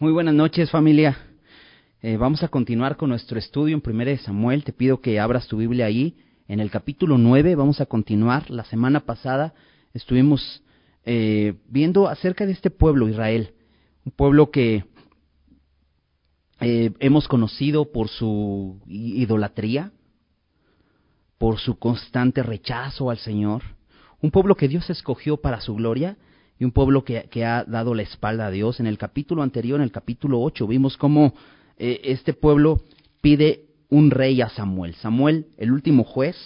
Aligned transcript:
Muy 0.00 0.12
buenas 0.12 0.34
noches 0.34 0.70
familia. 0.70 1.18
Eh, 2.02 2.16
vamos 2.16 2.44
a 2.44 2.48
continuar 2.48 2.96
con 2.96 3.08
nuestro 3.08 3.36
estudio 3.36 3.74
en 3.74 3.80
Primera 3.80 4.12
de 4.12 4.18
Samuel. 4.18 4.62
Te 4.62 4.72
pido 4.72 5.00
que 5.00 5.18
abras 5.18 5.48
tu 5.48 5.56
Biblia 5.56 5.86
ahí. 5.86 6.16
En 6.46 6.60
el 6.60 6.70
capítulo 6.70 7.18
9 7.18 7.56
vamos 7.56 7.80
a 7.80 7.86
continuar. 7.86 8.48
La 8.48 8.62
semana 8.62 9.00
pasada 9.00 9.54
estuvimos 9.92 10.62
eh, 11.04 11.54
viendo 11.68 12.06
acerca 12.06 12.46
de 12.46 12.52
este 12.52 12.70
pueblo, 12.70 13.08
Israel. 13.08 13.54
Un 14.04 14.12
pueblo 14.12 14.52
que 14.52 14.84
eh, 16.60 16.92
hemos 17.00 17.26
conocido 17.26 17.90
por 17.90 18.08
su 18.08 18.80
idolatría, 18.86 19.90
por 21.38 21.58
su 21.58 21.76
constante 21.76 22.44
rechazo 22.44 23.10
al 23.10 23.18
Señor. 23.18 23.64
Un 24.20 24.30
pueblo 24.30 24.54
que 24.54 24.68
Dios 24.68 24.88
escogió 24.90 25.38
para 25.38 25.60
su 25.60 25.74
gloria 25.74 26.16
y 26.58 26.64
un 26.64 26.72
pueblo 26.72 27.04
que, 27.04 27.44
ha 27.44 27.64
dado 27.64 27.94
la 27.94 28.02
espalda 28.02 28.46
a 28.46 28.50
Dios. 28.50 28.80
En 28.80 28.86
el 28.86 28.98
capítulo 28.98 29.42
anterior, 29.42 29.78
en 29.78 29.84
el 29.84 29.92
capítulo 29.92 30.40
8, 30.40 30.66
vimos 30.66 30.96
cómo 30.96 31.34
eh, 31.76 32.00
este 32.04 32.32
pueblo 32.32 32.82
pide 33.20 33.66
un 33.88 34.10
rey 34.10 34.40
a 34.40 34.48
Samuel. 34.48 34.94
Samuel, 34.96 35.46
el 35.56 35.70
último 35.70 36.02
juez, 36.02 36.36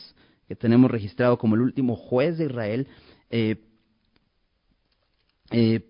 que 0.47 0.55
tenemos 0.55 0.91
registrado 0.91 1.39
como 1.39 1.55
el 1.55 1.63
último 1.63 1.97
juez 1.97 2.37
de 2.37 2.45
Israel, 2.45 2.87
eh, 3.31 3.57
eh, 5.51 5.87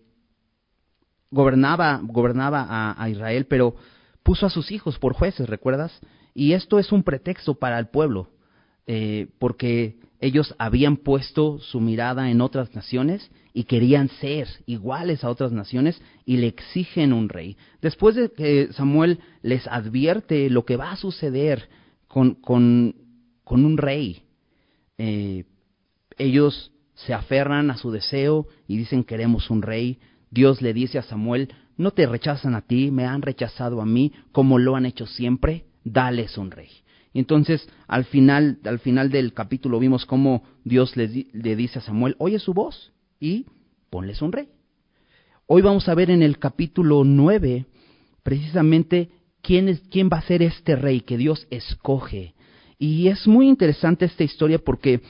gobernaba, 1.30 2.00
gobernaba 2.02 2.94
a, 2.96 3.08
Israel, 3.08 3.46
pero 3.46 3.74
puso 4.22 4.46
a 4.46 4.50
sus 4.50 4.70
hijos 4.70 4.98
por 4.98 5.14
jueces, 5.14 5.48
¿recuerdas? 5.48 5.98
Y 6.32 6.52
esto 6.52 6.78
es 6.78 6.92
un 6.92 7.02
pretexto 7.02 7.54
para 7.54 7.78
el 7.78 7.88
pueblo, 7.88 8.30
porque 9.38 9.98
ellos 10.20 10.54
habían 10.58 10.98
puesto 10.98 11.58
su 11.58 11.80
mirada 11.80 12.30
en 12.30 12.40
otras 12.40 12.74
naciones 12.74 13.30
y 13.54 13.64
querían 13.64 14.08
ser 14.08 14.48
iguales 14.66 15.24
a 15.24 15.30
otras 15.30 15.52
naciones 15.52 16.00
y 16.24 16.38
le 16.38 16.46
exigen 16.46 17.12
un 17.12 17.28
rey. 17.28 17.56
Después 17.80 18.14
de 18.14 18.30
que 18.30 18.72
Samuel 18.72 19.18
les 19.42 19.66
advierte 19.66 20.48
lo 20.48 20.64
que 20.64 20.76
va 20.76 20.92
a 20.92 20.96
suceder 20.96 21.68
con, 22.08 22.34
con, 22.34 22.94
con 23.44 23.64
un 23.64 23.76
rey, 23.76 24.22
eh, 24.98 25.44
ellos 26.18 26.72
se 26.94 27.14
aferran 27.14 27.70
a 27.70 27.76
su 27.76 27.90
deseo 27.90 28.46
y 28.66 28.78
dicen 28.78 29.04
queremos 29.04 29.50
un 29.50 29.62
rey. 29.62 29.98
Dios 30.30 30.62
le 30.62 30.72
dice 30.72 30.98
a 30.98 31.02
Samuel, 31.02 31.48
no 31.76 31.90
te 31.90 32.06
rechazan 32.06 32.54
a 32.54 32.62
ti, 32.62 32.90
me 32.90 33.04
han 33.04 33.22
rechazado 33.22 33.80
a 33.80 33.86
mí, 33.86 34.12
como 34.30 34.58
lo 34.58 34.76
han 34.76 34.86
hecho 34.86 35.06
siempre, 35.06 35.64
dales 35.84 36.38
un 36.38 36.50
rey. 36.50 36.70
Y 37.12 37.18
entonces, 37.18 37.68
al 37.88 38.04
final, 38.04 38.58
al 38.64 38.78
final 38.78 39.10
del 39.10 39.34
capítulo 39.34 39.78
vimos 39.78 40.06
cómo 40.06 40.44
Dios 40.64 40.96
le, 40.96 41.26
le, 41.32 41.56
dice 41.56 41.80
a 41.80 41.82
Samuel, 41.82 42.16
oye 42.18 42.38
su 42.38 42.54
voz 42.54 42.92
y 43.22 43.46
ponles 43.88 44.20
un 44.20 44.32
rey. 44.32 44.48
Hoy 45.46 45.62
vamos 45.62 45.88
a 45.88 45.94
ver 45.94 46.10
en 46.10 46.22
el 46.22 46.38
capítulo 46.38 47.04
9 47.04 47.66
precisamente 48.24 49.10
quién, 49.40 49.68
es, 49.68 49.80
quién 49.90 50.10
va 50.12 50.18
a 50.18 50.26
ser 50.26 50.42
este 50.42 50.74
rey 50.74 51.02
que 51.02 51.16
Dios 51.16 51.46
escoge. 51.50 52.34
Y 52.78 53.06
es 53.06 53.28
muy 53.28 53.48
interesante 53.48 54.06
esta 54.06 54.24
historia 54.24 54.58
porque 54.58 55.02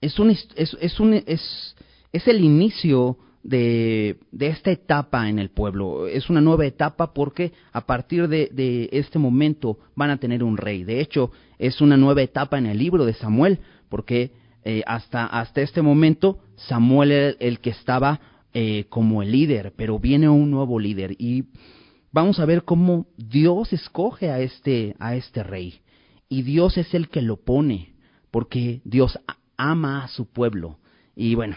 es, 0.00 0.18
un, 0.18 0.30
es, 0.30 0.48
es, 0.56 0.98
un, 0.98 1.12
es, 1.12 1.76
es 2.10 2.26
el 2.26 2.42
inicio 2.42 3.18
de, 3.42 4.18
de, 4.32 4.46
esta 4.46 4.70
etapa 4.70 5.28
en 5.28 5.38
el 5.38 5.50
pueblo. 5.50 6.06
Es 6.06 6.30
una 6.30 6.40
nueva 6.40 6.64
etapa 6.64 7.12
porque 7.12 7.52
a 7.70 7.84
partir 7.84 8.28
de, 8.28 8.48
de, 8.50 8.88
este 8.92 9.18
momento 9.18 9.78
van 9.94 10.08
a 10.08 10.16
tener 10.16 10.42
un 10.42 10.56
rey. 10.56 10.84
De 10.84 11.02
hecho, 11.02 11.32
es 11.58 11.82
una 11.82 11.98
nueva 11.98 12.22
etapa 12.22 12.56
en 12.56 12.64
el 12.64 12.78
libro 12.78 13.04
de 13.04 13.12
Samuel 13.12 13.58
porque 13.90 14.39
eh, 14.64 14.82
hasta, 14.86 15.26
hasta 15.26 15.62
este 15.62 15.82
momento 15.82 16.38
Samuel 16.56 17.36
el 17.40 17.60
que 17.60 17.70
estaba 17.70 18.20
eh, 18.52 18.86
como 18.88 19.22
el 19.22 19.32
líder, 19.32 19.72
pero 19.76 19.98
viene 19.98 20.28
un 20.28 20.50
nuevo 20.50 20.78
líder 20.78 21.14
y 21.18 21.44
vamos 22.12 22.40
a 22.40 22.44
ver 22.44 22.64
cómo 22.64 23.06
Dios 23.16 23.72
escoge 23.72 24.30
a 24.30 24.40
este, 24.40 24.96
a 24.98 25.14
este 25.14 25.42
rey. 25.42 25.80
Y 26.28 26.42
Dios 26.42 26.76
es 26.76 26.92
el 26.94 27.08
que 27.08 27.22
lo 27.22 27.36
pone 27.36 27.94
porque 28.30 28.80
Dios 28.84 29.18
ama 29.56 30.04
a 30.04 30.08
su 30.08 30.26
pueblo. 30.26 30.78
Y 31.16 31.34
bueno, 31.34 31.56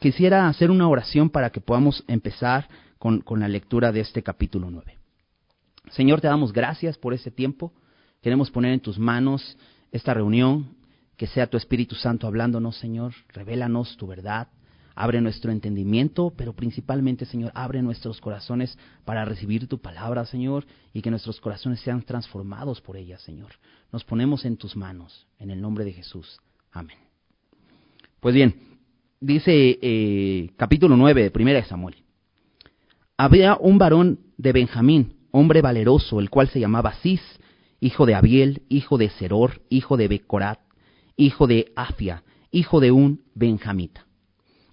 quisiera 0.00 0.48
hacer 0.48 0.70
una 0.70 0.88
oración 0.88 1.30
para 1.30 1.50
que 1.50 1.60
podamos 1.60 2.04
empezar 2.08 2.68
con, 2.98 3.20
con, 3.20 3.40
la 3.40 3.48
lectura 3.48 3.92
de 3.92 4.00
este 4.00 4.22
capítulo 4.22 4.70
9. 4.70 4.98
Señor, 5.90 6.20
te 6.20 6.28
damos 6.28 6.52
gracias 6.52 6.98
por 6.98 7.14
este 7.14 7.30
tiempo. 7.30 7.72
Queremos 8.20 8.50
poner 8.50 8.72
en 8.72 8.80
tus 8.80 8.98
manos 8.98 9.56
esta 9.90 10.14
reunión, 10.14 10.76
que 11.16 11.26
sea 11.26 11.46
tu 11.46 11.56
Espíritu 11.56 11.94
Santo 11.94 12.26
hablándonos, 12.26 12.76
Señor. 12.76 13.14
Revélanos 13.28 13.96
tu 13.96 14.06
verdad. 14.06 14.48
Abre 14.94 15.20
nuestro 15.20 15.50
entendimiento, 15.52 16.32
pero 16.36 16.52
principalmente, 16.52 17.24
Señor, 17.24 17.50
abre 17.54 17.80
nuestros 17.80 18.20
corazones 18.20 18.76
para 19.04 19.24
recibir 19.24 19.66
tu 19.66 19.78
palabra, 19.78 20.26
Señor, 20.26 20.66
y 20.92 21.00
que 21.00 21.10
nuestros 21.10 21.40
corazones 21.40 21.80
sean 21.80 22.02
transformados 22.02 22.80
por 22.80 22.96
ella, 22.96 23.18
Señor. 23.18 23.52
Nos 23.90 24.04
ponemos 24.04 24.44
en 24.44 24.56
tus 24.56 24.76
manos, 24.76 25.26
en 25.38 25.50
el 25.50 25.60
nombre 25.60 25.84
de 25.84 25.92
Jesús. 25.92 26.40
Amén. 26.70 26.98
Pues 28.20 28.34
bien, 28.34 28.54
dice 29.20 29.78
eh, 29.80 30.50
capítulo 30.56 30.96
9 30.96 31.24
de 31.24 31.30
Primera 31.30 31.60
de 31.60 31.66
Samuel. 31.66 31.96
Había 33.16 33.56
un 33.56 33.78
varón 33.78 34.20
de 34.36 34.52
Benjamín, 34.52 35.14
hombre 35.30 35.62
valeroso, 35.62 36.20
el 36.20 36.28
cual 36.30 36.48
se 36.48 36.60
llamaba 36.60 36.94
Cis, 37.02 37.22
hijo 37.80 38.06
de 38.06 38.14
Abiel, 38.14 38.62
hijo 38.68 38.98
de 38.98 39.10
Seror, 39.10 39.62
hijo 39.68 39.96
de 39.96 40.08
Becorat, 40.08 40.60
hijo 41.16 41.46
de 41.46 41.72
Afia, 41.76 42.22
hijo 42.50 42.80
de 42.80 42.92
un 42.92 43.22
benjamita. 43.34 44.06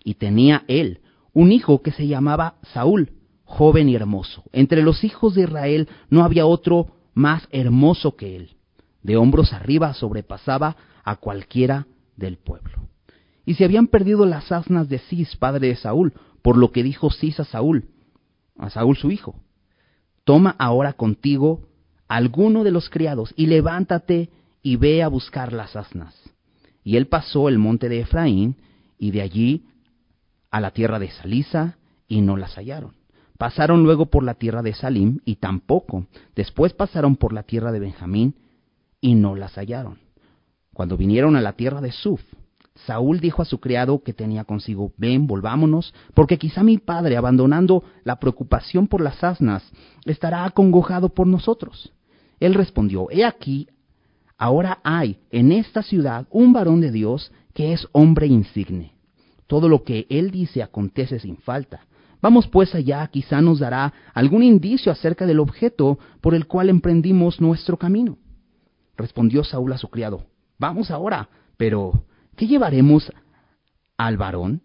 Y 0.03 0.15
tenía 0.15 0.63
él 0.67 1.01
un 1.33 1.51
hijo 1.51 1.81
que 1.81 1.91
se 1.91 2.07
llamaba 2.07 2.55
Saúl, 2.73 3.11
joven 3.43 3.89
y 3.89 3.95
hermoso. 3.95 4.43
Entre 4.51 4.81
los 4.81 5.03
hijos 5.03 5.35
de 5.35 5.43
Israel 5.43 5.89
no 6.09 6.23
había 6.23 6.45
otro 6.45 6.87
más 7.13 7.47
hermoso 7.51 8.15
que 8.15 8.35
él. 8.35 8.51
De 9.03 9.17
hombros 9.17 9.53
arriba 9.53 9.93
sobrepasaba 9.93 10.75
a 11.03 11.15
cualquiera 11.15 11.87
del 12.15 12.37
pueblo. 12.37 12.87
Y 13.45 13.55
se 13.55 13.65
habían 13.65 13.87
perdido 13.87 14.25
las 14.25 14.51
asnas 14.51 14.89
de 14.89 14.99
Cis, 14.99 15.35
padre 15.35 15.69
de 15.69 15.75
Saúl, 15.75 16.13
por 16.41 16.57
lo 16.57 16.71
que 16.71 16.83
dijo 16.83 17.09
Cis 17.11 17.39
a 17.39 17.45
Saúl, 17.45 17.89
a 18.57 18.69
Saúl 18.69 18.95
su 18.97 19.11
hijo, 19.11 19.35
toma 20.23 20.55
ahora 20.59 20.93
contigo 20.93 21.67
alguno 22.07 22.63
de 22.63 22.71
los 22.71 22.89
criados 22.89 23.33
y 23.35 23.47
levántate 23.47 24.29
y 24.61 24.75
ve 24.75 25.01
a 25.01 25.07
buscar 25.07 25.53
las 25.53 25.75
asnas. 25.75 26.15
Y 26.89 26.97
él 26.97 27.05
pasó 27.05 27.49
el 27.49 27.59
monte 27.59 27.87
de 27.87 27.99
Efraín 27.99 28.55
y 28.97 29.11
de 29.11 29.21
allí 29.21 29.67
a 30.49 30.59
la 30.59 30.71
tierra 30.71 30.97
de 30.97 31.11
Salisa 31.11 31.77
y 32.07 32.21
no 32.21 32.35
las 32.35 32.55
hallaron. 32.55 32.95
Pasaron 33.37 33.83
luego 33.83 34.07
por 34.07 34.23
la 34.23 34.33
tierra 34.33 34.63
de 34.63 34.73
Salim 34.73 35.19
y 35.23 35.35
tampoco. 35.35 36.07
Después 36.35 36.73
pasaron 36.73 37.15
por 37.15 37.31
la 37.31 37.43
tierra 37.43 37.71
de 37.71 37.79
Benjamín 37.79 38.33
y 38.99 39.13
no 39.13 39.35
las 39.35 39.53
hallaron. 39.55 39.99
Cuando 40.73 40.97
vinieron 40.97 41.35
a 41.35 41.41
la 41.41 41.53
tierra 41.53 41.79
de 41.79 41.91
Suf, 41.91 42.23
Saúl 42.87 43.19
dijo 43.19 43.43
a 43.43 43.45
su 43.45 43.59
criado 43.59 44.01
que 44.01 44.13
tenía 44.13 44.43
consigo, 44.43 44.91
ven, 44.97 45.27
volvámonos, 45.27 45.93
porque 46.15 46.39
quizá 46.39 46.63
mi 46.63 46.79
padre, 46.79 47.17
abandonando 47.17 47.83
la 48.03 48.19
preocupación 48.19 48.87
por 48.87 49.01
las 49.01 49.23
asnas, 49.23 49.63
estará 50.05 50.43
acongojado 50.43 51.09
por 51.09 51.27
nosotros. 51.27 51.93
Él 52.39 52.55
respondió, 52.55 53.11
he 53.11 53.25
aquí, 53.25 53.67
ahora 54.39 54.79
hay 54.83 55.19
en 55.29 55.51
esta 55.51 55.83
ciudad 55.83 56.25
un 56.31 56.53
varón 56.53 56.81
de 56.81 56.91
Dios 56.91 57.31
que 57.53 57.73
es 57.73 57.87
hombre 57.91 58.25
insigne. 58.25 58.93
Todo 59.45 59.69
lo 59.69 59.83
que 59.83 60.07
él 60.09 60.31
dice 60.31 60.63
acontece 60.63 61.19
sin 61.19 61.37
falta. 61.37 61.85
Vamos 62.21 62.47
pues 62.47 62.73
allá, 62.75 63.07
quizá 63.07 63.41
nos 63.41 63.59
dará 63.59 63.93
algún 64.13 64.43
indicio 64.43 64.91
acerca 64.91 65.25
del 65.25 65.39
objeto 65.39 65.99
por 66.21 66.33
el 66.33 66.47
cual 66.47 66.69
emprendimos 66.69 67.39
nuestro 67.39 67.77
camino. 67.77 68.17
Respondió 68.97 69.43
Saúl 69.43 69.73
a 69.73 69.77
su 69.77 69.89
criado, 69.89 70.25
vamos 70.57 70.91
ahora, 70.91 71.29
pero 71.57 72.05
¿qué 72.35 72.47
llevaremos 72.47 73.11
al 73.97 74.17
varón? 74.17 74.61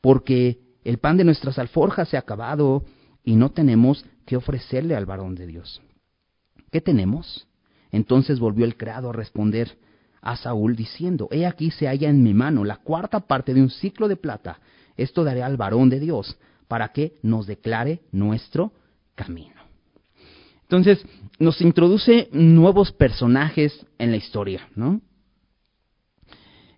Porque 0.00 0.60
el 0.84 0.98
pan 0.98 1.16
de 1.16 1.24
nuestras 1.24 1.58
alforjas 1.58 2.08
se 2.08 2.16
ha 2.16 2.20
acabado 2.20 2.84
y 3.24 3.36
no 3.36 3.50
tenemos 3.50 4.04
que 4.26 4.36
ofrecerle 4.36 4.94
al 4.94 5.06
varón 5.06 5.34
de 5.34 5.46
Dios. 5.46 5.82
¿Qué 6.70 6.80
tenemos? 6.80 7.47
Entonces 7.92 8.38
volvió 8.38 8.64
el 8.64 8.76
criado 8.76 9.10
a 9.10 9.12
responder 9.12 9.76
a 10.20 10.36
Saúl 10.36 10.76
diciendo, 10.76 11.28
He 11.30 11.46
aquí 11.46 11.70
se 11.70 11.86
halla 11.86 12.08
en 12.08 12.22
mi 12.22 12.34
mano 12.34 12.64
la 12.64 12.76
cuarta 12.76 13.20
parte 13.20 13.54
de 13.54 13.62
un 13.62 13.70
ciclo 13.70 14.08
de 14.08 14.16
plata, 14.16 14.58
esto 14.96 15.24
daré 15.24 15.42
al 15.42 15.56
varón 15.56 15.88
de 15.90 16.00
Dios, 16.00 16.38
para 16.66 16.88
que 16.88 17.14
nos 17.22 17.46
declare 17.46 18.00
nuestro 18.12 18.72
camino. 19.14 19.54
Entonces, 20.62 21.04
nos 21.38 21.60
introduce 21.62 22.28
nuevos 22.32 22.92
personajes 22.92 23.86
en 23.98 24.10
la 24.10 24.18
historia, 24.18 24.68
¿no? 24.74 25.00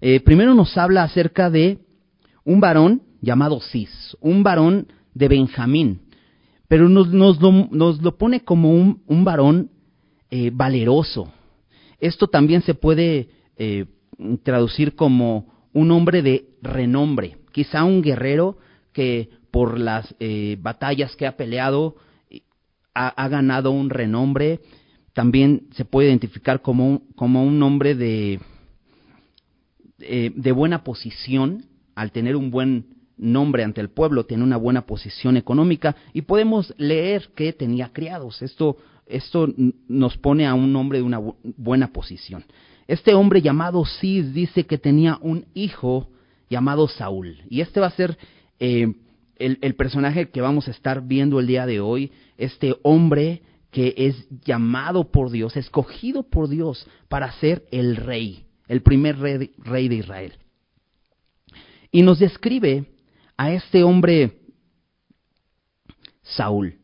Eh, 0.01 0.21
primero 0.21 0.55
nos 0.55 0.79
habla 0.79 1.03
acerca 1.03 1.51
de 1.51 1.79
un 2.45 2.61
varón 2.61 3.03
llamado 3.21 3.61
Cis, 3.61 4.17
un 4.21 4.43
varón 4.43 4.87
de 5.13 5.29
Benjamín, 5.29 6.03
pero 6.69 6.89
nos, 6.89 7.09
lo, 7.11 8.17
pone 8.17 8.45
como 8.45 8.73
un, 8.73 9.03
un 9.07 9.25
varón 9.25 9.71
eh, 10.31 10.51
valeroso. 10.53 11.33
Esto 11.99 12.29
también 12.29 12.63
se 12.63 12.75
puede 12.75 13.29
eh, 13.57 13.87
traducir 14.43 14.95
como 14.95 15.69
un 15.73 15.91
hombre 15.91 16.23
de 16.23 16.47
renombre, 16.63 17.39
quizá 17.53 17.85
un 17.85 18.01
guerrero 18.01 18.59
que 18.93 19.29
por 19.51 19.79
las 19.79 20.15
eh, 20.21 20.57
batallas 20.61 21.17
que 21.17 21.27
ha 21.27 21.37
peleado, 21.37 21.97
ha, 22.95 23.29
ganado 23.29 23.71
un 23.71 23.91
renombre, 23.91 24.61
también 25.15 25.69
se 25.73 25.85
puede 25.85 26.09
identificar 26.09 26.63
como 26.63 26.89
un, 26.89 26.99
como 27.17 27.45
un 27.45 27.63
hombre 27.63 27.95
de, 27.95 28.41
de 29.99 30.53
buena 30.53 30.85
posición, 30.85 31.67
al 31.95 32.13
tener 32.13 32.37
un 32.37 32.51
buen 32.51 32.87
nombre 33.17 33.65
ante 33.65 33.81
el 33.81 33.91
pueblo, 33.91 34.27
tiene 34.27 34.43
una 34.43 34.57
buena 34.57 34.87
posición 34.87 35.37
económica 35.37 35.95
y 36.13 36.23
podemos 36.23 36.75
leer 36.79 37.31
que 37.35 37.53
tenía 37.53 37.93
criados. 37.93 38.43
Esto, 38.43 38.77
esto 39.11 39.49
nos 39.89 40.17
pone 40.17 40.47
a 40.47 40.55
un 40.55 40.75
hombre 40.77 40.99
de 40.99 41.05
una 41.05 41.21
buena 41.57 41.93
posición. 41.93 42.45
Este 42.87 43.15
hombre 43.15 43.43
llamado 43.43 43.85
Cis 43.85 44.33
dice 44.35 44.67
que 44.67 44.79
tenía 44.79 45.19
un 45.21 45.47
hijo 45.55 46.09
llamado 46.49 46.89
Saúl. 46.89 47.43
Y 47.49 47.61
este 47.61 47.79
va 47.79 47.87
a 47.87 47.93
ser 47.93 48.19
eh, 48.59 48.93
el, 49.37 49.75
personaje 49.77 50.31
que 50.31 50.41
vamos 50.41 50.69
a 50.69 50.73
estar 50.73 51.07
viendo 51.07 51.39
el 51.39 51.47
día 51.47 51.67
de 51.67 51.81
hoy. 51.81 52.11
Este 52.37 52.77
hombre 52.83 53.43
que 53.71 53.95
es 53.97 54.27
llamado 54.45 55.13
por 55.13 55.31
Dios, 55.31 55.57
escogido 55.57 56.25
por 56.25 56.49
Dios 56.49 56.87
para 57.09 57.31
ser 57.35 57.65
el 57.71 57.95
rey, 57.95 58.47
el 58.67 58.83
primer 58.83 59.19
rey, 59.19 59.53
rey 59.59 59.89
de 59.89 59.95
Israel. 59.95 60.33
Y 61.93 62.03
nos 62.03 62.19
describe 62.19 62.87
a 63.37 63.53
este 63.53 63.85
hombre 63.85 64.41
Saúl. 66.23 66.80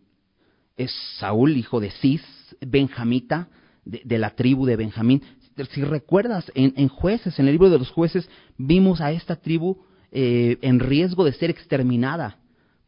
Es 0.77 0.93
Saúl, 1.19 1.57
hijo 1.57 1.81
de 1.81 1.91
Cis, 1.91 2.23
benjamita, 2.61 3.49
de, 3.85 4.19
la 4.19 4.31
tribu 4.31 4.67
de 4.67 4.77
Benjamín. 4.77 5.23
Si 5.71 5.83
recuerdas, 5.83 6.51
en, 6.55 6.89
jueces, 6.89 7.39
en 7.39 7.47
el 7.47 7.53
libro 7.53 7.71
de 7.71 7.79
los 7.79 7.91
jueces, 7.91 8.29
vimos 8.59 9.01
a 9.01 9.13
esta 9.13 9.37
tribu 9.37 9.79
eh, 10.13 10.59
en 10.61 10.81
riesgo 10.81 11.25
de 11.25 11.33
ser 11.33 11.51
exterminada. 11.51 12.39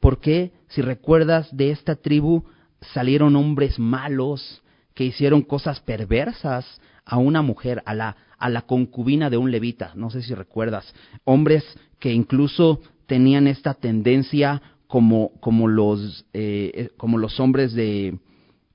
porque 0.01 0.53
Si 0.69 0.83
recuerdas, 0.83 1.49
de 1.57 1.71
esta 1.71 1.97
tribu 1.97 2.45
salieron 2.93 3.37
hombres 3.37 3.79
malos 3.79 4.63
que 4.95 5.05
hicieron 5.05 5.43
cosas 5.43 5.81
perversas 5.81 6.81
a 7.05 7.17
una 7.17 7.41
mujer, 7.41 7.83
a 7.87 7.95
la, 7.95 8.17
a 8.39 8.51
la 8.51 8.63
concubina 8.63 9.31
de 9.31 9.39
un 9.39 9.51
levita. 9.51 9.93
No 9.95 10.11
sé 10.11 10.23
si 10.23 10.35
recuerdas. 10.35 10.95
Hombres 11.25 11.65
que 11.99 12.13
incluso 12.13 12.81
tenían 13.07 13.47
esta 13.47 13.75
tendencia 13.75 14.61
como, 14.89 15.33
como, 15.41 15.69
los, 15.69 16.25
eh, 16.33 16.73
eh, 16.75 16.91
como 16.97 17.19
los 17.19 17.39
hombres 17.39 17.75
de, 17.75 18.19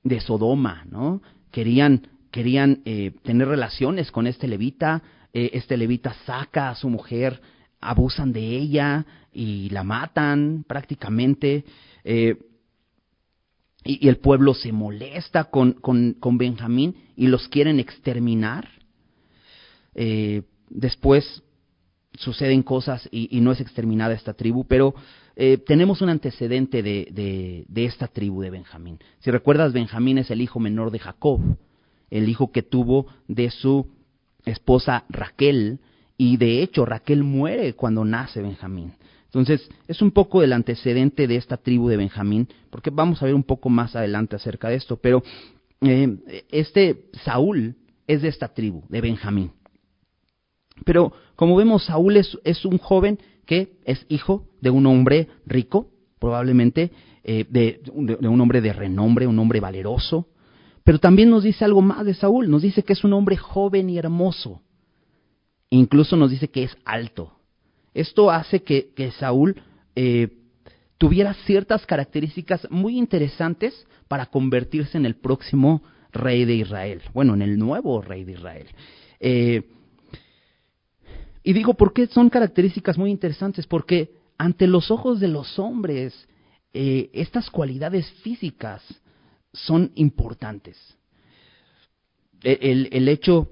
de 0.04 0.22
Sodoma, 0.22 0.86
¿no? 0.90 1.22
Querían, 1.52 2.08
querían 2.32 2.82
eh, 2.86 3.12
tener 3.24 3.48
relaciones 3.48 4.12
con 4.12 4.28
este 4.28 4.48
levita, 4.48 5.02
eh, 5.34 5.50
este 5.54 5.76
levita 5.76 6.16
saca 6.26 6.70
a 6.70 6.76
su 6.76 6.88
mujer, 6.88 7.42
abusan 7.82 8.32
de 8.32 8.42
ella 8.42 9.06
y 9.34 9.70
la 9.72 9.84
matan 9.84 10.64
prácticamente. 10.68 11.66
Eh, 12.04 12.38
y, 13.84 14.08
el 14.08 14.18
pueblo 14.18 14.54
se 14.54 14.72
molesta 14.72 15.46
con, 15.46 15.74
con, 15.74 16.14
con 16.14 16.38
Benjamín 16.38 16.96
y 17.18 17.28
los 17.28 17.50
quieren 17.50 17.80
exterminar. 17.80 18.70
después 20.70 21.44
suceden 22.18 22.64
cosas 22.64 23.08
y, 23.12 23.40
no 23.42 23.52
es 23.52 23.60
exterminada 23.60 24.14
esta 24.14 24.34
tribu, 24.34 24.66
pero 24.66 24.94
eh, 25.36 25.58
tenemos 25.58 26.02
un 26.02 26.10
antecedente 26.10 26.84
de, 26.84 27.66
de, 27.68 27.86
esta 27.86 28.08
tribu 28.08 28.42
de 28.42 28.52
Benjamín. 28.52 29.00
Si 29.20 29.32
recuerdas, 29.32 29.74
Benjamín 29.74 30.20
es 30.20 30.30
el 30.30 30.42
hijo 30.42 30.60
menor 30.60 30.92
de 30.92 31.00
Jacob, 31.00 31.42
el 32.12 32.30
hijo 32.30 32.52
que 32.52 32.62
tuvo 32.62 33.08
de 33.28 33.50
su 33.50 33.88
esposa 34.46 35.06
Raquel, 35.10 35.80
y 36.18 36.38
de 36.38 36.62
hecho 36.62 36.86
Raquel 36.86 37.24
muere 37.24 37.74
cuando 37.74 38.06
nace 38.06 38.42
Benjamín. 38.42 38.94
Entonces, 39.26 39.68
es 39.88 40.02
un 40.04 40.12
poco 40.12 40.44
el 40.44 40.54
antecedente 40.54 41.26
de 41.26 41.38
esta 41.38 41.58
tribu 41.58 41.90
de 41.90 41.98
Benjamín, 41.98 42.48
porque 42.70 42.92
vamos 42.92 43.22
a 43.22 43.26
ver 43.26 43.34
un 43.34 43.44
poco 43.44 43.70
más 43.70 43.96
adelante 43.96 44.36
acerca 44.36 44.70
de 44.70 44.76
esto, 44.76 44.98
pero 44.98 45.24
eh, 45.82 46.44
este 46.52 47.06
Saúl 47.24 47.76
es 48.06 48.22
de 48.22 48.28
esta 48.28 48.50
tribu, 48.50 48.84
de 48.90 49.02
Benjamín. 49.02 49.52
Pero 50.86 51.14
como 51.36 51.56
vemos, 51.56 51.86
Saúl 51.86 52.18
es, 52.18 52.66
un 52.66 52.78
joven 52.78 53.20
que 53.46 53.74
es 53.86 54.06
hijo 54.10 54.48
de 54.62 54.70
un 54.70 54.86
hombre 54.86 55.28
rico, 55.46 55.90
probablemente 56.20 56.92
eh, 57.24 57.46
de, 57.50 57.82
un 57.94 58.42
hombre 58.42 58.62
de 58.62 58.74
renombre, 58.74 59.28
un 59.28 59.40
hombre 59.40 59.60
valeroso. 59.60 60.28
Pero 60.84 61.00
también 61.00 61.30
nos 61.30 61.44
dice 61.44 61.64
algo 61.64 61.82
más 61.82 62.06
de 62.06 62.14
Saúl, 62.14 62.50
nos 62.50 62.62
dice 62.62 62.84
que 62.84 62.94
es 62.94 63.04
un 63.04 63.14
hombre 63.14 63.38
joven 63.38 63.90
y 63.90 63.98
hermoso. 63.98 64.62
Incluso 65.70 66.16
nos 66.18 66.30
dice 66.30 66.50
que 66.50 66.64
es 66.64 66.78
alto. 66.86 67.34
Esto 67.94 68.32
hace 68.32 68.64
que, 68.64 68.92
que 68.96 69.12
Saúl 69.12 69.62
eh, 69.96 70.40
tuviera 70.98 71.34
ciertas 71.46 71.86
características 71.86 72.68
muy 72.70 72.98
interesantes 72.98 73.88
para 74.08 74.26
convertirse 74.28 74.98
en 74.98 75.06
el 75.06 75.16
próximo 75.16 75.82
rey 76.12 76.46
de 76.46 76.56
Israel. 76.56 77.02
Bueno, 77.14 77.34
en 77.34 77.42
el 77.42 77.58
nuevo 77.58 78.02
rey 78.02 78.24
de 78.24 78.34
Israel. 78.34 78.68
Eh, 79.20 79.64
y 81.44 81.54
digo, 81.54 81.74
¿por 81.74 81.94
qué 81.94 82.08
son 82.08 82.30
características 82.30 82.98
muy 82.98 83.12
interesantes? 83.12 83.68
Porque 83.68 84.12
ante 84.38 84.66
los 84.66 84.92
ojos 84.92 85.20
de 85.20 85.28
los 85.28 85.60
hombres, 85.60 86.28
eh, 86.74 87.10
estas 87.14 87.50
cualidades 87.50 88.10
físicas 88.24 88.82
son 89.52 89.92
importantes. 89.96 90.78
E, 92.42 92.60
el, 92.62 92.90
el, 92.92 93.10
hecho 93.10 93.50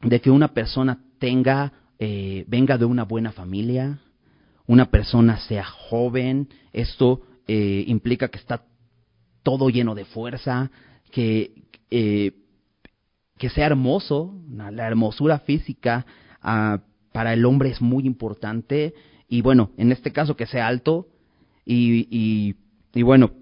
de 0.00 0.20
que 0.20 0.30
una 0.30 0.48
persona 0.48 0.98
tenga, 1.18 1.72
eh, 1.98 2.44
venga 2.48 2.78
de 2.78 2.86
una 2.86 3.04
buena 3.04 3.30
familia, 3.32 4.00
una 4.66 4.90
persona 4.90 5.38
sea 5.40 5.64
joven, 5.64 6.48
esto 6.72 7.22
eh, 7.46 7.84
implica 7.88 8.28
que 8.28 8.38
está 8.38 8.64
todo 9.42 9.68
lleno 9.68 9.94
de 9.94 10.04
fuerza, 10.04 10.70
que, 11.10 11.52
que 11.90 13.50
sea 13.50 13.66
hermoso, 13.66 14.34
la 14.50 14.86
hermosura 14.86 15.38
física 15.38 16.04
para 17.12 17.32
el 17.32 17.44
hombre 17.44 17.70
es 17.70 17.80
muy 17.80 18.06
importante 18.06 18.94
y 19.28 19.42
bueno, 19.42 19.70
en 19.76 19.92
este 19.92 20.12
caso 20.12 20.36
que 20.36 20.46
sea 20.46 20.66
alto 20.66 21.08
y, 21.64 22.54
y, 22.94 23.02
bueno, 23.02 23.32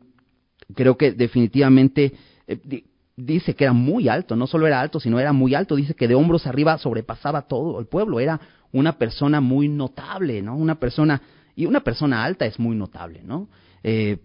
creo 0.75 0.97
que 0.97 1.12
definitivamente 1.12 2.12
eh, 2.49 2.85
dice 3.17 3.55
que 3.55 3.64
era 3.64 3.73
muy 3.73 4.08
alto, 4.08 4.35
no 4.35 4.49
solo 4.49 4.67
era 4.67 4.81
alto, 4.81 4.99
sino 4.99 5.20
era 5.20 5.32
muy 5.32 5.55
alto, 5.55 5.76
dice 5.76 5.94
que 5.94 6.08
de 6.08 6.17
hombros 6.17 6.47
arriba 6.47 6.76
sobrepasaba 6.79 7.43
todo 7.43 7.79
el 7.79 7.87
pueblo, 7.87 8.19
era 8.19 8.41
una 8.73 8.99
persona 8.99 9.41
muy 9.41 9.69
notable, 9.69 10.43
¿no? 10.43 10.56
Una 10.56 10.75
persona, 10.81 11.23
y 11.55 11.67
una 11.67 11.81
persona 11.81 12.25
alta 12.25 12.47
es 12.47 12.59
muy 12.59 12.75
notable, 12.75 13.23
¿no? 13.23 13.49
Eh, 13.85 14.19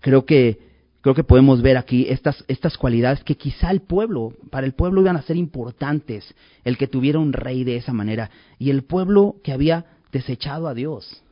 creo 0.00 0.26
que 0.26 0.65
creo 1.06 1.14
que 1.14 1.22
podemos 1.22 1.62
ver 1.62 1.76
aquí 1.76 2.06
estas, 2.08 2.44
estas 2.48 2.76
cualidades 2.76 3.22
que 3.22 3.36
quizá 3.36 3.70
el 3.70 3.80
pueblo, 3.80 4.32
para 4.50 4.66
el 4.66 4.72
pueblo 4.72 5.02
iban 5.02 5.16
a 5.16 5.22
ser 5.22 5.36
importantes, 5.36 6.34
el 6.64 6.76
que 6.76 6.88
tuviera 6.88 7.20
un 7.20 7.32
rey 7.32 7.62
de 7.62 7.76
esa 7.76 7.92
manera, 7.92 8.28
y 8.58 8.70
el 8.70 8.82
pueblo 8.82 9.36
que 9.44 9.52
había 9.52 9.84
desechado 10.10 10.66
a 10.66 10.74
Dios, 10.74 11.22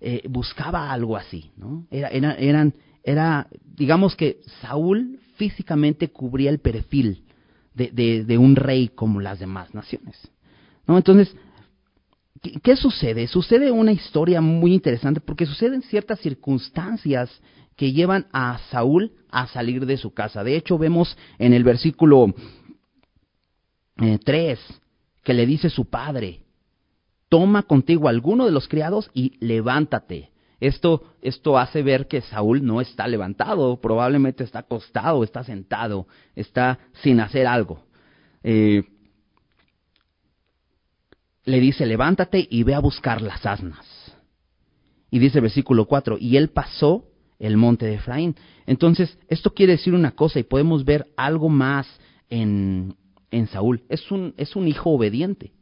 eh, 0.00 0.22
buscaba 0.26 0.90
algo 0.90 1.18
así, 1.18 1.50
¿no? 1.58 1.86
Era, 1.90 2.08
eran, 2.08 2.72
era, 3.04 3.46
digamos 3.76 4.16
que 4.16 4.40
Saúl 4.62 5.20
físicamente 5.34 6.08
cubría 6.08 6.48
el 6.48 6.60
perfil 6.60 7.22
de, 7.74 8.24
de, 8.24 8.38
un 8.38 8.56
rey 8.56 8.88
como 8.88 9.20
las 9.20 9.38
demás 9.38 9.74
naciones, 9.74 10.16
¿no? 10.86 10.96
Entonces, 10.96 11.36
¿qué, 12.40 12.52
¿qué 12.52 12.74
sucede? 12.74 13.26
Sucede 13.26 13.70
una 13.70 13.92
historia 13.92 14.40
muy 14.40 14.72
interesante 14.72 15.20
porque 15.20 15.44
suceden 15.44 15.82
ciertas 15.82 16.20
circunstancias 16.20 17.30
que 17.80 17.92
llevan 17.92 18.26
a 18.30 18.58
Saúl 18.70 19.12
a 19.30 19.46
salir 19.46 19.86
de 19.86 19.96
su 19.96 20.12
casa. 20.12 20.44
De 20.44 20.54
hecho, 20.54 20.76
vemos 20.76 21.16
en 21.38 21.54
el 21.54 21.64
versículo 21.64 22.26
3 23.96 24.20
eh, 24.28 24.58
que 25.24 25.32
le 25.32 25.46
dice 25.46 25.70
su 25.70 25.88
padre, 25.88 26.42
toma 27.30 27.62
contigo 27.62 28.08
alguno 28.08 28.44
de 28.44 28.52
los 28.52 28.68
criados 28.68 29.10
y 29.14 29.32
levántate. 29.40 30.28
Esto, 30.60 31.14
esto 31.22 31.56
hace 31.56 31.82
ver 31.82 32.06
que 32.06 32.20
Saúl 32.20 32.62
no 32.66 32.82
está 32.82 33.08
levantado, 33.08 33.80
probablemente 33.80 34.44
está 34.44 34.58
acostado, 34.58 35.24
está 35.24 35.42
sentado, 35.42 36.06
está 36.36 36.80
sin 37.02 37.18
hacer 37.18 37.46
algo. 37.46 37.86
Eh, 38.42 38.82
le 41.44 41.60
dice, 41.60 41.86
levántate 41.86 42.46
y 42.50 42.62
ve 42.62 42.74
a 42.74 42.80
buscar 42.80 43.22
las 43.22 43.46
asnas. 43.46 43.86
Y 45.10 45.18
dice 45.18 45.40
versículo 45.40 45.86
4, 45.86 46.18
y 46.20 46.36
él 46.36 46.50
pasó 46.50 47.06
el 47.40 47.56
monte 47.56 47.86
de 47.86 47.94
Efraín. 47.94 48.36
Entonces, 48.66 49.18
esto 49.28 49.52
quiere 49.52 49.72
decir 49.72 49.94
una 49.94 50.12
cosa 50.12 50.38
y 50.38 50.44
podemos 50.44 50.84
ver 50.84 51.08
algo 51.16 51.48
más 51.48 51.88
en, 52.28 52.94
en 53.32 53.48
Saúl. 53.48 53.82
Es 53.88 54.12
un, 54.12 54.34
es 54.36 54.54
un 54.54 54.68
hijo 54.68 54.90
obediente. 54.90 55.52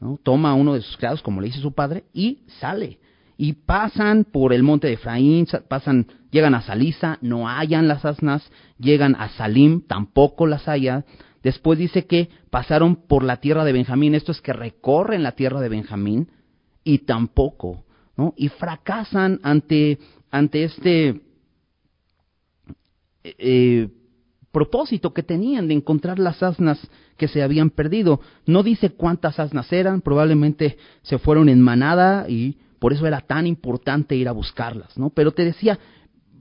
¿no? 0.00 0.18
Toma 0.20 0.50
a 0.50 0.54
uno 0.54 0.74
de 0.74 0.80
sus 0.80 0.96
criados, 0.96 1.22
como 1.22 1.40
le 1.40 1.46
dice 1.46 1.60
su 1.60 1.72
padre, 1.72 2.02
y 2.12 2.40
sale. 2.58 2.98
Y 3.36 3.52
pasan 3.52 4.24
por 4.24 4.52
el 4.52 4.64
monte 4.64 4.88
de 4.88 4.94
Efraín, 4.94 5.46
pasan, 5.68 6.08
llegan 6.32 6.56
a 6.56 6.62
Salisa, 6.62 7.18
no 7.20 7.46
hallan 7.46 7.86
las 7.86 8.04
asnas, 8.04 8.50
llegan 8.78 9.14
a 9.14 9.28
Salim, 9.28 9.82
tampoco 9.86 10.46
las 10.46 10.66
hallan, 10.66 11.04
Después 11.42 11.78
dice 11.78 12.06
que 12.06 12.30
pasaron 12.50 12.96
por 12.96 13.24
la 13.24 13.38
tierra 13.38 13.64
de 13.64 13.72
Benjamín, 13.72 14.14
esto 14.14 14.32
es 14.32 14.40
que 14.40 14.52
recorren 14.52 15.22
la 15.22 15.32
tierra 15.32 15.60
de 15.60 15.68
Benjamín 15.68 16.28
y 16.84 16.98
tampoco, 16.98 17.84
¿no? 18.16 18.32
Y 18.36 18.48
fracasan 18.48 19.40
ante, 19.42 19.98
ante 20.32 20.64
este 20.64 21.20
eh, 23.22 23.88
propósito 24.50 25.14
que 25.14 25.22
tenían 25.22 25.68
de 25.68 25.74
encontrar 25.74 26.18
las 26.18 26.42
asnas 26.42 26.80
que 27.16 27.28
se 27.28 27.42
habían 27.42 27.70
perdido. 27.70 28.20
No 28.46 28.64
dice 28.64 28.90
cuántas 28.90 29.38
asnas 29.38 29.72
eran, 29.72 30.00
probablemente 30.00 30.78
se 31.02 31.18
fueron 31.18 31.48
en 31.48 31.60
manada 31.60 32.28
y 32.28 32.58
por 32.80 32.92
eso 32.92 33.06
era 33.06 33.20
tan 33.20 33.46
importante 33.46 34.16
ir 34.16 34.28
a 34.28 34.32
buscarlas, 34.32 34.98
¿no? 34.98 35.10
Pero 35.10 35.32
te 35.32 35.44
decía, 35.44 35.78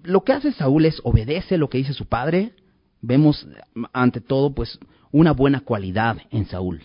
lo 0.03 0.23
que 0.23 0.33
hace 0.33 0.51
Saúl 0.53 0.85
es 0.85 0.99
obedece 1.03 1.57
lo 1.57 1.69
que 1.69 1.77
dice 1.77 1.93
su 1.93 2.07
padre. 2.07 2.53
Vemos 3.01 3.47
ante 3.93 4.21
todo, 4.21 4.53
pues, 4.53 4.79
una 5.11 5.33
buena 5.33 5.61
cualidad 5.61 6.17
en 6.31 6.45
Saúl. 6.45 6.81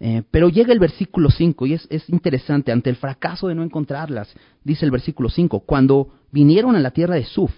Eh, 0.00 0.22
pero 0.30 0.48
llega 0.48 0.72
el 0.72 0.78
versículo 0.78 1.30
5 1.30 1.66
y 1.66 1.74
es, 1.74 1.86
es, 1.90 2.08
interesante, 2.08 2.70
ante 2.70 2.88
el 2.88 2.96
fracaso 2.96 3.48
de 3.48 3.54
no 3.54 3.64
encontrarlas, 3.64 4.32
dice 4.62 4.84
el 4.84 4.92
versículo 4.92 5.28
5, 5.28 5.60
cuando 5.60 6.12
vinieron 6.30 6.76
a 6.76 6.80
la 6.80 6.92
tierra 6.92 7.16
de 7.16 7.24
Suf, 7.24 7.52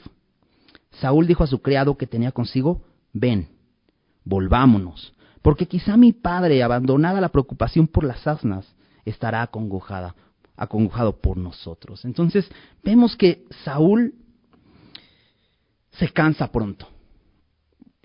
Saúl 0.93 1.27
dijo 1.27 1.45
a 1.45 1.47
su 1.47 1.61
criado 1.61 1.97
que 1.97 2.07
tenía 2.07 2.33
consigo, 2.33 2.83
ven, 3.13 3.49
volvámonos, 4.25 5.13
porque 5.43 5.67
quizá 5.67 5.97
mi 5.97 6.13
padre, 6.13 6.63
abandonada 6.63 7.21
la 7.21 7.29
preocupación 7.31 7.87
por 7.87 8.05
las 8.05 8.27
asnas, 8.27 8.75
estará 9.05 9.43
acongojada, 9.43 10.15
acongojado 10.57 11.21
por 11.21 11.37
nosotros. 11.37 12.05
Entonces 12.05 12.51
vemos 12.83 13.17
que 13.17 13.45
Saúl 13.65 14.15
se 15.93 16.09
cansa 16.09 16.51
pronto. 16.51 16.89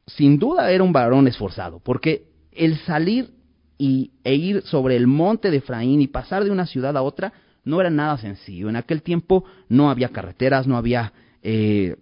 Sin 0.08 0.38
duda 0.38 0.72
era 0.72 0.84
un 0.84 0.94
varón 0.94 1.28
esforzado, 1.28 1.80
porque 1.80 2.28
el 2.52 2.78
salir 2.80 3.35
y, 3.78 4.12
e 4.24 4.36
ir 4.36 4.62
sobre 4.64 4.96
el 4.96 5.08
monte 5.08 5.52
de 5.52 5.58
Efraín 5.58 6.02
y 6.02 6.08
pasar 6.08 6.44
de 6.44 6.52
una 6.52 6.66
ciudad 6.66 6.96
a 6.98 7.02
otra 7.02 7.34
no 7.64 7.82
era 7.82 7.90
nada 7.90 8.18
sencillo. 8.18 8.70
En 8.70 8.76
aquel 8.76 9.02
tiempo 9.02 9.44
no 9.68 9.90
había 9.90 10.10
carreteras, 10.10 10.68
no 10.68 10.78
había 10.78 11.14
eh, 11.42 11.98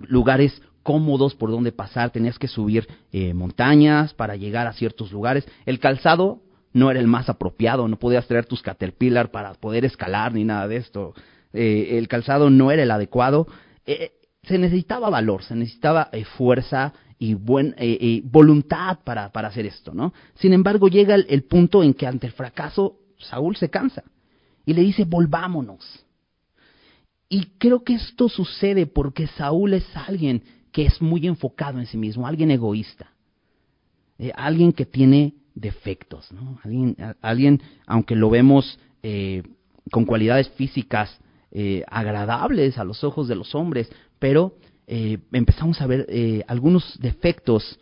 lugares 0.00 0.60
cómodos 0.82 1.34
por 1.34 1.50
donde 1.50 1.72
pasar, 1.72 2.10
tenías 2.10 2.38
que 2.38 2.48
subir 2.48 2.86
eh, 3.10 3.34
montañas 3.34 4.14
para 4.14 4.36
llegar 4.36 4.66
a 4.66 4.72
ciertos 4.72 5.10
lugares. 5.10 5.44
El 5.64 5.80
calzado 5.80 6.42
no 6.72 6.90
era 6.90 7.00
el 7.00 7.08
más 7.08 7.28
apropiado, 7.28 7.88
no 7.88 7.98
podías 7.98 8.28
traer 8.28 8.46
tus 8.46 8.62
caterpillar 8.62 9.30
para 9.30 9.54
poder 9.54 9.84
escalar 9.84 10.32
ni 10.32 10.44
nada 10.44 10.68
de 10.68 10.76
esto. 10.76 11.14
Eh, 11.52 11.98
el 11.98 12.06
calzado 12.06 12.50
no 12.50 12.70
era 12.70 12.82
el 12.82 12.90
adecuado. 12.90 13.48
Eh, 13.84 14.12
se 14.42 14.58
necesitaba 14.58 15.10
valor, 15.10 15.42
se 15.42 15.56
necesitaba 15.56 16.10
fuerza 16.36 16.92
y 17.18 17.34
buen, 17.34 17.74
voluntad 18.24 18.98
para, 19.04 19.30
para, 19.32 19.48
hacer 19.48 19.66
esto, 19.66 19.94
¿no? 19.94 20.12
Sin 20.34 20.52
embargo, 20.52 20.88
llega 20.88 21.14
el 21.14 21.44
punto 21.44 21.82
en 21.82 21.94
que 21.94 22.06
ante 22.06 22.26
el 22.26 22.32
fracaso 22.32 22.98
Saúl 23.18 23.56
se 23.56 23.70
cansa 23.70 24.04
y 24.66 24.74
le 24.74 24.82
dice, 24.82 25.04
volvámonos. 25.04 26.04
Y 27.28 27.46
creo 27.58 27.82
que 27.82 27.94
esto 27.94 28.28
sucede 28.28 28.86
porque 28.86 29.26
Saúl 29.28 29.74
es 29.74 29.84
alguien 29.96 30.42
que 30.72 30.84
es 30.86 31.00
muy 31.00 31.26
enfocado 31.26 31.78
en 31.78 31.86
sí 31.86 31.96
mismo, 31.96 32.26
alguien 32.26 32.50
egoísta, 32.50 33.10
eh, 34.18 34.30
alguien 34.34 34.72
que 34.72 34.84
tiene 34.84 35.34
defectos, 35.54 36.28
alguien, 37.22 37.62
aunque 37.86 38.14
lo 38.14 38.28
vemos 38.28 38.78
eh, 39.02 39.42
con 39.90 40.04
cualidades 40.04 40.50
físicas 40.50 41.18
eh, 41.50 41.82
agradables 41.88 42.76
a 42.76 42.84
los 42.84 43.02
ojos 43.04 43.26
de 43.26 43.36
los 43.36 43.54
hombres, 43.54 43.90
pero 44.18 44.54
empezamos 44.86 45.80
a 45.80 45.86
ver 45.86 46.44
algunos 46.46 46.98
defectos 47.00 47.78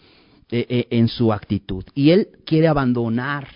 en 0.51 1.09
su 1.09 1.33
actitud. 1.33 1.85
Y 1.95 2.11
él 2.11 2.29
quiere 2.47 2.69
abandonar 2.69 3.49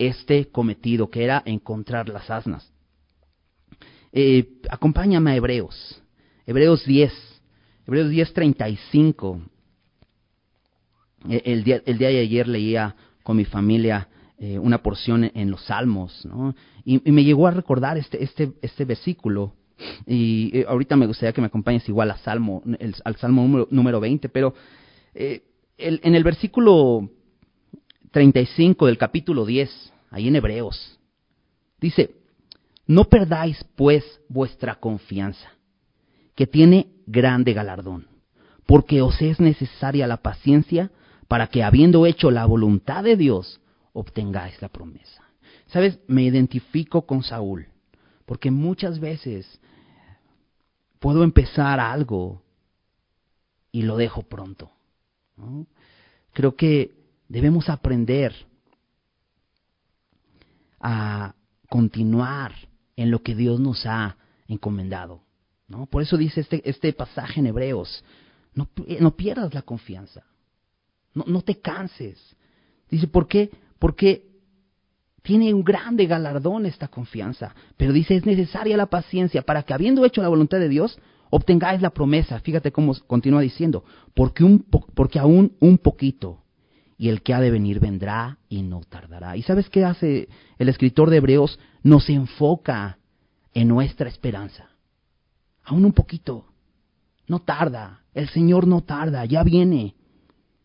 este 0.00 0.48
cometido, 0.48 1.10
que 1.10 1.22
era 1.22 1.42
encontrar 1.44 2.08
las 2.08 2.30
asnas. 2.30 2.72
Eh, 4.12 4.60
acompáñame 4.70 5.30
a 5.30 5.36
Hebreos, 5.36 6.02
Hebreos 6.46 6.84
10, 6.84 7.12
Hebreos 7.86 8.10
10, 8.10 8.32
35. 8.32 9.40
El 11.28 11.64
día, 11.64 11.82
el 11.84 11.98
día 11.98 12.08
de 12.08 12.20
ayer 12.20 12.48
leía 12.48 12.96
con 13.22 13.36
mi 13.36 13.44
familia 13.44 14.08
eh, 14.38 14.58
una 14.58 14.82
porción 14.82 15.30
en 15.34 15.50
los 15.50 15.62
Salmos, 15.66 16.24
¿no? 16.24 16.54
Y, 16.82 16.98
me 17.12 17.22
llegó 17.22 17.46
a 17.46 17.50
recordar 17.50 17.98
este, 17.98 18.24
este, 18.24 18.54
este 18.62 18.86
versículo. 18.86 19.52
Y 20.06 20.50
eh, 20.58 20.64
ahorita 20.68 20.96
me 20.96 21.06
gustaría 21.06 21.32
que 21.32 21.40
me 21.40 21.46
acompañes 21.46 21.88
igual 21.88 22.10
al 22.10 22.18
Salmo, 22.18 22.62
al 23.04 23.16
Salmo 23.16 23.42
número, 23.42 23.68
número 23.70 24.00
20, 24.00 24.28
pero 24.28 24.54
eh, 25.14 25.42
el, 25.78 26.00
en 26.02 26.14
el 26.14 26.24
versículo 26.24 27.08
35 28.10 28.86
del 28.86 28.98
capítulo 28.98 29.46
10, 29.46 29.92
ahí 30.10 30.28
en 30.28 30.36
Hebreos, 30.36 30.98
dice, 31.80 32.14
no 32.86 33.04
perdáis, 33.04 33.64
pues, 33.76 34.04
vuestra 34.28 34.74
confianza, 34.76 35.52
que 36.34 36.46
tiene 36.46 36.88
grande 37.06 37.52
galardón, 37.52 38.08
porque 38.66 39.02
os 39.02 39.20
es 39.22 39.40
necesaria 39.40 40.06
la 40.06 40.18
paciencia 40.18 40.90
para 41.28 41.46
que, 41.46 41.62
habiendo 41.62 42.06
hecho 42.06 42.30
la 42.30 42.44
voluntad 42.46 43.04
de 43.04 43.16
Dios, 43.16 43.60
obtengáis 43.92 44.60
la 44.60 44.68
promesa. 44.68 45.22
Sabes, 45.66 46.00
me 46.08 46.22
identifico 46.22 47.06
con 47.06 47.22
Saúl, 47.22 47.68
porque 48.30 48.52
muchas 48.52 49.00
veces 49.00 49.58
puedo 51.00 51.24
empezar 51.24 51.80
algo 51.80 52.40
y 53.72 53.82
lo 53.82 53.96
dejo 53.96 54.22
pronto. 54.22 54.70
Creo 56.32 56.54
que 56.54 56.94
debemos 57.26 57.68
aprender 57.68 58.32
a 60.78 61.34
continuar 61.68 62.54
en 62.94 63.10
lo 63.10 63.20
que 63.20 63.34
Dios 63.34 63.58
nos 63.58 63.84
ha 63.84 64.16
encomendado. 64.46 65.22
¿no? 65.66 65.86
Por 65.86 66.00
eso 66.00 66.16
dice 66.16 66.42
este, 66.42 66.62
este 66.70 66.92
pasaje 66.92 67.40
en 67.40 67.48
Hebreos, 67.48 68.04
no, 68.54 68.68
no 69.00 69.16
pierdas 69.16 69.52
la 69.54 69.62
confianza, 69.62 70.22
no, 71.14 71.24
no, 71.26 71.42
te 71.42 71.58
canses. 71.58 72.36
Dice, 72.88 73.08
¿por 73.08 73.26
qué? 73.26 73.50
Porque 73.80 74.29
tiene 75.22 75.52
un 75.52 75.62
grande 75.62 76.06
galardón 76.06 76.66
esta 76.66 76.88
confianza, 76.88 77.54
pero 77.76 77.92
dice, 77.92 78.16
es 78.16 78.26
necesaria 78.26 78.76
la 78.76 78.86
paciencia 78.86 79.42
para 79.42 79.62
que 79.62 79.74
habiendo 79.74 80.04
hecho 80.04 80.22
la 80.22 80.28
voluntad 80.28 80.58
de 80.58 80.68
Dios, 80.68 80.98
obtengáis 81.30 81.82
la 81.82 81.90
promesa. 81.90 82.40
Fíjate 82.40 82.72
cómo 82.72 82.94
continúa 83.06 83.40
diciendo, 83.40 83.84
porque, 84.14 84.44
porque 84.94 85.18
aún 85.18 85.56
un 85.60 85.78
poquito, 85.78 86.40
y 87.00 87.08
el 87.08 87.22
que 87.22 87.32
ha 87.32 87.40
de 87.40 87.50
venir 87.50 87.80
vendrá 87.80 88.36
y 88.50 88.60
no 88.60 88.82
tardará. 88.82 89.34
¿Y 89.34 89.40
sabes 89.40 89.70
qué 89.70 89.86
hace 89.86 90.28
el 90.58 90.68
escritor 90.68 91.08
de 91.08 91.16
Hebreos? 91.16 91.58
Nos 91.82 92.10
enfoca 92.10 92.98
en 93.54 93.68
nuestra 93.68 94.06
esperanza. 94.06 94.68
Aún 95.64 95.86
un 95.86 95.94
poquito. 95.94 96.44
No 97.26 97.38
tarda. 97.38 98.02
El 98.12 98.28
Señor 98.28 98.66
no 98.66 98.82
tarda. 98.82 99.24
Ya 99.24 99.42
viene. 99.42 99.94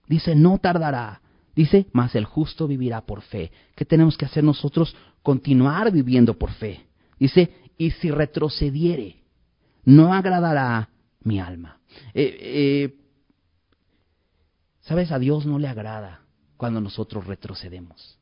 Dice, 0.09 0.35
no 0.35 0.57
tardará. 0.57 1.21
Dice, 1.55 1.87
mas 1.93 2.15
el 2.15 2.25
justo 2.25 2.67
vivirá 2.67 3.01
por 3.01 3.21
fe. 3.21 3.51
¿Qué 3.75 3.85
tenemos 3.85 4.17
que 4.17 4.25
hacer 4.25 4.43
nosotros? 4.43 4.95
Continuar 5.23 5.91
viviendo 5.91 6.37
por 6.37 6.51
fe. 6.51 6.85
Dice, 7.17 7.53
y 7.77 7.91
si 7.91 8.11
retrocediere, 8.11 9.23
no 9.85 10.13
agradará 10.13 10.89
mi 11.21 11.39
alma. 11.39 11.79
Eh, 12.13 12.37
eh, 12.41 12.95
¿Sabes? 14.81 15.11
A 15.11 15.19
Dios 15.19 15.45
no 15.45 15.57
le 15.57 15.67
agrada 15.67 16.21
cuando 16.57 16.81
nosotros 16.81 17.25
retrocedemos, 17.25 18.19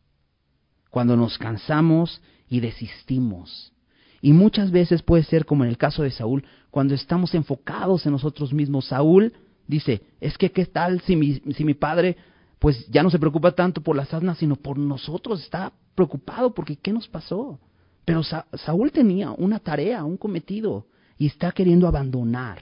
cuando 0.89 1.17
nos 1.17 1.37
cansamos 1.37 2.21
y 2.47 2.59
desistimos. 2.59 3.73
Y 4.21 4.31
muchas 4.31 4.71
veces 4.71 5.01
puede 5.01 5.23
ser 5.23 5.45
como 5.45 5.63
en 5.63 5.69
el 5.69 5.77
caso 5.77 6.03
de 6.03 6.11
Saúl, 6.11 6.45
cuando 6.71 6.93
estamos 6.93 7.33
enfocados 7.33 8.05
en 8.05 8.13
nosotros 8.13 8.53
mismos. 8.53 8.85
Saúl 8.85 9.33
dice, 9.67 10.03
es 10.21 10.37
que 10.37 10.51
qué 10.51 10.65
tal 10.65 11.01
si 11.01 11.15
mi, 11.15 11.41
si 11.53 11.65
mi 11.65 11.73
padre 11.73 12.15
pues 12.63 12.87
ya 12.87 13.03
no 13.03 13.09
se 13.09 13.19
preocupa 13.19 13.51
tanto 13.51 13.81
por 13.81 13.93
las 13.93 14.13
asnas, 14.13 14.37
sino 14.37 14.55
por 14.55 14.77
nosotros, 14.77 15.43
está 15.43 15.73
preocupado 15.95 16.53
porque 16.53 16.77
¿qué 16.77 16.93
nos 16.93 17.09
pasó? 17.09 17.59
Pero 18.05 18.23
Saúl 18.23 18.89
tenía 18.93 19.31
una 19.31 19.59
tarea, 19.59 20.05
un 20.05 20.15
cometido, 20.15 20.87
y 21.17 21.27
está 21.27 21.51
queriendo 21.51 21.89
abandonar 21.89 22.61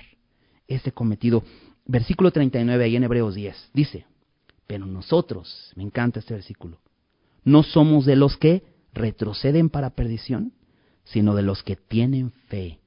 ese 0.68 0.92
cometido. 0.92 1.44
Versículo 1.86 2.32
39 2.32 2.84
ahí 2.84 2.96
en 2.96 3.04
Hebreos 3.04 3.36
10 3.36 3.70
dice, 3.76 4.08
pero 4.66 4.88
nosotros, 4.88 5.72
me 5.76 5.84
encanta 5.84 6.18
este 6.18 6.34
versículo, 6.34 6.80
no 7.44 7.62
somos 7.62 8.04
de 8.08 8.16
los 8.16 8.38
que 8.38 8.64
retroceden 8.96 9.70
para 9.70 9.92
perdición, 9.92 10.52
sino 11.04 11.36
de 11.36 11.44
los 11.44 11.62
que 11.62 11.76
tienen 11.76 12.32
fe 12.48 12.80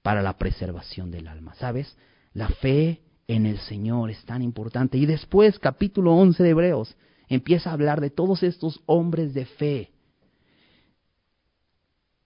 para 0.00 0.22
la 0.22 0.38
preservación 0.38 1.10
del 1.10 1.28
alma. 1.28 1.52
¿Sabes? 1.56 1.94
La 2.32 2.48
fe 2.48 3.02
en 3.28 3.44
el 3.44 3.58
Señor 3.60 4.10
es 4.10 4.24
tan 4.24 4.42
importante. 4.42 4.98
Y 4.98 5.06
después, 5.06 5.58
capítulo 5.58 6.14
11 6.14 6.42
de 6.42 6.48
Hebreos, 6.48 6.96
empieza 7.28 7.70
a 7.70 7.74
hablar 7.74 8.00
de 8.00 8.10
todos 8.10 8.42
estos 8.42 8.80
hombres 8.86 9.34
de 9.34 9.44
fe. 9.44 9.92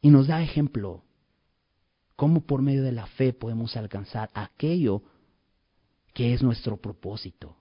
Y 0.00 0.10
nos 0.10 0.28
da 0.28 0.42
ejemplo 0.42 1.02
cómo 2.16 2.40
por 2.42 2.62
medio 2.62 2.84
de 2.84 2.92
la 2.92 3.06
fe 3.06 3.32
podemos 3.32 3.76
alcanzar 3.76 4.30
aquello 4.32 5.02
que 6.14 6.32
es 6.32 6.42
nuestro 6.42 6.76
propósito. 6.76 7.56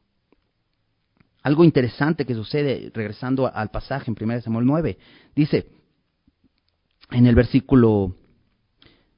algo 1.44 1.64
interesante 1.64 2.24
que 2.24 2.36
sucede 2.36 2.92
regresando 2.94 3.52
al 3.52 3.72
pasaje 3.72 4.12
en 4.12 4.18
1 4.20 4.42
Samuel 4.42 4.66
9. 4.66 4.98
Dice 5.36 5.68
en 7.10 7.26
el 7.26 7.34
versículo 7.34 8.16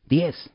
10, 0.07 0.49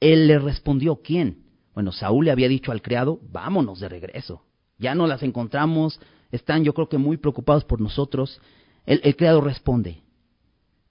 él 0.00 0.26
le 0.26 0.38
respondió, 0.38 0.96
¿quién? 0.96 1.47
Bueno, 1.78 1.92
Saúl 1.92 2.24
le 2.24 2.32
había 2.32 2.48
dicho 2.48 2.72
al 2.72 2.82
criado, 2.82 3.20
vámonos 3.30 3.78
de 3.78 3.88
regreso. 3.88 4.42
Ya 4.78 4.96
no 4.96 5.06
las 5.06 5.22
encontramos, 5.22 6.00
están 6.32 6.64
yo 6.64 6.74
creo 6.74 6.88
que 6.88 6.98
muy 6.98 7.18
preocupados 7.18 7.62
por 7.62 7.80
nosotros. 7.80 8.40
El, 8.84 9.14
criado 9.14 9.40
responde, 9.40 10.02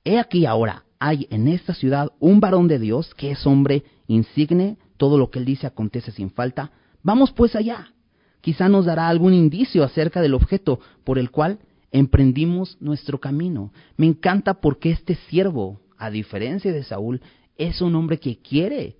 he 0.05 0.17
aquí 0.17 0.45
ahora, 0.45 0.85
hay 0.97 1.27
en 1.29 1.49
esta 1.49 1.73
ciudad 1.73 2.13
un 2.21 2.39
varón 2.39 2.69
de 2.69 2.79
Dios 2.79 3.13
que 3.15 3.31
es 3.31 3.45
hombre 3.45 3.83
insigne, 4.07 4.77
todo 4.95 5.17
lo 5.17 5.29
que 5.29 5.39
él 5.39 5.45
dice 5.45 5.67
acontece 5.67 6.13
sin 6.13 6.31
falta. 6.31 6.71
Vamos 7.03 7.33
pues 7.33 7.57
allá. 7.57 7.91
Quizá 8.39 8.69
nos 8.69 8.85
dará 8.85 9.09
algún 9.09 9.33
indicio 9.33 9.83
acerca 9.83 10.21
del 10.21 10.35
objeto 10.35 10.79
por 11.03 11.19
el 11.19 11.31
cual 11.31 11.59
emprendimos 11.91 12.77
nuestro 12.79 13.19
camino. 13.19 13.73
Me 13.97 14.05
encanta 14.05 14.61
porque 14.61 14.91
este 14.91 15.15
siervo, 15.15 15.81
a 15.97 16.09
diferencia 16.09 16.71
de 16.71 16.85
Saúl, 16.85 17.21
es 17.57 17.81
un 17.81 17.93
hombre 17.93 18.21
que 18.21 18.37
quiere 18.37 18.95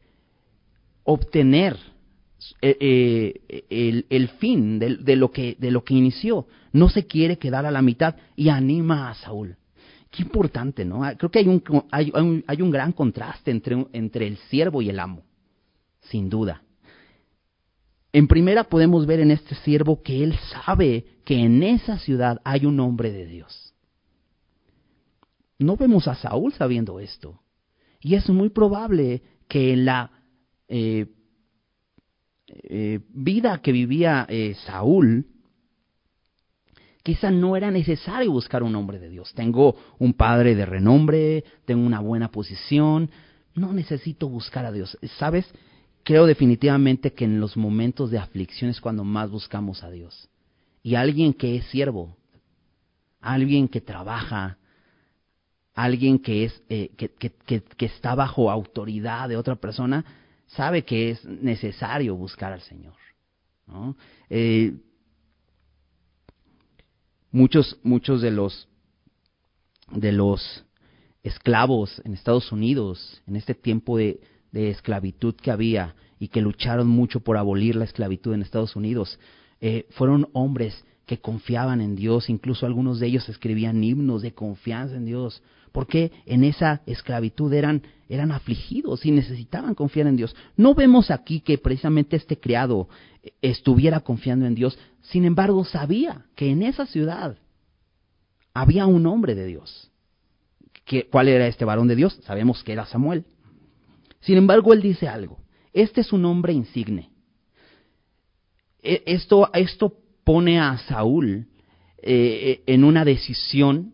obtener 1.08 1.78
eh, 2.62 3.42
eh, 3.50 4.04
el, 4.10 4.28
fin 4.28 4.78
de, 4.78 5.16
lo 5.16 5.32
que, 5.32 5.56
de 5.58 5.72
lo 5.72 5.84
que 5.84 5.94
inició. 5.94 6.48
No 6.74 6.90
se 6.90 7.08
quiere 7.08 7.38
quedar 7.38 7.66
a 7.66 7.72
la 7.72 7.82
mitad 7.82 8.16
y 8.36 8.50
anima 8.50 9.10
a 9.10 9.16
Saúl. 9.16 9.56
Qué 10.12 10.24
importante, 10.24 10.84
¿no? 10.84 11.04
Ah, 11.04 11.16
creo 11.16 11.32
que 11.32 11.40
hay 11.40 11.48
un, 11.48 11.64
hay, 11.92 12.12
hay 12.46 12.62
un 12.62 12.72
gran 12.72 12.92
contraste 12.92 13.52
entre, 13.52 13.88
entre 13.94 14.28
el 14.28 14.38
siervo 14.50 14.82
y 14.82 14.90
el 14.90 15.00
amo, 15.00 15.24
sin 16.02 16.30
duda. 16.30 16.62
En 18.12 18.28
primera 18.28 18.66
podemos 18.66 19.06
ver 19.06 19.22
en 19.22 19.32
este 19.32 19.56
siervo 19.56 20.02
que 20.02 20.24
él 20.24 20.38
sabe 20.66 21.06
que 21.24 21.40
en 21.40 21.64
esa 21.64 21.98
ciudad 22.00 22.42
hay 22.44 22.66
un 22.66 22.80
hombre 22.82 23.12
de 23.12 23.26
Dios. 23.26 23.74
No 25.58 25.78
vemos 25.78 26.08
a 26.08 26.16
Saúl 26.16 26.54
sabiendo 26.54 27.00
esto. 27.00 27.40
Y 28.02 28.16
es 28.16 28.30
muy 28.30 28.50
probable 28.50 29.22
que 29.48 29.74
en 29.74 29.86
la 29.86 30.17
eh, 30.68 31.08
eh, 32.48 33.00
vida 33.10 33.62
que 33.62 33.72
vivía 33.72 34.26
eh, 34.30 34.56
Saúl, 34.66 35.28
quizá 37.04 37.30
no 37.30 37.56
era 37.56 37.72
necesario 37.72 38.32
buscar 38.32 38.64
un 38.64 38.76
hombre 38.76 39.00
de 39.00 39.10
Dios. 39.10 39.34
Tengo 39.34 39.76
un 40.00 40.14
padre 40.14 40.56
de 40.56 40.66
renombre, 40.66 41.44
tengo 41.66 41.86
una 41.86 42.00
buena 42.00 42.32
posición, 42.32 43.10
no 43.54 43.74
necesito 43.74 44.30
buscar 44.30 44.66
a 44.66 44.72
Dios. 44.72 44.98
¿Sabes? 45.18 45.46
Creo 46.04 46.26
definitivamente 46.26 47.12
que 47.12 47.26
en 47.26 47.42
los 47.42 47.58
momentos 47.58 48.12
de 48.12 48.18
aflicción 48.18 48.70
es 48.70 48.80
cuando 48.80 49.04
más 49.04 49.30
buscamos 49.30 49.84
a 49.84 49.92
Dios. 49.92 50.30
Y 50.84 50.96
alguien 50.96 51.34
que 51.34 51.58
es 51.58 51.66
siervo, 51.66 52.16
alguien 53.20 53.68
que 53.68 53.82
trabaja, 53.82 54.58
alguien 55.74 56.20
que, 56.20 56.46
es, 56.46 56.64
eh, 56.70 56.92
que, 56.96 57.10
que, 57.10 57.86
está 57.86 58.16
bajo 58.16 58.50
autoridad 58.50 59.28
de 59.28 59.36
otra 59.36 59.56
persona, 59.56 60.06
sabe 60.48 60.84
que 60.84 61.12
es 61.12 61.26
necesario 61.26 62.16
buscar 62.16 62.54
al 62.54 62.62
Señor. 62.62 62.96
Eh, 64.30 64.74
muchos, 67.32 67.80
muchos 67.84 68.22
de 68.22 68.32
los 68.32 68.68
de 69.92 70.12
los 70.12 70.66
esclavos 71.24 72.02
en 72.04 72.14
Estados 72.14 72.52
Unidos 72.52 73.22
en 73.26 73.36
este 73.36 73.54
tiempo 73.54 73.98
de, 73.98 74.20
de 74.52 74.70
esclavitud 74.70 75.36
que 75.36 75.52
había 75.52 75.96
y 76.20 76.30
que 76.30 76.42
lucharon 76.42 76.88
mucho 76.88 77.20
por 77.22 77.38
abolir 77.38 77.76
la 77.76 77.86
esclavitud 77.86 78.34
en 78.34 78.42
Estados 78.42 78.76
Unidos, 78.76 79.20
eh, 79.62 79.88
fueron 79.92 80.30
hombres 80.34 80.86
que 81.08 81.20
confiaban 81.20 81.82
en 81.82 81.96
Dios, 81.96 82.30
incluso 82.30 82.66
algunos 82.66 83.00
de 83.00 83.08
ellos 83.08 83.28
escribían 83.30 83.82
himnos 83.82 84.22
de 84.22 84.34
confianza 84.34 84.98
en 84.98 85.06
Dios, 85.06 85.42
porque 85.72 86.12
en 86.26 86.44
esa 86.44 86.82
esclavitud 86.86 87.52
eran, 87.54 87.82
eran 88.10 88.32
afligidos 88.32 89.06
y 89.06 89.12
necesitaban 89.12 89.74
confiar 89.74 90.08
en 90.08 90.18
Dios. 90.18 90.36
No 90.58 90.76
vemos 90.76 91.10
aquí 91.10 91.40
que 91.40 91.58
precisamente 91.58 92.18
este 92.18 92.38
criado 92.38 92.90
estuviera 93.42 94.02
confiando 94.02 94.46
en 94.46 94.54
Dios, 94.54 94.78
sin 95.02 95.24
embargo 95.24 95.64
sabía 95.64 96.26
que 96.36 96.52
en 96.52 96.62
esa 96.62 96.86
ciudad 96.86 97.38
había 98.54 98.86
un 98.86 99.06
hombre 99.06 99.34
de 99.34 99.46
Dios. 99.46 99.90
¿Cuál 101.10 101.30
era 101.30 101.48
este 101.48 101.64
varón 101.64 101.88
de 101.88 101.96
Dios? 101.96 102.20
Sabemos 102.24 102.64
que 102.64 102.74
era 102.74 102.86
Samuel. 102.86 103.26
Sin 104.20 104.38
embargo, 104.38 104.74
él 104.74 104.82
dice 104.82 105.08
algo. 105.08 105.40
Este 105.72 106.02
es 106.02 106.12
un 106.12 106.26
hombre 106.26 106.52
insigne. 106.54 107.12
E, 108.82 109.04
esto, 109.06 109.50
esto 109.54 109.94
pone 110.28 110.60
a 110.60 110.78
Saúl 110.78 111.48
eh, 112.02 112.62
en 112.68 112.84
una 112.84 113.06
decisión 113.06 113.94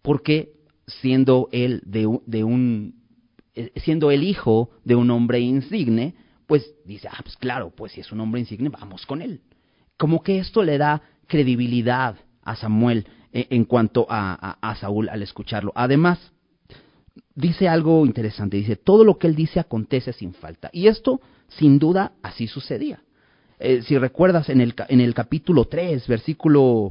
porque 0.00 0.54
siendo 0.86 1.50
él 1.52 1.82
de, 1.84 2.08
de 2.24 2.42
un 2.42 2.94
eh, 3.54 3.72
siendo 3.76 4.10
el 4.10 4.22
hijo 4.22 4.70
de 4.84 4.94
un 4.94 5.10
hombre 5.10 5.40
insigne, 5.40 6.14
pues 6.46 6.74
dice, 6.86 7.08
ah, 7.12 7.20
pues 7.22 7.36
claro, 7.36 7.70
pues 7.76 7.92
si 7.92 8.00
es 8.00 8.10
un 8.12 8.20
hombre 8.20 8.40
insigne, 8.40 8.70
vamos 8.70 9.04
con 9.04 9.20
él. 9.20 9.42
Como 9.98 10.22
que 10.22 10.38
esto 10.38 10.62
le 10.62 10.78
da 10.78 11.02
credibilidad 11.26 12.16
a 12.42 12.56
Samuel 12.56 13.06
eh, 13.34 13.48
en 13.50 13.66
cuanto 13.66 14.06
a, 14.08 14.76
Saúl 14.80 15.10
al 15.10 15.22
escucharlo. 15.22 15.72
Además, 15.74 16.18
dice 17.34 17.68
algo 17.68 18.06
interesante, 18.06 18.56
dice, 18.56 18.76
todo 18.76 19.04
lo 19.04 19.18
que 19.18 19.26
él 19.26 19.34
dice 19.34 19.60
acontece 19.60 20.14
sin 20.14 20.32
falta. 20.32 20.70
Y 20.72 20.86
esto, 20.86 21.20
sin 21.48 21.78
duda, 21.78 22.12
así 22.22 22.46
sucedía. 22.46 23.02
Eh, 23.60 23.82
si 23.82 23.98
recuerdas 23.98 24.48
en 24.48 24.60
el, 24.60 24.74
en 24.88 25.00
el 25.00 25.14
capítulo 25.14 25.64
3, 25.64 26.06
versículo... 26.06 26.90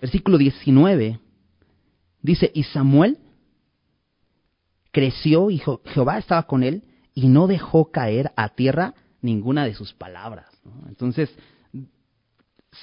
versículo 0.00 0.38
19, 0.38 1.18
dice, 2.22 2.50
y 2.54 2.64
Samuel 2.64 3.18
creció 4.90 5.50
y 5.50 5.58
Jehová 5.58 6.18
estaba 6.18 6.42
con 6.44 6.62
él 6.62 6.84
y 7.14 7.28
no 7.28 7.46
dejó 7.46 7.90
caer 7.90 8.32
a 8.36 8.50
tierra 8.50 8.94
ninguna 9.22 9.64
de 9.64 9.74
sus 9.74 9.92
palabras. 9.94 10.46
Entonces, 10.88 11.30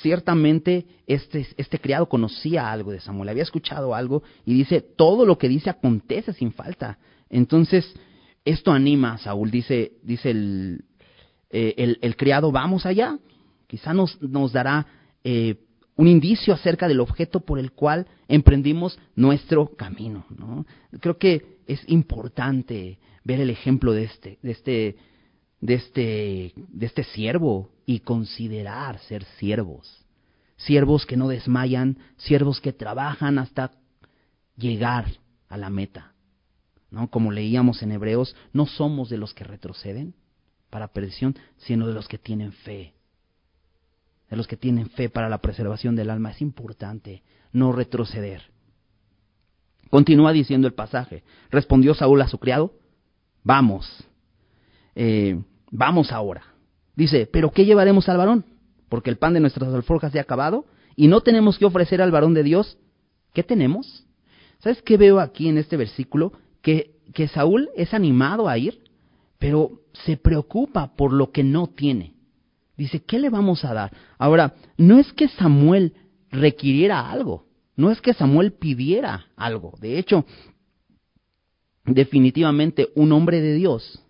ciertamente 0.02 0.86
este, 1.06 1.48
este 1.58 1.80
criado 1.80 2.10
conocía 2.10 2.72
algo 2.72 2.92
de 2.92 3.00
Samuel, 3.00 3.30
había 3.30 3.44
escuchado 3.44 3.96
algo 3.96 4.24
y 4.46 4.54
dice, 4.54 4.82
todo 4.82 5.26
lo 5.26 5.38
que 5.38 5.50
dice 5.50 5.70
acontece 5.70 6.34
sin 6.34 6.52
falta. 6.52 6.98
Entonces, 7.30 7.94
esto 8.44 8.72
anima 8.72 9.14
a 9.14 9.18
Saúl, 9.18 9.52
dice, 9.52 9.94
dice 10.04 10.32
el, 10.32 10.86
eh, 11.50 11.98
el, 12.02 12.16
criado, 12.16 12.52
vamos 12.52 12.86
allá, 12.86 13.18
quizá 13.68 13.94
nos, 13.94 14.22
nos 14.22 14.52
dará 14.52 14.88
eh, 15.24 15.56
un 15.96 16.08
indicio 16.08 16.54
acerca 16.54 16.88
del 16.88 17.00
objeto 17.00 17.40
por 17.42 17.60
el 17.60 17.72
cual 17.72 18.08
emprendimos 18.28 19.00
nuestro 19.16 19.76
camino. 19.76 20.26
¿no? 20.30 20.66
Creo 21.00 21.18
que 21.18 21.58
es 21.66 21.82
importante 21.88 23.00
ver 23.24 23.42
el 23.42 23.50
ejemplo 23.50 23.94
de 23.94 24.04
este, 24.04 24.40
de 24.42 24.52
este 24.52 24.96
de 25.62 25.74
este, 25.76 26.54
de 26.56 26.86
este 26.86 27.04
siervo 27.04 27.70
y 27.86 28.00
considerar 28.00 29.00
ser 29.00 29.24
siervos. 29.40 30.06
Siervos 30.58 31.06
que 31.06 31.18
no 31.18 31.28
desmayan, 31.28 31.98
siervos 32.18 32.62
que 32.62 32.74
trabajan 32.74 33.38
hasta 33.38 33.72
llegar 34.56 35.06
a 35.50 35.58
la 35.58 35.70
meta. 35.70 36.14
¿No? 36.90 37.10
Como 37.10 37.32
leíamos 37.32 37.82
en 37.84 37.92
Hebreos, 37.92 38.36
no 38.54 38.66
somos 38.66 39.10
de 39.10 39.18
los 39.18 39.34
que 39.34 39.44
retroceden 39.44 40.16
para 40.70 40.88
perdición, 40.88 41.36
sino 41.58 41.88
de 41.88 41.94
los 41.94 42.08
que 42.08 42.18
tienen 42.18 42.52
fe. 42.52 42.94
De 44.30 44.36
los 44.36 44.48
que 44.48 44.58
tienen 44.58 44.90
fe 44.90 45.10
para 45.10 45.30
la 45.30 45.40
preservación 45.40 45.96
del 45.96 46.10
alma. 46.10 46.32
Es 46.32 46.42
importante 46.42 47.24
no 47.52 47.72
retroceder. 47.72 48.44
Continúa 49.90 50.34
diciendo 50.34 50.68
el 50.68 50.74
pasaje. 50.74 51.24
Respondió 51.50 51.94
Saúl 51.94 52.22
a 52.22 52.28
su 52.28 52.40
criado, 52.40 52.74
vamos, 53.44 54.08
eh, 55.00 55.40
vamos 55.70 56.12
ahora. 56.12 56.44
Dice, 56.96 57.30
pero 57.32 57.52
¿qué 57.52 57.66
llevaremos 57.66 58.10
al 58.10 58.18
varón? 58.18 58.46
Porque 58.90 59.12
el 59.12 59.18
pan 59.18 59.36
de 59.36 59.40
nuestras 59.40 59.72
alforjas 59.72 60.12
se 60.12 60.18
ha 60.18 60.24
acabado 60.24 60.66
y 60.96 61.08
no 61.08 61.22
tenemos 61.22 61.60
que 61.60 61.66
ofrecer 61.66 62.02
al 62.02 62.12
varón 62.12 62.34
de 62.34 62.42
Dios. 62.42 62.80
¿Qué 63.32 63.44
tenemos? 63.44 64.08
¿Sabes 64.58 64.82
qué 64.82 64.98
veo 64.98 65.20
aquí 65.20 65.50
en 65.50 65.60
este 65.60 65.78
versículo? 65.78 66.34
Que, 66.64 66.96
que 67.14 67.28
Saúl 67.28 67.70
es 67.76 67.94
animado 67.94 68.50
a 68.50 68.58
ir, 68.58 68.82
pero 69.38 69.84
se 70.06 70.18
preocupa 70.18 70.96
por 70.96 71.14
lo 71.14 71.32
que 71.32 71.44
no 71.44 71.68
tiene. 71.68 72.16
Dice, 72.76 73.04
¿qué 73.04 73.20
le 73.20 73.30
vamos 73.30 73.66
a 73.66 73.76
dar? 73.76 73.96
Ahora, 74.18 74.56
no 74.78 74.98
es 74.98 75.14
que 75.14 75.28
Samuel 75.28 75.94
requiriera 76.32 77.12
algo, 77.12 77.46
no 77.76 77.92
es 77.92 78.02
que 78.02 78.16
Samuel 78.16 78.54
pidiera 78.54 79.28
algo. 79.36 79.76
De 79.80 80.00
hecho, 80.00 80.26
definitivamente 81.86 82.90
un 82.96 83.12
hombre 83.12 83.42
de 83.42 83.54
Dios 83.54 84.04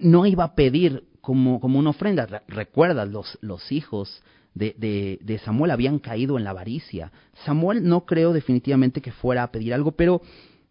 no 0.00 0.26
iba 0.26 0.44
a 0.44 0.54
pedir 0.54 1.04
como, 1.20 1.60
como 1.60 1.78
una 1.78 1.90
ofrenda. 1.90 2.42
Recuerda, 2.48 3.06
los, 3.06 3.38
los 3.40 3.72
hijos 3.72 4.22
de, 4.54 5.18
de, 5.22 5.38
Samuel 5.38 5.70
habían 5.70 5.98
caído 5.98 6.36
en 6.36 6.44
la 6.44 6.50
avaricia. 6.50 7.10
Samuel 7.44 7.86
no 7.86 8.04
creo 8.04 8.32
definitivamente 8.32 9.00
que 9.00 9.12
fuera 9.12 9.44
a 9.44 9.50
pedir 9.50 9.72
algo, 9.72 9.92
pero 9.92 10.20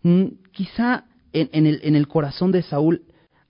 mm, 0.04 0.26
quizá 0.52 1.06
en, 1.34 1.66
el, 1.66 1.80
en 1.84 1.96
el 1.96 2.08
corazón 2.08 2.52
de 2.52 2.62
Saúl 2.62 3.04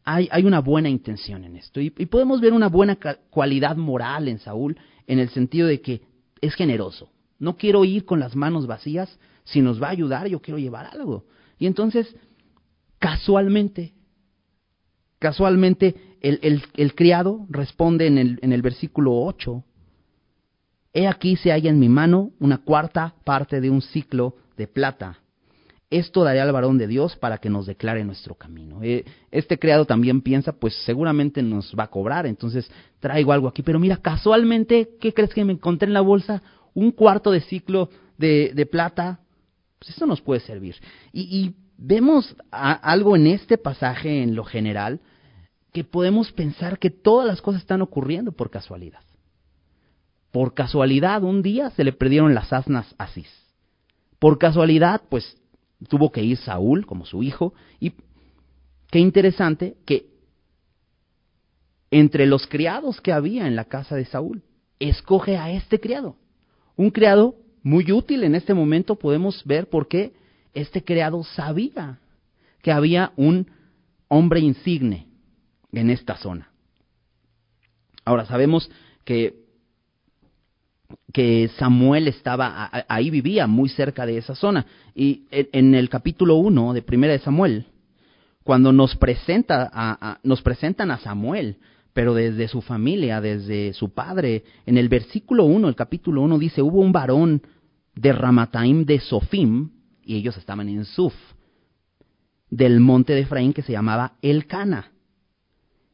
hay, 0.04 0.30
hay, 0.32 0.46
una 0.46 0.60
buena 0.60 0.90
intención 0.90 1.44
en 1.44 1.58
esto. 1.58 1.82
Y, 1.82 1.94
y 1.98 2.06
podemos 2.06 2.40
ver 2.40 2.54
una 2.54 2.70
buena 2.70 2.98
cualidad 3.30 3.76
moral 3.76 4.28
en 4.28 4.40
Saúl 4.40 4.78
en 5.08 5.20
el 5.20 5.30
sentido 5.30 5.68
de 5.68 5.82
que 5.82 6.02
es 6.40 6.56
generoso. 6.56 7.10
No 7.40 7.58
quiero 7.58 7.84
ir 7.84 8.06
con 8.06 8.20
las 8.20 8.36
manos 8.36 8.68
vacías. 8.68 9.20
Si 9.44 9.62
nos 9.62 9.82
va 9.82 9.88
a 9.88 9.92
ayudar, 9.92 10.28
yo 10.28 10.42
quiero 10.42 10.60
llevar 10.60 10.86
algo. 10.86 11.26
Y 11.58 11.66
entonces, 11.66 12.16
casualmente, 13.00 13.94
casualmente, 15.22 15.96
el, 16.20 16.64
el, 16.76 16.96
criado 16.96 17.46
responde 17.50 18.08
en 18.08 18.18
el, 18.18 18.40
en 18.42 18.54
el 18.54 18.64
versículo 18.64 19.14
8, 19.14 19.64
He 20.94 21.08
aquí 21.08 21.36
se 21.38 21.52
halla 21.52 21.70
en 21.70 21.80
mi 21.80 21.88
mano 21.88 22.32
una 22.40 22.58
cuarta 22.58 23.14
parte 23.24 23.62
de 23.62 23.70
un 23.70 23.82
ciclo 23.82 24.36
de 24.58 24.68
plata. 24.68 25.20
Esto 25.90 26.24
daré 26.24 26.42
al 26.42 26.52
varón 26.52 26.78
de 26.78 26.88
Dios 26.88 27.16
para 27.16 27.38
que 27.38 27.50
nos 27.50 27.68
declare 27.68 28.04
nuestro 28.04 28.34
camino. 28.36 28.82
Eh, 28.82 29.06
este 29.30 29.60
criado 29.60 29.86
también 29.86 30.22
piensa, 30.22 30.54
pues 30.54 30.74
seguramente 30.84 31.44
nos 31.44 31.74
va 31.78 31.84
a 31.84 31.90
cobrar, 31.90 32.26
entonces 32.26 32.70
traigo 33.00 33.32
algo 33.32 33.48
aquí. 33.48 33.62
Pero 33.62 33.80
mira, 33.80 33.98
casualmente, 33.98 34.90
¿qué 35.00 35.14
crees 35.14 35.34
que 35.34 35.46
me 35.46 35.54
encontré 35.54 35.88
en 35.88 35.94
la 35.94 36.02
bolsa? 36.02 36.42
Un 36.74 36.92
cuarto 36.92 37.32
de 37.32 37.42
ciclo 37.42 37.90
de, 38.18 38.52
de 38.56 38.66
plata. 38.66 39.20
Pues 39.80 39.92
esto 39.92 40.06
nos 40.08 40.22
puede 40.22 40.42
servir. 40.42 40.76
Y, 41.14 41.22
y 41.22 41.56
vemos 41.78 42.36
algo 42.52 43.16
en 43.16 43.28
este 43.28 43.58
pasaje, 43.58 44.24
en 44.24 44.36
lo 44.36 44.44
general, 44.44 45.00
que 45.72 45.84
podemos 45.84 46.32
pensar 46.32 46.80
que 46.80 46.90
todas 46.90 47.26
las 47.28 47.42
cosas 47.42 47.62
están 47.62 47.82
ocurriendo 47.82 48.32
por 48.32 48.50
casualidad. 48.50 49.02
Por 50.32 50.54
casualidad, 50.54 51.24
un 51.24 51.42
día 51.42 51.70
se 51.72 51.84
le 51.84 51.94
perdieron 51.94 52.34
las 52.34 52.52
asnas 52.54 52.94
a 52.98 53.08
Cis. 53.08 53.30
Por 54.20 54.38
casualidad, 54.38 55.02
pues 55.10 55.38
tuvo 55.88 56.12
que 56.12 56.24
ir 56.24 56.38
Saúl 56.38 56.86
como 56.86 57.06
su 57.06 57.24
hijo. 57.24 57.54
Y 57.80 57.94
qué 58.90 59.00
interesante 59.00 59.76
que 59.86 60.12
entre 61.90 62.26
los 62.26 62.48
criados 62.48 63.02
que 63.02 63.12
había 63.12 63.48
en 63.48 63.56
la 63.56 63.66
casa 63.66 63.96
de 63.96 64.06
Saúl, 64.06 64.44
escoge 64.80 65.38
a 65.38 65.52
este 65.52 65.80
criado. 65.80 66.16
Un 66.78 66.90
criado 66.90 67.36
muy 67.64 67.92
útil 67.92 68.24
en 68.24 68.36
este 68.36 68.54
momento, 68.54 68.96
podemos 68.96 69.44
ver 69.46 69.70
por 69.70 69.88
qué 69.88 70.14
este 70.54 70.84
criado 70.84 71.24
sabía 71.24 72.00
que 72.62 72.72
había 72.72 73.12
un 73.18 73.48
hombre 74.08 74.40
insigne 74.40 75.11
en 75.72 75.90
esta 75.90 76.18
zona. 76.18 76.52
Ahora 78.06 78.26
sabemos 78.26 78.70
que 79.06 79.42
que 81.14 81.50
Samuel 81.58 82.10
estaba 82.10 82.70
ahí 82.90 83.10
vivía 83.10 83.48
muy 83.48 83.70
cerca 83.70 84.06
de 84.06 84.18
esa 84.18 84.36
zona 84.36 84.66
y 84.94 85.24
en, 85.32 85.74
el 85.74 85.90
capítulo 85.90 86.36
1 86.36 86.74
de 86.74 86.82
Primera 86.82 87.14
de 87.14 87.20
Samuel 87.20 87.68
cuando 88.44 88.74
nos 88.74 88.98
presenta 88.98 89.70
a, 89.74 90.20
nos 90.24 90.42
presentan 90.42 90.92
a 90.92 91.00
Samuel 91.00 91.58
pero 91.94 92.14
desde 92.14 92.48
su 92.48 92.62
familia, 92.62 93.20
desde 93.22 93.74
su 93.74 93.94
padre, 93.94 94.44
en 94.66 94.78
el 94.78 94.88
versículo 94.90 95.46
1, 95.46 95.68
el 95.68 95.76
capítulo 95.76 96.22
1 96.22 96.40
dice, 96.40 96.62
hubo 96.62 96.80
un 96.80 96.92
varón 96.92 97.42
de 97.96 98.14
Ramataim 98.14 98.86
de 98.86 99.00
Sofim, 99.00 99.72
y 100.04 100.16
ellos 100.16 100.38
estaban 100.38 100.70
en 100.70 100.86
Suf, 100.86 101.14
del 102.50 102.80
monte 102.80 103.14
de 103.14 103.22
Efraín 103.22 103.54
que 103.54 103.62
se 103.62 103.74
llamaba 103.74 104.14
Elcana, 104.22 104.91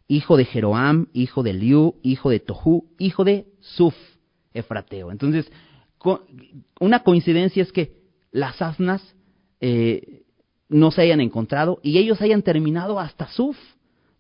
hijo 0.08 0.38
de 0.38 0.46
Jeroam, 0.46 1.08
hijo 1.14 1.44
de 1.44 1.54
Liu, 1.54 1.96
hijo 2.02 2.30
de 2.30 2.40
Tohu, 2.40 2.86
hijo 2.98 3.24
de 3.24 3.48
Suf 3.60 3.96
efrateo. 4.54 5.12
Entonces, 5.12 5.52
una 6.80 7.04
coincidencia 7.04 7.64
es 7.64 7.72
que 7.72 7.98
las 8.32 8.62
asnas 8.62 9.16
eh, 9.60 10.24
no 10.70 10.92
se 10.92 11.02
hayan 11.02 11.22
encontrado 11.22 11.80
y 11.84 11.98
ellos 11.98 12.22
hayan 12.22 12.42
terminado 12.42 13.00
hasta 13.00 13.28
Suf, 13.28 13.58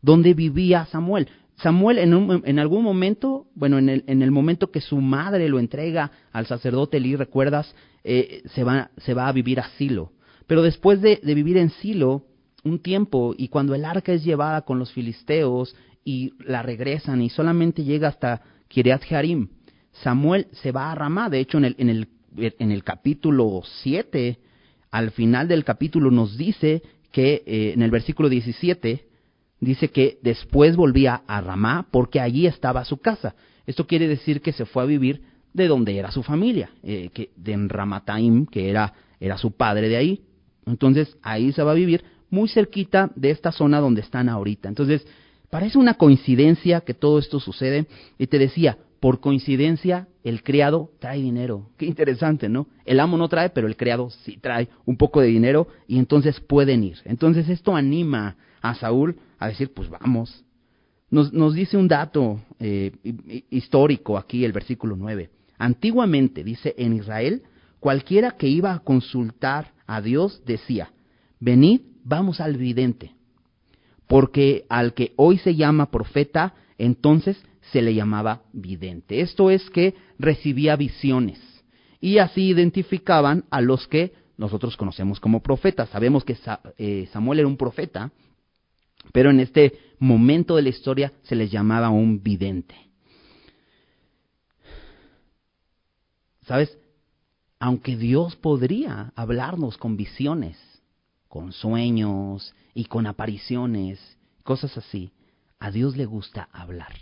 donde 0.01 0.33
vivía 0.33 0.85
Samuel. 0.85 1.27
Samuel 1.57 1.97
en, 1.97 2.43
en 2.45 2.59
algún 2.59 2.83
momento, 2.83 3.47
bueno, 3.55 3.79
en 3.79 3.89
el, 3.89 4.03
en 4.07 4.21
el, 4.21 4.29
momento 4.31 4.69
que 4.69 4.81
su 4.81 5.01
madre 5.01 5.49
lo 5.49 5.57
entrega 5.57 6.11
al 6.31 6.45
sacerdote 6.45 6.97
Eli, 6.97 7.15
recuerdas, 7.15 7.73
eh, 8.03 8.43
se, 8.53 8.63
va, 8.63 8.91
se 8.97 9.13
va 9.15 9.27
a 9.27 9.31
vivir 9.31 9.59
a 9.59 9.69
Silo. 9.69 10.11
Pero 10.45 10.61
después 10.61 11.01
de, 11.01 11.19
de, 11.21 11.33
vivir 11.33 11.57
en 11.57 11.71
Silo 11.71 12.23
un 12.63 12.79
tiempo 12.79 13.33
y 13.37 13.47
cuando 13.47 13.75
el 13.75 13.85
arca 13.85 14.13
es 14.13 14.23
llevada 14.23 14.61
con 14.61 14.79
los 14.79 14.91
filisteos 14.91 15.75
y 16.03 16.33
la 16.39 16.61
regresan 16.61 17.21
y 17.21 17.29
solamente 17.29 17.83
llega 17.83 18.07
hasta 18.07 18.41
Kiriat 18.67 19.03
Jearim, 19.03 19.49
Samuel 20.03 20.47
se 20.51 20.71
va 20.71 20.91
a 20.91 20.95
Ramá. 20.95 21.29
De 21.29 21.39
hecho, 21.39 21.57
en 21.57 21.65
el, 21.65 21.75
en 21.77 22.71
el, 22.71 22.83
capítulo 22.83 23.61
7, 23.81 24.39
al 24.91 25.11
final 25.11 25.47
del 25.47 25.63
capítulo 25.63 26.11
nos 26.11 26.37
dice 26.37 26.81
que, 27.11 27.43
eh, 27.45 27.71
en 27.73 27.81
el 27.81 27.91
versículo 27.91 28.29
17, 28.29 29.07
dice 29.59 29.89
que 29.89 30.19
después 30.21 30.75
volvía 30.75 31.23
a 31.27 31.41
Ramá 31.41 31.87
porque 31.91 32.19
allí 32.19 32.45
estaba 32.45 32.85
su 32.85 32.97
casa. 32.97 33.35
Esto 33.65 33.87
quiere 33.87 34.07
decir 34.07 34.41
que 34.41 34.53
se 34.53 34.65
fue 34.65 34.83
a 34.83 34.85
vivir 34.85 35.21
de 35.53 35.67
donde 35.67 35.97
era 35.97 36.11
su 36.11 36.23
familia, 36.23 36.69
eh, 36.83 37.09
que, 37.13 37.31
de 37.35 37.57
Ramataim, 37.67 38.45
que 38.45 38.69
era, 38.69 38.93
era 39.19 39.37
su 39.37 39.51
padre 39.51 39.89
de 39.89 39.97
ahí. 39.97 40.21
Entonces 40.65 41.17
ahí 41.21 41.51
se 41.51 41.63
va 41.63 41.71
a 41.71 41.75
vivir 41.75 42.03
muy 42.29 42.49
cerquita 42.49 43.11
de 43.15 43.31
esta 43.31 43.51
zona 43.51 43.79
donde 43.79 44.01
están 44.01 44.29
ahorita. 44.29 44.69
Entonces, 44.69 45.05
parece 45.49 45.77
una 45.77 45.95
coincidencia 45.95 46.81
que 46.81 46.93
todo 46.93 47.19
esto 47.19 47.39
sucede. 47.39 47.87
Y 48.17 48.27
te 48.27 48.39
decía, 48.39 48.77
por 48.99 49.19
coincidencia, 49.19 50.07
el 50.23 50.43
criado 50.43 50.91
trae 50.99 51.21
dinero. 51.21 51.69
Qué 51.77 51.85
interesante, 51.85 52.49
¿no? 52.49 52.67
El 52.85 52.99
amo 52.99 53.17
no 53.17 53.29
trae, 53.29 53.49
pero 53.49 53.67
el 53.67 53.77
criado 53.77 54.09
sí 54.09 54.37
trae 54.37 54.69
un 54.85 54.97
poco 54.97 55.21
de 55.21 55.27
dinero 55.27 55.67
y 55.87 55.99
entonces 55.99 56.39
pueden 56.39 56.83
ir. 56.83 56.97
Entonces 57.05 57.47
esto 57.49 57.75
anima 57.75 58.35
a 58.61 58.75
Saúl 58.75 59.17
a 59.39 59.47
decir, 59.47 59.73
pues 59.73 59.89
vamos. 59.89 60.43
Nos, 61.09 61.31
nos 61.31 61.53
dice 61.53 61.77
un 61.77 61.87
dato 61.87 62.41
eh, 62.59 62.91
histórico 63.49 64.17
aquí, 64.17 64.43
el 64.43 64.51
versículo 64.51 64.95
9. 64.97 65.29
Antiguamente, 65.57 66.43
dice, 66.43 66.75
en 66.77 66.93
Israel, 66.93 67.43
cualquiera 67.79 68.31
que 68.31 68.47
iba 68.47 68.73
a 68.73 68.79
consultar 68.79 69.73
a 69.85 70.01
Dios 70.01 70.43
decía, 70.45 70.91
venid, 71.39 71.81
vamos 72.07 72.39
al 72.39 72.57
vidente, 72.57 73.11
porque 74.07 74.65
al 74.69 74.93
que 74.93 75.13
hoy 75.17 75.37
se 75.39 75.55
llama 75.55 75.91
profeta, 75.91 76.55
entonces 76.77 77.37
se 77.71 77.81
le 77.81 77.93
llamaba 77.93 78.43
vidente. 78.53 79.19
Esto 79.19 79.51
es 79.51 79.69
que 79.69 79.93
recibía 80.17 80.75
visiones 80.75 81.39
y 81.99 82.19
así 82.19 82.47
identificaban 82.47 83.43
a 83.49 83.59
los 83.59 83.87
que 83.87 84.13
nosotros 84.37 84.77
conocemos 84.77 85.19
como 85.19 85.41
profetas. 85.41 85.89
Sabemos 85.89 86.23
que 86.23 86.37
eh, 86.77 87.09
Samuel 87.11 87.39
era 87.39 87.47
un 87.47 87.57
profeta, 87.57 88.11
pero 89.11 89.29
en 89.29 89.41
este 89.41 89.77
momento 89.99 90.55
de 90.55 90.61
la 90.61 90.69
historia 90.69 91.11
se 91.23 91.35
les 91.35 91.51
llamaba 91.51 91.89
un 91.89 92.23
vidente. 92.23 92.75
¿Sabes? 96.45 96.77
Aunque 97.59 97.97
Dios 97.97 98.37
podría 98.37 99.11
hablarnos 99.15 99.77
con 99.77 99.97
visiones, 99.97 100.57
con 101.37 101.53
sueños 101.53 102.55
y 102.73 102.85
con 102.85 103.05
apariciones, 103.05 103.99
cosas 104.41 104.75
así, 104.75 105.11
a 105.59 105.69
Dios 105.69 105.95
le 105.95 106.07
gusta 106.07 106.49
hablar. 106.51 106.93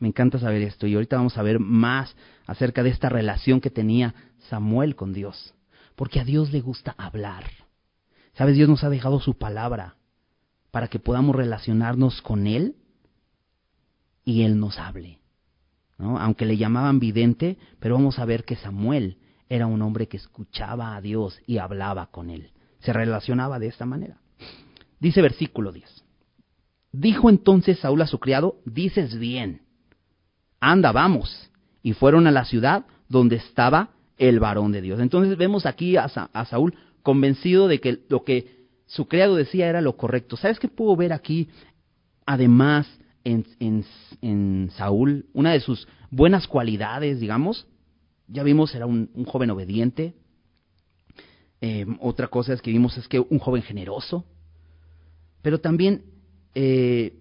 Me 0.00 0.08
encanta 0.08 0.40
saber 0.40 0.62
esto 0.62 0.88
y 0.88 0.94
ahorita 0.94 1.14
vamos 1.14 1.38
a 1.38 1.44
ver 1.44 1.60
más 1.60 2.16
acerca 2.48 2.82
de 2.82 2.90
esta 2.90 3.08
relación 3.08 3.60
que 3.60 3.70
tenía 3.70 4.16
Samuel 4.48 4.96
con 4.96 5.12
Dios, 5.12 5.54
porque 5.94 6.18
a 6.18 6.24
Dios 6.24 6.50
le 6.50 6.60
gusta 6.60 6.96
hablar. 6.98 7.44
Sabes, 8.34 8.56
Dios 8.56 8.68
nos 8.68 8.82
ha 8.82 8.90
dejado 8.90 9.20
su 9.20 9.38
palabra 9.38 9.94
para 10.72 10.88
que 10.88 10.98
podamos 10.98 11.36
relacionarnos 11.36 12.20
con 12.20 12.48
Él 12.48 12.74
y 14.24 14.42
Él 14.42 14.58
nos 14.58 14.76
hable. 14.80 15.20
¿no? 15.98 16.18
Aunque 16.18 16.46
le 16.46 16.56
llamaban 16.56 16.98
vidente, 16.98 17.58
pero 17.78 17.94
vamos 17.94 18.18
a 18.18 18.24
ver 18.24 18.42
que 18.42 18.56
Samuel 18.56 19.18
era 19.48 19.68
un 19.68 19.82
hombre 19.82 20.08
que 20.08 20.16
escuchaba 20.16 20.96
a 20.96 21.00
Dios 21.00 21.40
y 21.46 21.58
hablaba 21.58 22.08
con 22.08 22.30
Él. 22.30 22.50
Se 22.80 22.92
relacionaba 22.92 23.58
de 23.58 23.66
esta 23.68 23.86
manera. 23.86 24.18
Dice 25.00 25.22
versículo 25.22 25.72
10. 25.72 26.04
Dijo 26.92 27.28
entonces 27.28 27.78
Saúl 27.78 28.02
a 28.02 28.06
su 28.06 28.18
criado, 28.18 28.56
dices 28.64 29.18
bien 29.18 29.68
anda, 30.60 30.92
vamos. 30.92 31.50
Y 31.82 31.92
fueron 31.92 32.26
a 32.26 32.30
la 32.30 32.44
ciudad 32.44 32.86
donde 33.08 33.36
estaba 33.36 33.90
el 34.16 34.40
varón 34.40 34.72
de 34.72 34.82
Dios. 34.82 35.00
Entonces 35.00 35.36
vemos 35.36 35.66
aquí 35.66 35.96
a, 35.96 36.08
Saúl 36.08 36.74
convencido 37.02 37.68
de 37.68 37.80
que 37.80 38.00
lo 38.08 38.24
que 38.24 38.66
su 38.86 39.06
criado 39.06 39.36
decía 39.36 39.68
era 39.68 39.80
lo 39.80 39.96
correcto. 39.96 40.36
¿Sabes 40.36 40.58
qué 40.58 40.68
puedo 40.68 40.96
ver 40.96 41.12
aquí? 41.12 41.48
Además, 42.26 42.86
en, 43.24 44.70
Saúl, 44.72 45.26
una 45.32 45.52
de 45.52 45.60
sus 45.60 45.86
buenas 46.10 46.46
cualidades, 46.48 47.20
digamos, 47.20 47.66
ya 48.26 48.42
vimos, 48.42 48.74
era 48.74 48.86
un, 48.86 49.10
joven 49.26 49.50
obediente. 49.50 50.14
Eh, 51.60 51.86
otra 52.00 52.28
cosa 52.28 52.56
que 52.56 52.70
vimos 52.70 52.96
es 52.96 53.08
que 53.08 53.20
un 53.20 53.38
joven 53.38 53.62
generoso. 53.62 54.24
Pero 55.42 55.60
también 55.60 56.04
eh, 56.54 57.14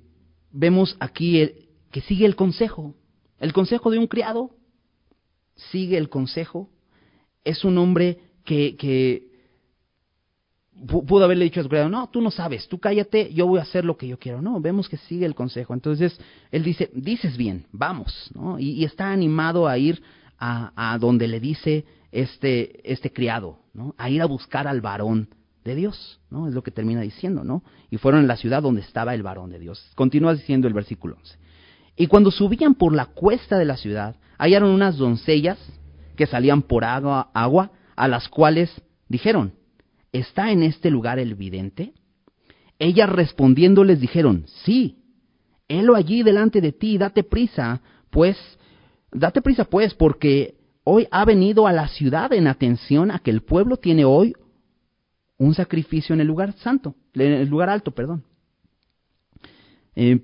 vemos 0.52 0.96
aquí 1.00 1.52
que 1.92 2.02
sigue 2.02 2.26
el 2.26 2.36
consejo. 2.36 2.96
El 3.40 3.54
consejo 3.54 3.92
de 3.92 4.00
un 4.00 4.08
criado 4.08 4.52
sigue 5.72 5.98
el 5.98 6.10
consejo. 6.10 6.70
Es 7.44 7.64
un 7.64 7.78
hombre 7.78 8.20
que, 8.44 9.28
pudo 10.88 11.24
haberle 11.24 11.46
dicho 11.46 11.60
a 11.60 11.64
su 11.64 11.70
criado, 11.70 11.90
no, 11.90 12.10
tú 12.10 12.22
no 12.22 12.30
sabes, 12.30 12.68
tú 12.68 12.80
cállate, 12.80 13.34
yo 13.34 13.48
voy 13.48 13.60
a 13.60 13.64
hacer 13.64 13.86
lo 13.86 13.98
que 13.98 14.08
yo 14.08 14.20
quiero. 14.20 14.42
No, 14.42 14.60
vemos 14.60 14.90
que 14.90 14.98
sigue 14.98 15.26
el 15.26 15.36
consejo. 15.36 15.74
Entonces, 15.74 16.20
él 16.52 16.64
dice, 16.64 16.90
dices 16.94 17.38
bien, 17.38 17.66
vamos, 17.72 18.30
¿no? 18.34 18.60
Y, 18.60 18.84
está 18.84 19.12
animado 19.12 19.68
a 19.68 19.78
ir 19.78 20.02
a, 20.38 20.72
a, 20.94 20.98
donde 20.98 21.28
le 21.28 21.40
dice 21.40 21.86
este, 22.18 22.92
este 22.92 23.14
criado, 23.14 23.60
¿no? 23.76 23.94
A 23.96 24.10
ir 24.10 24.24
a 24.24 24.26
buscar 24.26 24.68
al 24.68 24.82
varón 24.82 25.30
de 25.64 25.76
Dios, 25.76 26.20
¿no? 26.32 26.48
Es 26.48 26.54
lo 26.56 26.64
que 26.64 26.72
termina 26.72 27.02
diciendo, 27.02 27.44
¿no? 27.44 27.64
Y 27.92 27.98
fueron 27.98 28.22
en 28.22 28.28
la 28.28 28.38
ciudad 28.38 28.64
donde 28.64 28.82
estaba 28.82 29.14
el 29.14 29.22
varón 29.22 29.52
de 29.52 29.60
Dios. 29.60 29.92
Continúa 29.94 30.34
diciendo 30.34 30.68
el 30.68 30.74
versículo 30.74 31.16
11. 31.18 31.38
Y 31.96 32.08
cuando 32.08 32.32
subían 32.32 32.74
por 32.74 32.96
la 32.96 33.06
cuesta 33.06 33.60
de 33.60 33.66
la 33.66 33.78
ciudad, 33.78 34.16
hallaron 34.40 34.72
unas 34.72 34.98
doncellas 34.98 35.60
que 36.16 36.26
salían 36.26 36.64
por 36.64 36.86
agua, 36.86 37.30
agua 37.36 37.72
a 37.96 38.08
las 38.08 38.30
cuales 38.30 38.72
dijeron, 39.08 39.54
¿está 40.12 40.52
en 40.52 40.64
este 40.64 40.90
lugar 40.90 41.20
el 41.20 41.36
vidente? 41.36 41.94
Ellas 42.80 43.10
respondiendo 43.10 43.84
les 43.84 44.00
dijeron, 44.00 44.46
sí, 44.66 45.04
helo 45.68 45.96
allí 45.96 46.24
delante 46.24 46.62
de 46.62 46.72
ti, 46.72 46.98
date 46.98 47.24
prisa, 47.24 47.82
pues, 48.10 48.38
date 49.12 49.44
prisa 49.44 49.66
pues, 49.66 49.94
porque 49.94 50.57
hoy 50.90 51.06
ha 51.12 51.26
venido 51.26 51.68
a 51.68 51.74
la 51.74 51.90
ciudad 51.90 52.32
en 52.32 52.48
atención 52.48 53.12
a 53.12 53.20
que 53.20 53.30
el 53.30 53.42
pueblo 53.42 53.76
tiene 53.76 54.06
hoy 54.06 54.34
un 55.38 55.54
sacrificio 55.54 56.14
en 56.14 56.22
el 56.22 56.28
lugar 56.28 56.54
santo, 56.60 56.96
en 57.14 57.34
el 57.34 57.50
lugar 57.50 57.70
alto, 57.70 57.92
perdón. 57.92 58.24
Eh, 59.96 60.22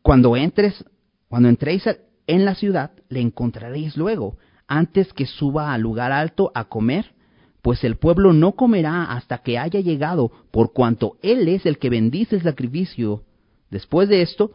cuando 0.00 0.34
entres, 0.34 0.82
cuando 1.28 1.50
entréis 1.50 1.84
en 2.26 2.46
la 2.46 2.54
ciudad, 2.54 2.92
le 3.10 3.20
encontraréis 3.20 3.98
luego, 3.98 4.38
antes 4.66 5.12
que 5.12 5.26
suba 5.26 5.74
al 5.74 5.82
lugar 5.82 6.12
alto 6.12 6.50
a 6.54 6.64
comer, 6.64 7.14
pues 7.60 7.84
el 7.84 7.96
pueblo 7.96 8.32
no 8.32 8.52
comerá 8.52 9.12
hasta 9.12 9.38
que 9.38 9.58
haya 9.58 9.80
llegado, 9.80 10.32
por 10.50 10.72
cuanto 10.72 11.18
Él 11.20 11.46
es 11.46 11.66
el 11.66 11.76
que 11.78 11.90
bendice 11.90 12.36
el 12.36 12.42
sacrificio. 12.42 13.22
Después 13.70 14.08
de 14.08 14.22
esto, 14.22 14.52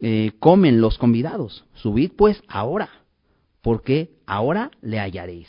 eh, 0.00 0.32
comen 0.38 0.80
los 0.80 0.96
convidados. 0.96 1.66
Subid 1.74 2.12
pues 2.16 2.42
ahora, 2.48 2.88
porque 3.60 4.15
ahora 4.26 4.70
le 4.82 4.98
hallaréis. 4.98 5.48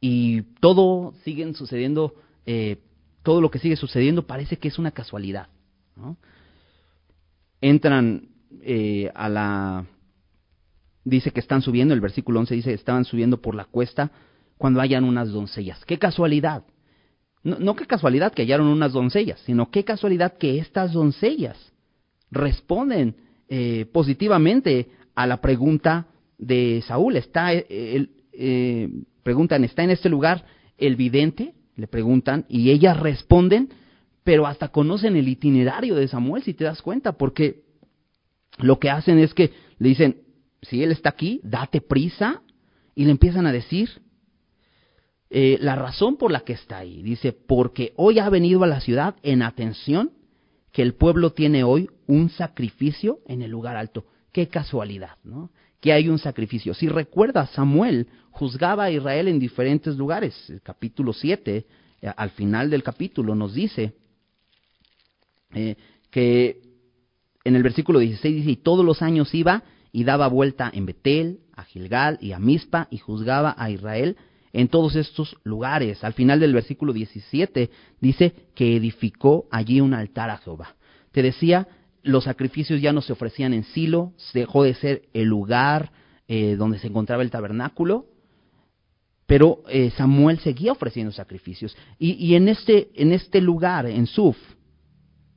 Y 0.00 0.42
todo 0.60 1.14
sigue 1.24 1.52
sucediendo, 1.54 2.14
eh, 2.46 2.78
todo 3.22 3.40
lo 3.40 3.50
que 3.50 3.58
sigue 3.58 3.76
sucediendo 3.76 4.26
parece 4.26 4.58
que 4.58 4.68
es 4.68 4.78
una 4.78 4.90
casualidad. 4.90 5.48
Entran 7.60 8.28
eh, 8.62 9.10
a 9.14 9.28
la... 9.28 9.86
Dice 11.04 11.32
que 11.32 11.40
están 11.40 11.62
subiendo, 11.62 11.94
el 11.94 12.00
versículo 12.00 12.38
11 12.40 12.54
dice, 12.54 12.72
estaban 12.72 13.04
subiendo 13.04 13.40
por 13.40 13.54
la 13.54 13.64
cuesta 13.64 14.12
cuando 14.56 14.80
hayan 14.80 15.04
unas 15.04 15.30
doncellas. 15.30 15.84
Qué 15.84 15.98
casualidad. 15.98 16.64
No, 17.42 17.74
qué 17.74 17.86
casualidad 17.86 18.32
que 18.32 18.42
hallaron 18.42 18.68
unas 18.68 18.92
doncellas, 18.92 19.40
sino 19.40 19.72
qué 19.72 19.84
casualidad 19.84 20.38
que 20.38 20.58
estas 20.58 20.92
doncellas 20.92 21.72
responden 22.30 23.16
eh, 23.48 23.86
positivamente 23.92 24.90
a 25.16 25.26
la 25.26 25.40
pregunta 25.40 26.06
de 26.42 26.82
Saúl. 26.86 27.16
Está, 27.16 27.54
eh, 27.54 28.08
eh, 28.32 28.88
preguntan, 29.22 29.64
¿está 29.64 29.84
en 29.84 29.90
este 29.90 30.08
lugar 30.08 30.44
el 30.76 30.96
vidente? 30.96 31.54
Le 31.76 31.86
preguntan, 31.86 32.44
y 32.48 32.70
ellas 32.70 32.98
responden, 32.98 33.70
pero 34.24 34.46
hasta 34.46 34.68
conocen 34.68 35.16
el 35.16 35.28
itinerario 35.28 35.94
de 35.94 36.08
Samuel, 36.08 36.42
si 36.42 36.52
te 36.52 36.64
das 36.64 36.82
cuenta, 36.82 37.12
porque 37.12 37.62
lo 38.58 38.78
que 38.78 38.90
hacen 38.90 39.18
es 39.18 39.32
que 39.32 39.52
le 39.78 39.88
dicen, 39.88 40.22
si 40.60 40.82
él 40.82 40.92
está 40.92 41.10
aquí, 41.10 41.40
date 41.44 41.80
prisa, 41.80 42.42
y 42.94 43.04
le 43.04 43.12
empiezan 43.12 43.46
a 43.46 43.52
decir 43.52 44.02
eh, 45.30 45.56
la 45.60 45.76
razón 45.76 46.18
por 46.18 46.30
la 46.30 46.40
que 46.40 46.52
está 46.52 46.78
ahí. 46.78 47.02
Dice, 47.02 47.32
porque 47.32 47.94
hoy 47.96 48.18
ha 48.18 48.28
venido 48.28 48.62
a 48.64 48.66
la 48.66 48.80
ciudad 48.80 49.16
en 49.22 49.42
atención 49.42 50.10
que 50.72 50.82
el 50.82 50.94
pueblo 50.94 51.30
tiene 51.30 51.64
hoy 51.64 51.88
un 52.06 52.28
sacrificio 52.28 53.20
en 53.26 53.42
el 53.42 53.50
lugar 53.50 53.76
alto. 53.76 54.04
Qué 54.32 54.48
casualidad, 54.48 55.16
¿no? 55.24 55.50
Que 55.82 55.92
hay 55.92 56.08
un 56.08 56.18
sacrificio. 56.18 56.72
Si 56.72 56.88
recuerdas, 56.88 57.50
Samuel 57.50 58.06
juzgaba 58.30 58.84
a 58.84 58.90
Israel 58.90 59.28
en 59.28 59.38
diferentes 59.38 59.96
lugares. 59.98 60.48
El 60.48 60.62
capítulo 60.62 61.12
7, 61.12 61.66
eh, 62.00 62.12
al 62.16 62.30
final 62.30 62.70
del 62.70 62.82
capítulo, 62.82 63.34
nos 63.34 63.52
dice 63.52 63.92
eh, 65.52 65.76
que 66.10 66.62
en 67.44 67.56
el 67.56 67.62
versículo 67.62 67.98
16 67.98 68.36
dice, 68.36 68.50
y 68.52 68.56
todos 68.56 68.84
los 68.84 69.02
años 69.02 69.34
iba 69.34 69.64
y 69.92 70.04
daba 70.04 70.28
vuelta 70.28 70.70
en 70.72 70.86
Betel, 70.86 71.40
a 71.54 71.64
Gilgal 71.64 72.16
y 72.20 72.32
a 72.32 72.38
Mizpa 72.38 72.88
y 72.90 72.98
juzgaba 72.98 73.54
a 73.58 73.70
Israel 73.70 74.16
en 74.52 74.68
todos 74.68 74.96
estos 74.96 75.36
lugares. 75.44 76.04
Al 76.04 76.12
final 76.12 76.40
del 76.40 76.54
versículo 76.54 76.92
17 76.92 77.70
dice 78.00 78.34
que 78.54 78.76
edificó 78.76 79.46
allí 79.50 79.80
un 79.80 79.94
altar 79.94 80.30
a 80.30 80.38
Jehová. 80.38 80.76
Te 81.10 81.22
decía, 81.22 81.68
los 82.02 82.24
sacrificios 82.24 82.80
ya 82.80 82.92
no 82.92 83.00
se 83.00 83.12
ofrecían 83.12 83.54
en 83.54 83.64
Silo, 83.64 84.12
dejó 84.34 84.64
de 84.64 84.74
ser 84.74 85.02
el 85.12 85.28
lugar 85.28 85.92
eh, 86.28 86.56
donde 86.56 86.78
se 86.78 86.88
encontraba 86.88 87.22
el 87.22 87.30
tabernáculo, 87.30 88.06
pero 89.26 89.62
eh, 89.68 89.90
Samuel 89.96 90.40
seguía 90.40 90.72
ofreciendo 90.72 91.12
sacrificios. 91.12 91.76
Y, 91.98 92.34
en, 92.34 92.48
este, 92.48 92.90
en 92.94 93.12
este 93.12 93.40
lugar, 93.40 93.86
en 93.86 94.06
Suf, 94.06 94.36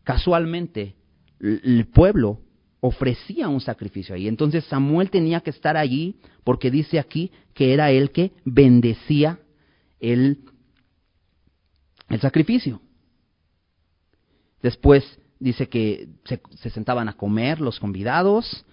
casualmente, 0.04 0.95
el 1.39 1.88
pueblo 1.93 2.41
ofrecía 2.82 3.47
un 3.47 3.62
sacrificio 3.62 4.15
ahí. 4.15 4.28
Entonces 4.28 4.63
Samuel 4.65 5.10
tenía 5.10 5.41
que 5.41 5.49
estar 5.49 5.78
allí 5.78 6.17
porque 6.43 6.71
dice 6.71 6.99
aquí 6.99 7.32
que 7.54 7.73
era 7.73 7.91
él 7.91 8.12
que 8.12 8.32
bendecía 8.43 9.39
el, 9.99 10.39
el 12.10 12.19
sacrificio. 12.19 12.82
Después 14.62 15.19
dice 15.45 15.69
que 15.69 16.10
se, 16.23 16.69
sentaban 16.71 17.08
a 17.08 17.13
comer 17.13 17.62
los 17.62 17.79
convidados 17.79 18.65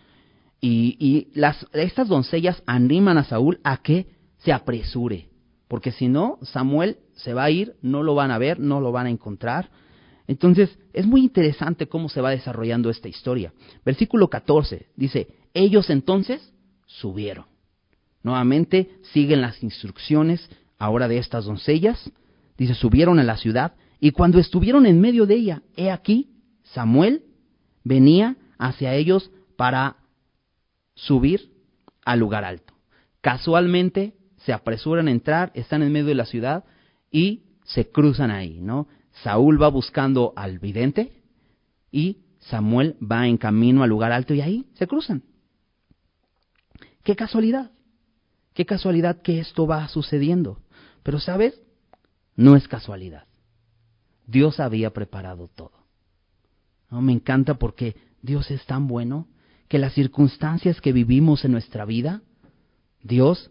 y, 0.59 1.29
las, 1.35 1.67
estas 1.75 2.09
doncellas 2.09 2.63
animan 2.65 3.19
a 3.19 3.25
Saúl 3.25 3.61
a 3.63 3.83
que 3.83 4.07
se 4.39 4.55
apresure, 4.55 5.29
porque 5.69 5.93
si 5.93 6.09
no, 6.09 6.39
Samuel 6.41 6.97
se 7.15 7.35
va 7.35 7.45
a 7.45 7.51
ir, 7.51 7.75
no 7.83 8.03
lo 8.03 8.15
van 8.15 8.31
a 8.31 8.39
ver, 8.39 8.59
no 8.59 8.81
lo 8.81 8.91
van 8.91 9.07
a 9.07 9.11
encontrar, 9.11 9.69
entonces, 10.27 10.79
es 10.95 11.05
muy 11.05 11.21
interesante 11.21 11.89
cómo 11.89 12.09
se 12.09 12.23
va 12.23 12.31
desarrollando 12.31 12.89
esta 12.89 13.09
historia. 13.09 13.53
Versículo 13.85 14.31
14 14.31 14.87
dice, 14.97 15.29
ellos 15.53 15.91
entonces 15.91 16.55
subieron. 16.87 17.45
Nuevamente 18.23 18.89
siguen 19.13 19.43
las 19.43 19.63
instrucciones 19.63 20.49
ahora 20.79 21.07
de 21.07 21.19
estas 21.19 21.45
doncellas. 21.45 22.11
Dice, 22.57 22.75
subieron 22.75 23.19
a 23.19 23.25
la 23.25 23.37
ciudad 23.37 23.75
y 24.01 24.13
cuando 24.13 24.39
estuvieron 24.39 24.87
en 24.87 25.03
medio 25.03 25.27
de 25.27 25.35
ella, 25.35 25.63
he 25.77 25.91
aquí, 25.91 26.31
Samuel 26.75 27.25
venía 27.85 28.37
hacia 28.59 28.95
ellos 28.95 29.31
para 29.57 29.97
subir 30.95 31.53
al 32.05 32.19
lugar 32.19 32.45
alto. 32.45 32.75
Casualmente 33.21 34.15
se 34.39 34.53
apresuran 34.53 35.09
a 35.09 35.13
entrar, 35.13 35.53
están 35.55 35.83
en 35.83 35.93
medio 35.93 36.07
de 36.07 36.15
la 36.15 36.27
ciudad 36.27 36.65
y 37.11 37.45
se 37.65 37.91
cruzan 37.91 38.31
ahí, 38.31 38.61
¿no? 38.61 38.89
Saúl 39.23 39.63
va 39.63 39.69
buscando 39.69 40.33
al 40.37 40.59
vidente 40.59 41.23
y 41.91 42.19
Samuel 42.41 42.97
va 43.01 43.27
en 43.27 43.37
camino 43.37 43.83
al 43.83 43.91
lugar 43.91 44.11
alto 44.11 44.35
y 44.35 44.41
ahí 44.41 44.67
se 44.75 44.87
cruzan. 44.87 45.23
Qué 47.05 47.15
casualidad, 47.15 47.71
qué 48.55 48.65
casualidad 48.65 49.23
que 49.23 49.39
esto 49.39 49.67
va 49.67 49.87
sucediendo. 49.89 50.61
Pero 51.03 51.21
sabes, 51.21 51.61
no 52.37 52.57
es 52.57 52.67
casualidad. 52.69 53.27
Dios 54.27 54.61
había 54.61 54.93
preparado 54.93 55.49
todo. 55.49 55.82
¿No? 56.93 57.03
Me 57.03 57.13
encanta 57.13 57.55
porque 57.55 57.97
Dios 58.23 58.51
es 58.53 58.65
tan 58.67 58.87
bueno 58.87 59.27
que 59.67 59.79
las 59.79 59.95
circunstancias 59.95 60.81
que 60.81 60.93
vivimos 60.93 61.45
en 61.45 61.53
nuestra 61.53 61.85
vida, 61.85 62.23
Dios 63.03 63.51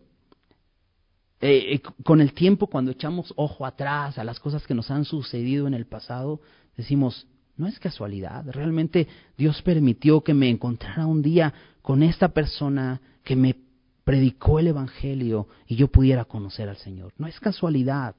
eh, 1.42 1.74
eh, 1.74 1.82
con 2.04 2.22
el 2.22 2.34
tiempo, 2.34 2.68
cuando 2.68 2.92
echamos 2.92 3.34
ojo 3.36 3.66
atrás 3.66 4.20
a 4.20 4.24
las 4.24 4.40
cosas 4.40 4.66
que 4.68 4.76
nos 4.76 4.92
han 4.92 5.06
sucedido 5.06 5.66
en 5.66 5.74
el 5.74 5.88
pasado, 5.88 6.40
decimos, 6.78 7.28
no 7.58 7.68
es 7.68 7.80
casualidad, 7.80 8.46
realmente 8.48 9.08
Dios 9.38 9.62
permitió 9.64 10.22
que 10.22 10.36
me 10.36 10.50
encontrara 10.50 11.08
un 11.08 11.24
día 11.24 11.52
con 11.82 12.04
esta 12.04 12.30
persona 12.30 13.02
que 13.24 13.36
me 13.36 13.56
predicó 14.04 14.60
el 14.60 14.68
Evangelio 14.68 15.48
y 15.66 15.76
yo 15.76 15.88
pudiera 15.88 16.26
conocer 16.26 16.70
al 16.70 16.78
Señor. 16.78 17.14
No 17.18 17.26
es 17.26 17.40
casualidad 17.40 18.16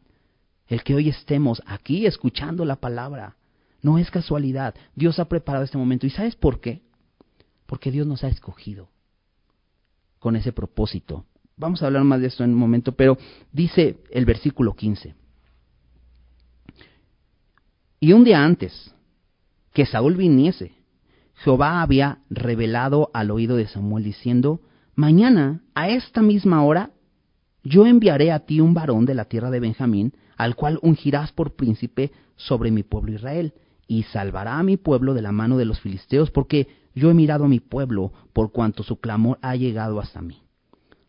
el 0.66 0.82
que 0.82 0.96
hoy 0.96 1.08
estemos 1.08 1.62
aquí 1.66 2.06
escuchando 2.06 2.64
la 2.64 2.76
palabra. 2.76 3.36
No 3.82 3.98
es 3.98 4.10
casualidad. 4.10 4.74
Dios 4.94 5.18
ha 5.18 5.28
preparado 5.28 5.64
este 5.64 5.76
momento. 5.76 6.06
¿Y 6.06 6.10
sabes 6.10 6.36
por 6.36 6.60
qué? 6.60 6.82
Porque 7.66 7.90
Dios 7.90 8.06
nos 8.06 8.24
ha 8.24 8.28
escogido 8.28 8.88
con 10.18 10.36
ese 10.36 10.52
propósito 10.52 11.26
Vamos 11.56 11.82
a 11.82 11.86
hablar 11.86 12.04
más 12.04 12.20
de 12.20 12.28
esto 12.28 12.44
en 12.44 12.50
un 12.50 12.58
momento, 12.58 12.92
pero 12.92 13.16
dice 13.52 13.98
el 14.10 14.24
versículo 14.24 14.74
15. 14.74 15.14
Y 18.00 18.12
un 18.12 18.24
día 18.24 18.44
antes 18.44 18.94
que 19.72 19.86
Saúl 19.86 20.16
viniese, 20.16 20.72
Jehová 21.34 21.82
había 21.82 22.18
revelado 22.30 23.10
al 23.14 23.30
oído 23.30 23.56
de 23.56 23.68
Samuel 23.68 24.04
diciendo, 24.04 24.60
mañana 24.94 25.62
a 25.74 25.88
esta 25.88 26.20
misma 26.22 26.64
hora 26.64 26.90
yo 27.62 27.86
enviaré 27.86 28.32
a 28.32 28.40
ti 28.40 28.60
un 28.60 28.74
varón 28.74 29.06
de 29.06 29.14
la 29.14 29.26
tierra 29.26 29.50
de 29.50 29.60
Benjamín, 29.60 30.14
al 30.36 30.56
cual 30.56 30.80
ungirás 30.82 31.30
por 31.30 31.54
príncipe 31.54 32.10
sobre 32.34 32.72
mi 32.72 32.82
pueblo 32.82 33.12
Israel, 33.12 33.54
y 33.86 34.04
salvará 34.04 34.58
a 34.58 34.62
mi 34.62 34.76
pueblo 34.76 35.14
de 35.14 35.22
la 35.22 35.32
mano 35.32 35.58
de 35.58 35.64
los 35.64 35.80
filisteos, 35.80 36.30
porque 36.30 36.68
yo 36.94 37.10
he 37.10 37.14
mirado 37.14 37.44
a 37.44 37.48
mi 37.48 37.60
pueblo, 37.60 38.12
por 38.32 38.52
cuanto 38.52 38.82
su 38.82 39.00
clamor 39.00 39.38
ha 39.42 39.56
llegado 39.56 40.00
hasta 40.00 40.22
mí. 40.22 40.42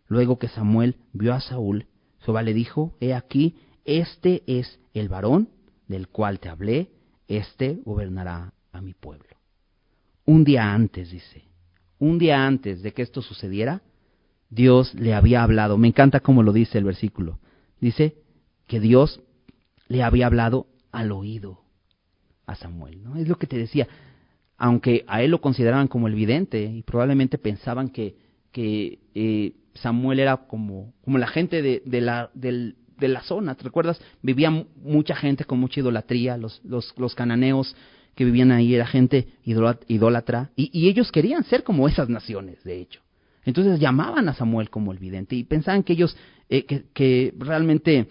Luego 0.08 0.38
que 0.38 0.48
Samuel 0.48 0.98
vio 1.12 1.34
a 1.34 1.42
Saúl, 1.42 1.88
Jehová 2.20 2.42
le 2.44 2.54
dijo, 2.54 2.96
He 3.00 3.14
aquí, 3.14 3.56
este 3.86 4.44
es 4.48 4.80
el 4.94 5.10
varón 5.10 5.50
del 5.88 6.08
cual 6.08 6.40
te 6.40 6.50
hablé, 6.50 6.90
este 7.28 7.80
gobernará 7.86 8.54
a 8.72 8.82
mi 8.82 8.94
pueblo. 8.94 9.38
Un 10.26 10.44
día 10.44 10.74
antes, 10.74 11.12
dice, 11.12 11.44
un 12.00 12.18
día 12.18 12.46
antes 12.46 12.82
de 12.82 12.94
que 12.94 13.02
esto 13.02 13.22
sucediera, 13.22 13.82
Dios 14.50 14.94
le 14.94 15.14
había 15.14 15.44
hablado. 15.44 15.78
Me 15.78 15.88
encanta 15.88 16.20
cómo 16.20 16.44
lo 16.44 16.54
dice 16.54 16.78
el 16.78 16.84
versículo. 16.84 17.40
Dice 17.82 18.18
que 18.68 18.80
Dios 18.80 19.22
le 19.88 20.04
había 20.04 20.28
hablado 20.28 20.68
al 20.92 21.12
oído 21.12 21.63
a 22.46 22.56
Samuel. 22.56 23.04
¿no? 23.04 23.18
Es 23.18 23.28
lo 23.28 23.38
que 23.38 23.48
te 23.48 23.58
decía. 23.58 23.88
Aunque 24.58 25.04
a 25.08 25.22
él 25.24 25.32
lo 25.32 25.42
consideraban 25.42 25.88
como 25.88 26.08
el 26.08 26.16
vidente 26.16 26.64
y 26.64 26.84
probablemente 26.84 27.38
pensaban 27.38 27.90
que, 27.90 28.16
que 28.52 29.00
eh, 29.16 29.54
Samuel 29.74 30.20
era 30.20 30.38
como, 30.38 30.94
como 31.04 31.18
la 31.18 31.28
gente 31.28 31.62
de, 31.62 31.82
de 31.86 32.02
la, 32.02 32.30
de 32.34 32.76
la 33.00 33.22
zona. 33.24 33.56
¿Te 33.56 33.64
recuerdas? 33.64 34.00
Vivía 34.22 34.52
mucha 34.52 35.16
gente 35.16 35.46
con 35.46 35.60
mucha 35.60 35.80
idolatría. 35.80 36.38
Los, 36.38 36.62
los, 36.64 36.94
los 36.98 37.16
cananeos 37.16 37.76
que 38.16 38.26
vivían 38.26 38.52
ahí 38.52 38.76
era 38.76 38.86
gente 38.86 39.28
idólatra. 39.44 40.52
Y, 40.56 40.70
y 40.72 40.88
ellos 40.88 41.12
querían 41.12 41.44
ser 41.44 41.64
como 41.64 41.88
esas 41.88 42.10
naciones, 42.10 42.64
de 42.64 42.80
hecho. 42.80 43.02
Entonces 43.46 43.80
llamaban 43.80 44.30
a 44.30 44.34
Samuel 44.34 44.70
como 44.70 44.92
el 44.92 45.00
vidente 45.00 45.36
y 45.36 45.44
pensaban 45.44 45.84
que 45.84 45.94
ellos, 45.94 46.16
eh, 46.50 46.66
que, 46.94 47.34
realmente 47.38 48.00
eh, 48.00 48.08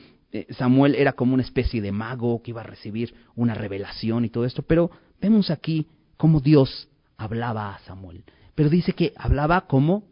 Samuel 0.51 0.95
era 0.95 1.13
como 1.13 1.35
una 1.35 1.43
especie 1.43 1.83
de 1.83 1.93
mago 1.93 2.43
que 2.43 2.51
iba 2.53 2.63
a 2.63 2.65
recibir 2.65 3.15
una 3.35 3.55
revelación 3.55 4.25
y 4.25 4.31
todo 4.31 4.45
esto, 4.45 4.63
pero 4.63 4.91
vemos 5.21 5.51
aquí 5.51 5.89
cómo 6.17 6.41
Dios 6.41 6.89
hablaba 7.17 7.75
a 7.75 7.79
Samuel. 7.81 8.25
Pero 8.55 8.71
dice 8.71 8.95
que 8.95 9.13
hablaba 9.17 9.67
como 9.67 10.05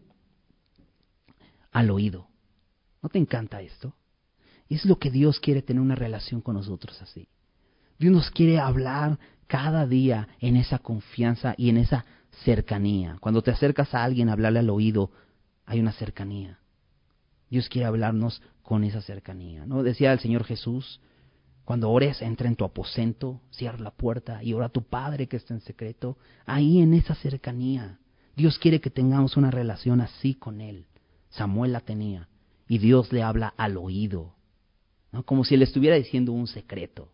al 1.72 1.90
oído. 1.90 2.28
¿No 3.02 3.08
te 3.08 3.18
encanta 3.18 3.62
esto? 3.62 3.94
Es 4.68 4.84
lo 4.84 4.98
que 4.98 5.10
Dios 5.10 5.40
quiere 5.40 5.62
tener 5.62 5.80
una 5.80 5.94
relación 5.94 6.40
con 6.40 6.54
nosotros 6.54 7.00
así. 7.02 7.28
Dios 7.98 8.12
nos 8.12 8.30
quiere 8.30 8.60
hablar 8.60 9.18
cada 9.46 9.86
día 9.86 10.28
en 10.38 10.56
esa 10.56 10.78
confianza 10.78 11.54
y 11.56 11.70
en 11.70 11.76
esa 11.76 12.04
cercanía. 12.44 13.16
Cuando 13.20 13.42
te 13.42 13.50
acercas 13.50 13.94
a 13.94 14.04
alguien 14.04 14.28
a 14.28 14.32
hablarle 14.32 14.60
al 14.60 14.70
oído, 14.70 15.10
hay 15.66 15.80
una 15.80 15.92
cercanía. 15.92 16.59
Dios 17.50 17.68
quiere 17.68 17.86
hablarnos 17.86 18.40
con 18.62 18.84
esa 18.84 19.02
cercanía. 19.02 19.66
¿no? 19.66 19.82
Decía 19.82 20.12
el 20.12 20.20
Señor 20.20 20.44
Jesús, 20.44 21.00
cuando 21.64 21.90
ores, 21.90 22.22
entra 22.22 22.48
en 22.48 22.56
tu 22.56 22.64
aposento, 22.64 23.40
cierra 23.50 23.78
la 23.78 23.90
puerta 23.90 24.42
y 24.42 24.54
ora 24.54 24.66
a 24.66 24.70
tu 24.70 24.82
Padre 24.82 25.28
que 25.28 25.36
está 25.36 25.54
en 25.54 25.60
secreto. 25.60 26.16
Ahí 26.46 26.80
en 26.80 26.94
esa 26.94 27.14
cercanía. 27.14 27.98
Dios 28.36 28.58
quiere 28.58 28.80
que 28.80 28.90
tengamos 28.90 29.36
una 29.36 29.50
relación 29.50 30.00
así 30.00 30.34
con 30.34 30.60
Él. 30.60 30.86
Samuel 31.28 31.72
la 31.72 31.80
tenía. 31.80 32.28
Y 32.66 32.78
Dios 32.78 33.12
le 33.12 33.22
habla 33.22 33.54
al 33.56 33.76
oído. 33.76 34.34
¿no? 35.12 35.24
Como 35.24 35.44
si 35.44 35.56
le 35.56 35.64
estuviera 35.64 35.96
diciendo 35.96 36.32
un 36.32 36.46
secreto. 36.46 37.12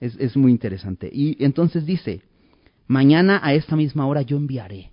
Es, 0.00 0.16
es 0.16 0.36
muy 0.36 0.50
interesante. 0.50 1.10
Y 1.12 1.42
entonces 1.44 1.84
dice, 1.84 2.22
mañana 2.86 3.40
a 3.42 3.52
esta 3.52 3.76
misma 3.76 4.06
hora 4.06 4.22
yo 4.22 4.38
enviaré. 4.38 4.92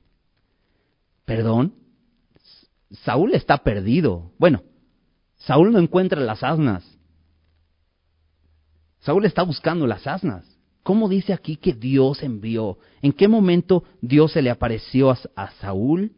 Perdón, 1.24 1.74
Saúl 2.92 3.34
está 3.34 3.58
perdido. 3.58 4.32
Bueno, 4.38 4.64
Saúl 5.38 5.72
no 5.72 5.80
encuentra 5.80 6.20
las 6.22 6.44
asnas. 6.44 6.84
Saúl 9.00 9.26
está 9.26 9.44
buscando 9.44 9.86
las 9.86 10.08
asnas. 10.08 10.46
¿Cómo 10.84 11.10
dice 11.10 11.34
aquí 11.34 11.56
que 11.56 11.74
Dios 11.74 12.22
envió? 12.22 12.78
¿En 13.02 13.12
qué 13.12 13.28
momento 13.28 13.84
Dios 14.02 14.34
se 14.34 14.42
le 14.42 14.52
apareció 14.52 15.12
a, 15.12 15.52
Saúl 15.60 16.12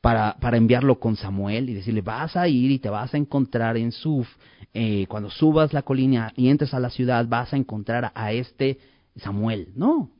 para, 0.00 0.36
para, 0.40 0.56
enviarlo 0.56 0.98
con 0.98 1.16
Samuel 1.16 1.70
y 1.70 1.74
decirle, 1.74 2.00
vas 2.00 2.36
a 2.36 2.48
ir 2.48 2.70
y 2.72 2.78
te 2.78 2.90
vas 2.90 3.14
a 3.14 3.16
encontrar 3.16 3.76
en 3.76 3.92
Suf, 3.92 4.28
eh, 4.72 5.06
cuando 5.08 5.30
subas 5.30 5.72
la 5.72 5.82
colina 5.82 6.32
y 6.36 6.48
entres 6.48 6.74
a 6.74 6.80
la 6.80 6.90
ciudad, 6.90 7.26
vas 7.28 7.52
a 7.52 7.56
encontrar 7.56 8.10
a 8.14 8.32
este 8.32 8.78
Samuel? 9.16 9.72
No, 9.76 10.10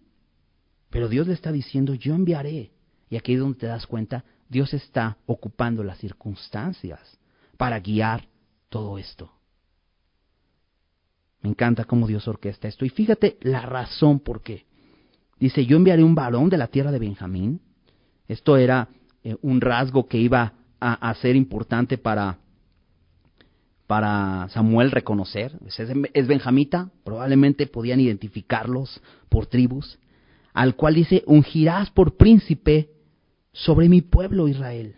pero 0.90 1.08
Dios 1.08 1.26
le 1.26 1.34
está 1.34 1.50
diciendo, 1.50 1.94
yo 1.94 2.14
enviaré. 2.14 2.70
Y 3.10 3.16
aquí 3.16 3.34
es 3.34 3.40
donde 3.40 3.58
te 3.58 3.66
das 3.66 3.84
cuenta, 3.84 4.24
Dios 4.54 4.72
está 4.72 5.18
ocupando 5.26 5.82
las 5.82 5.98
circunstancias 5.98 7.00
para 7.56 7.80
guiar 7.80 8.28
todo 8.68 8.98
esto. 8.98 9.32
Me 11.40 11.50
encanta 11.50 11.84
cómo 11.84 12.06
Dios 12.06 12.28
orquesta 12.28 12.68
esto. 12.68 12.84
Y 12.84 12.88
fíjate 12.88 13.36
la 13.42 13.62
razón 13.62 14.20
por 14.20 14.42
qué. 14.42 14.64
Dice, 15.40 15.66
yo 15.66 15.76
enviaré 15.76 16.04
un 16.04 16.14
varón 16.14 16.50
de 16.50 16.56
la 16.56 16.68
tierra 16.68 16.92
de 16.92 17.00
Benjamín. 17.00 17.62
Esto 18.28 18.56
era 18.56 18.88
eh, 19.24 19.36
un 19.42 19.60
rasgo 19.60 20.06
que 20.06 20.18
iba 20.18 20.52
a, 20.78 21.14
ser 21.14 21.34
importante 21.34 21.98
para, 21.98 22.38
para 23.88 24.48
Samuel 24.50 24.92
reconocer. 24.92 25.58
Es, 25.66 25.80
es 25.80 26.26
benjamita, 26.28 26.90
probablemente 27.02 27.66
podían 27.66 27.98
identificarlos 27.98 29.02
por 29.28 29.46
tribus 29.46 29.98
al 30.52 30.76
cual 30.76 30.94
dice, 30.94 31.24
ungirás 31.26 31.90
por 31.90 32.16
príncipe 32.16 32.93
sobre 33.54 33.88
mi 33.88 34.02
pueblo 34.02 34.48
Israel. 34.48 34.96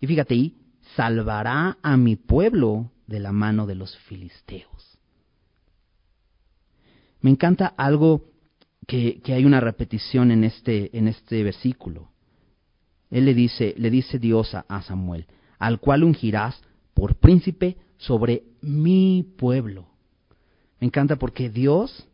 Y 0.00 0.06
fíjate 0.06 0.34
ahí, 0.34 0.56
salvará 0.94 1.78
a 1.82 1.96
mi 1.96 2.16
pueblo 2.16 2.90
de 3.06 3.20
la 3.20 3.32
mano 3.32 3.66
de 3.66 3.76
los 3.76 3.96
filisteos. 3.96 4.98
Me 7.20 7.30
encanta 7.30 7.66
algo 7.66 8.24
que, 8.86 9.22
hay 9.26 9.44
una 9.44 9.60
repetición 9.60 10.30
en 10.30 10.44
este, 10.44 10.96
en 10.96 11.08
este 11.08 11.42
versículo. 11.42 12.10
Él 13.10 13.24
le 13.24 13.34
dice, 13.34 13.74
le 13.78 13.90
dice 13.90 14.18
Dios 14.18 14.54
a 14.54 14.82
Samuel, 14.82 15.26
al 15.58 15.80
cual 15.80 16.04
ungirás 16.04 16.60
por 16.94 17.16
príncipe 17.16 17.78
sobre 17.96 18.44
mi 18.60 19.24
pueblo. 19.38 19.88
Me 20.80 20.88
encanta 20.88 21.16
porque 21.16 21.48
Dios 21.48 22.06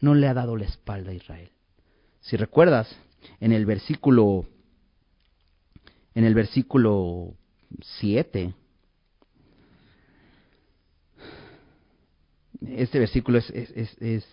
no 0.00 0.14
le 0.14 0.26
ha 0.26 0.34
dado 0.34 0.56
la 0.56 0.64
espalda 0.64 1.10
a 1.10 1.14
Israel. 1.14 1.50
Si 2.20 2.36
recuerdas, 2.36 2.88
en 3.40 3.52
el 3.52 3.66
versículo 3.66 4.46
en 6.14 6.24
el 6.24 6.34
versículo 6.34 7.34
7 7.98 8.54
este 12.66 12.98
versículo 12.98 13.38
es, 13.38 13.50
es, 13.50 13.96
es, 14.00 14.26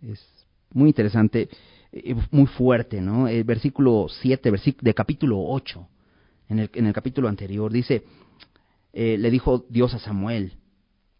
es, 0.00 0.46
muy 0.70 0.88
interesante, 0.88 1.48
eh, 1.92 2.14
muy 2.30 2.46
fuerte, 2.46 3.00
¿no? 3.00 3.28
El 3.28 3.44
versículo 3.44 4.06
7 4.08 4.52
de 4.80 4.94
capítulo 4.94 5.42
8, 5.44 5.88
en 6.48 6.58
el, 6.60 6.70
en 6.74 6.86
el 6.86 6.92
capítulo 6.92 7.28
anterior, 7.28 7.72
dice, 7.72 8.04
eh, 8.92 9.16
le 9.18 9.30
dijo 9.30 9.64
Dios 9.68 9.94
a 9.94 9.98
Samuel, 9.98 10.54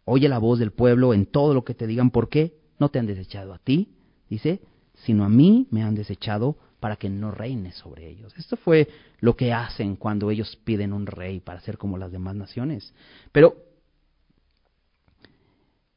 oye 0.05 0.29
la 0.29 0.39
voz 0.39 0.59
del 0.59 0.71
pueblo 0.71 1.13
en 1.13 1.25
todo 1.25 1.53
lo 1.53 1.63
que 1.63 1.73
te 1.73 1.87
digan, 1.87 2.09
¿por 2.09 2.29
qué? 2.29 2.53
no 2.77 2.89
te 2.89 2.99
han 2.99 3.05
desechado 3.05 3.53
a 3.53 3.59
ti, 3.59 3.89
dice, 4.29 4.59
sino 5.05 5.23
a 5.23 5.29
mí 5.29 5.67
me 5.71 5.83
han 5.83 5.95
desechado 5.95 6.57
para 6.79 6.95
que 6.95 7.09
no 7.09 7.31
reine 7.31 7.71
sobre 7.71 8.07
ellos. 8.09 8.33
Esto 8.37 8.57
fue 8.57 8.87
lo 9.19 9.35
que 9.35 9.53
hacen 9.53 9.95
cuando 9.95 10.29
ellos 10.29 10.55
piden 10.63 10.93
un 10.93 11.05
rey 11.05 11.39
para 11.39 11.61
ser 11.61 11.77
como 11.77 11.97
las 11.97 12.11
demás 12.11 12.35
naciones. 12.35 12.93
Pero 13.31 13.55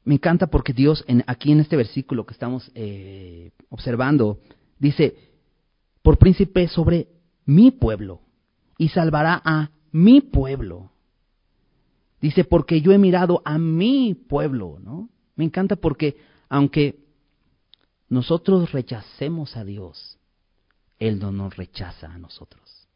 me 0.05 0.15
encanta 0.15 0.47
porque 0.47 0.73
Dios, 0.73 1.05
aquí 1.27 1.53
en 1.53 1.61
este 1.61 1.77
versículo 1.77 2.25
que 2.25 2.33
estamos 2.33 2.71
eh, 2.75 3.51
observando, 3.69 4.41
dice, 4.79 5.15
por 6.03 6.19
príncipe 6.19 6.69
sobre 6.69 7.09
mi 7.45 7.71
pueblo, 7.71 8.23
y 8.79 8.89
salvará 8.89 9.43
a 9.45 9.71
mi 9.91 10.21
pueblo. 10.21 10.93
Dice, 12.21 12.45
porque 12.45 12.81
yo 12.81 12.93
he 12.93 12.99
mirado 12.99 13.43
a 13.45 13.59
mi 13.59 14.15
pueblo, 14.15 14.79
¿no? 14.81 15.11
Me 15.37 15.45
encanta 15.45 15.77
porque 15.77 16.17
aunque 16.49 17.01
nosotros 18.09 18.73
rechacemos 18.73 19.57
a 19.57 19.65
Dios, 19.65 20.18
Él 20.99 21.19
no 21.19 21.33
nos 21.33 21.57
rechaza 21.57 22.13
a 22.13 22.19
nosotros. 22.19 22.89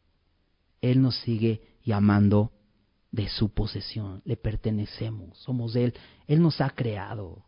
Él 0.81 1.01
nos 1.01 1.15
sigue 1.21 1.61
llamando 1.83 2.51
de 3.11 3.29
su 3.29 3.53
posesión, 3.53 4.21
le 4.25 4.35
pertenecemos, 4.35 5.37
somos 5.37 5.73
de 5.73 5.85
Él, 5.85 5.93
Él 6.27 6.41
nos 6.41 6.59
ha 6.61 6.71
creado. 6.71 7.45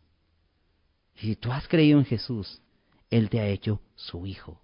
Y 1.16 1.20
si 1.20 1.36
tú 1.36 1.50
has 1.50 1.66
creído 1.66 1.98
en 1.98 2.04
Jesús, 2.04 2.62
Él 3.10 3.28
te 3.28 3.40
ha 3.40 3.48
hecho 3.48 3.80
su 3.96 4.26
Hijo. 4.26 4.62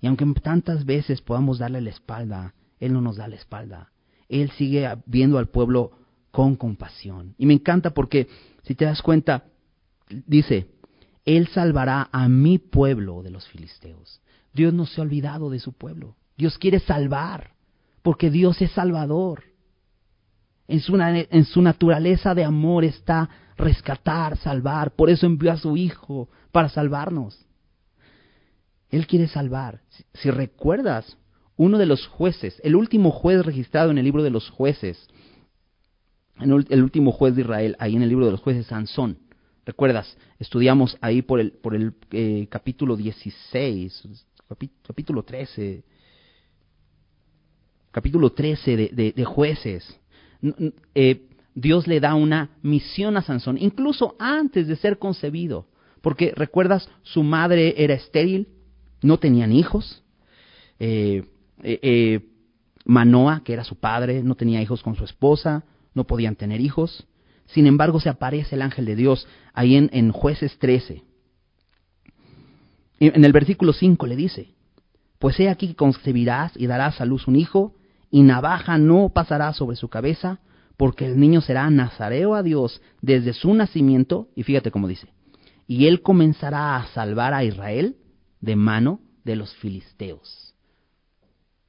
Y 0.00 0.06
aunque 0.06 0.26
tantas 0.40 0.84
veces 0.84 1.22
podamos 1.22 1.58
darle 1.58 1.80
la 1.80 1.90
espalda, 1.90 2.54
Él 2.78 2.92
no 2.92 3.00
nos 3.00 3.16
da 3.16 3.26
la 3.26 3.36
espalda. 3.36 3.90
Él 4.28 4.50
sigue 4.52 4.86
viendo 5.06 5.38
al 5.38 5.48
pueblo 5.48 5.92
con 6.30 6.56
compasión. 6.56 7.34
Y 7.38 7.46
me 7.46 7.54
encanta 7.54 7.94
porque, 7.94 8.28
si 8.62 8.74
te 8.74 8.84
das 8.84 9.02
cuenta, 9.02 9.44
dice, 10.08 10.68
Él 11.24 11.48
salvará 11.48 12.08
a 12.12 12.28
mi 12.28 12.58
pueblo 12.58 13.22
de 13.22 13.30
los 13.30 13.48
filisteos. 13.48 14.20
Dios 14.58 14.74
no 14.74 14.86
se 14.86 15.00
ha 15.00 15.04
olvidado 15.04 15.50
de 15.50 15.60
su 15.60 15.72
pueblo. 15.72 16.16
Dios 16.36 16.58
quiere 16.58 16.80
salvar, 16.80 17.52
porque 18.02 18.28
Dios 18.28 18.60
es 18.60 18.72
salvador. 18.72 19.44
En 20.66 20.80
su, 20.80 21.62
naturaleza 21.62 22.34
de 22.34 22.44
amor 22.44 22.84
está 22.84 23.30
rescatar, 23.56 24.36
salvar. 24.36 24.90
Por 24.90 25.10
eso 25.10 25.26
envió 25.26 25.52
a 25.52 25.56
su 25.56 25.76
Hijo, 25.76 26.28
para 26.50 26.68
salvarnos. 26.68 27.46
Él 28.90 29.06
quiere 29.06 29.28
salvar. 29.28 29.80
Si, 30.14 30.28
recuerdas, 30.28 31.16
uno 31.56 31.78
de 31.78 31.86
los 31.86 32.08
jueces, 32.08 32.60
el 32.64 32.74
último 32.74 33.12
juez 33.12 33.46
registrado 33.46 33.92
en 33.92 33.98
el 33.98 34.04
libro 34.04 34.24
de 34.24 34.30
los 34.30 34.50
jueces, 34.50 35.08
el 36.40 36.82
último 36.82 37.12
juez 37.12 37.36
de 37.36 37.42
Israel, 37.42 37.76
ahí 37.78 37.94
en 37.94 38.02
el 38.02 38.08
libro 38.08 38.26
de 38.26 38.32
los 38.32 38.40
jueces, 38.40 38.66
Sansón. 38.66 39.18
¿Recuerdas? 39.64 40.16
Estudiamos 40.40 40.98
ahí 41.00 41.22
por 41.22 41.38
el, 41.38 41.52
por 41.52 41.76
el 41.76 41.94
eh, 42.10 42.48
capítulo 42.50 42.96
16, 42.96 44.08
capítulo 44.86 45.22
13, 45.22 45.84
capítulo 47.90 48.32
13 48.32 48.76
de, 48.76 49.12
de, 49.12 49.24
jueces. 49.24 49.98
Eh, 50.94 51.26
Dios 51.54 51.86
le 51.86 52.00
da 52.00 52.14
una 52.14 52.50
misión 52.62 53.16
a 53.16 53.22
Sansón, 53.22 53.58
incluso 53.58 54.16
antes 54.18 54.66
de 54.66 54.76
ser 54.76 54.98
concebido. 54.98 55.66
Porque 56.00 56.32
recuerdas, 56.34 56.88
su 57.02 57.22
madre 57.22 57.74
era 57.76 57.94
estéril, 57.94 58.48
no 59.02 59.18
tenían 59.18 59.52
hijos. 59.52 60.02
Eh, 60.78 61.24
eh, 61.62 62.20
Manoa, 62.84 63.42
que 63.44 63.52
era 63.52 63.64
su 63.64 63.76
padre, 63.76 64.22
no 64.22 64.36
tenía 64.36 64.62
hijos 64.62 64.82
con 64.82 64.94
su 64.94 65.04
esposa, 65.04 65.64
no 65.94 66.04
podían 66.04 66.36
tener 66.36 66.60
hijos. 66.60 67.06
Sin 67.46 67.66
embargo, 67.66 68.00
se 68.00 68.08
aparece 68.08 68.54
el 68.54 68.62
ángel 68.62 68.84
de 68.84 68.96
Dios 68.96 69.26
ahí 69.52 69.74
en, 69.74 69.90
en 69.92 70.12
jueces 70.12 70.58
13. 70.58 71.02
En 73.00 73.24
el 73.24 73.32
versículo 73.32 73.72
5 73.72 74.06
le 74.06 74.16
dice, 74.16 74.54
pues 75.18 75.38
he 75.40 75.48
aquí 75.48 75.74
concebirás 75.74 76.52
y 76.56 76.66
darás 76.66 77.00
a 77.00 77.04
luz 77.04 77.28
un 77.28 77.36
hijo, 77.36 77.74
y 78.10 78.22
navaja 78.22 78.78
no 78.78 79.10
pasará 79.10 79.52
sobre 79.52 79.76
su 79.76 79.88
cabeza, 79.88 80.40
porque 80.76 81.06
el 81.06 81.18
niño 81.18 81.40
será 81.40 81.68
nazareo 81.70 82.34
a 82.34 82.42
Dios 82.42 82.80
desde 83.02 83.32
su 83.32 83.52
nacimiento, 83.54 84.28
y 84.34 84.42
fíjate 84.42 84.70
cómo 84.70 84.88
dice, 84.88 85.08
y 85.66 85.86
él 85.86 86.02
comenzará 86.02 86.76
a 86.76 86.86
salvar 86.88 87.34
a 87.34 87.44
Israel 87.44 87.96
de 88.40 88.56
mano 88.56 89.00
de 89.24 89.36
los 89.36 89.54
filisteos. 89.56 90.54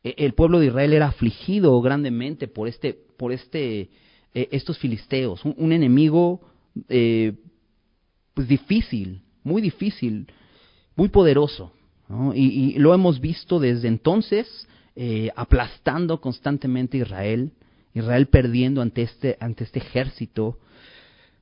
E, 0.04 0.16
el 0.18 0.34
pueblo 0.34 0.60
de 0.60 0.68
Israel 0.68 0.94
era 0.94 1.08
afligido 1.08 1.80
grandemente 1.82 2.48
por 2.48 2.68
este, 2.68 2.98
por 3.18 3.32
este, 3.32 3.90
eh, 4.34 4.48
estos 4.52 4.78
filisteos, 4.78 5.44
un, 5.44 5.72
enemigo 5.74 6.42
eh, 6.88 7.34
pues 8.34 8.48
difícil, 8.48 9.24
muy 9.44 9.62
difícil, 9.62 10.28
muy 11.00 11.08
poderoso. 11.08 11.72
Y, 12.36 12.78
lo 12.78 12.94
hemos 12.94 13.22
visto 13.22 13.58
desde 13.58 13.88
entonces, 13.88 14.68
eh, 14.98 15.30
aplastando 15.34 16.20
constantemente 16.20 16.98
a 16.98 17.02
Israel, 17.04 17.54
Israel 17.94 18.28
perdiendo 18.28 18.82
ante 18.82 19.04
este, 19.04 19.38
ante 19.40 19.64
este 19.64 19.80
ejército. 19.80 20.60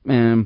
Em, 0.05 0.45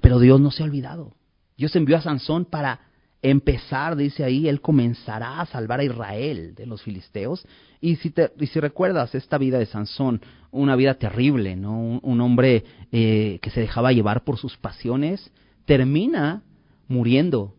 pero 0.00 0.20
Dios 0.20 0.40
no 0.40 0.52
se 0.52 0.62
ha 0.62 0.66
olvidado. 0.66 1.14
Dios 1.56 1.74
envió 1.74 1.96
a 1.96 2.00
Sansón 2.00 2.44
para 2.44 2.78
empezar, 3.22 3.96
dice 3.96 4.22
ahí, 4.22 4.46
él 4.46 4.60
comenzará 4.60 5.40
a 5.40 5.46
salvar 5.46 5.80
a 5.80 5.84
Israel 5.84 6.54
de 6.54 6.64
los 6.64 6.82
filisteos. 6.82 7.44
Y 7.80 7.96
si, 7.96 8.10
te, 8.10 8.30
y 8.38 8.46
si 8.46 8.60
recuerdas 8.60 9.16
esta 9.16 9.36
vida 9.36 9.58
de 9.58 9.66
Sansón, 9.66 10.20
una 10.52 10.76
vida 10.76 10.94
terrible, 10.94 11.56
¿no? 11.56 11.98
Un, 12.00 12.20
hombre 12.20 12.62
eh, 12.92 13.40
que 13.42 13.50
se 13.50 13.60
dejaba 13.62 13.92
llevar 13.92 14.22
por 14.22 14.38
sus 14.38 14.56
pasiones, 14.56 15.32
termina 15.64 16.44
muriendo 16.88 17.54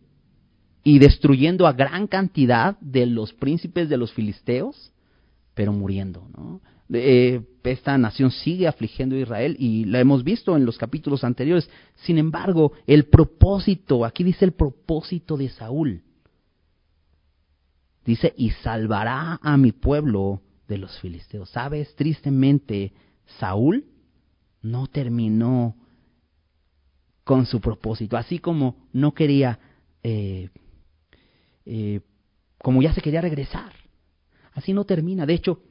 y 0.82 0.98
destruyendo 0.98 1.66
a 1.66 1.72
gran 1.72 2.06
cantidad 2.06 2.78
de 2.80 3.06
los 3.06 3.32
príncipes 3.32 3.88
de 3.88 3.96
los 3.96 4.12
filisteos, 4.12 4.92
pero 5.54 5.72
muriendo, 5.72 6.28
¿no? 6.36 6.60
Eh, 6.92 7.42
esta 7.62 7.96
nación 7.98 8.32
sigue 8.32 8.66
afligiendo 8.66 9.14
a 9.14 9.20
Israel 9.20 9.56
y 9.58 9.84
la 9.84 10.00
hemos 10.00 10.24
visto 10.24 10.56
en 10.56 10.64
los 10.64 10.76
capítulos 10.76 11.22
anteriores. 11.22 11.70
Sin 11.94 12.18
embargo, 12.18 12.72
el 12.86 13.04
propósito, 13.04 14.04
aquí 14.04 14.24
dice 14.24 14.44
el 14.44 14.52
propósito 14.52 15.36
de 15.36 15.50
Saúl. 15.50 16.02
Dice, 18.04 18.34
y 18.36 18.50
salvará 18.50 19.38
a 19.40 19.56
mi 19.56 19.70
pueblo 19.70 20.40
de 20.66 20.78
los 20.78 20.98
filisteos. 20.98 21.50
¿Sabes? 21.50 21.94
Tristemente, 21.94 22.92
Saúl 23.38 23.84
no 24.62 24.88
terminó 24.88 25.76
con 27.24 27.46
su 27.46 27.60
propósito, 27.60 28.16
así 28.16 28.38
como 28.38 28.88
no 28.92 29.14
quería, 29.14 29.58
eh, 30.02 30.50
eh, 31.64 32.00
como 32.58 32.82
ya 32.82 32.92
se 32.92 33.02
quería 33.02 33.20
regresar. 33.20 33.72
Así 34.52 34.72
no 34.72 34.84
termina. 34.84 35.26
De 35.26 35.34
hecho, 35.34 35.62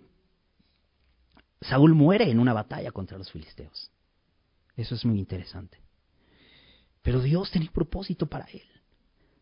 Saúl 1.62 1.93
muere 1.93 2.30
en 2.30 2.39
una 2.39 2.54
batalla 2.54 2.91
contra 2.91 3.18
los 3.18 3.32
filisteos. 3.32 3.91
Eso 4.76 4.95
es 4.95 5.04
muy 5.06 5.20
interesante. 5.20 5.78
Pero 7.02 7.22
Dios 7.22 7.52
tenía 7.52 7.72
propósito 7.72 8.28
para 8.28 8.45
él. 8.45 8.64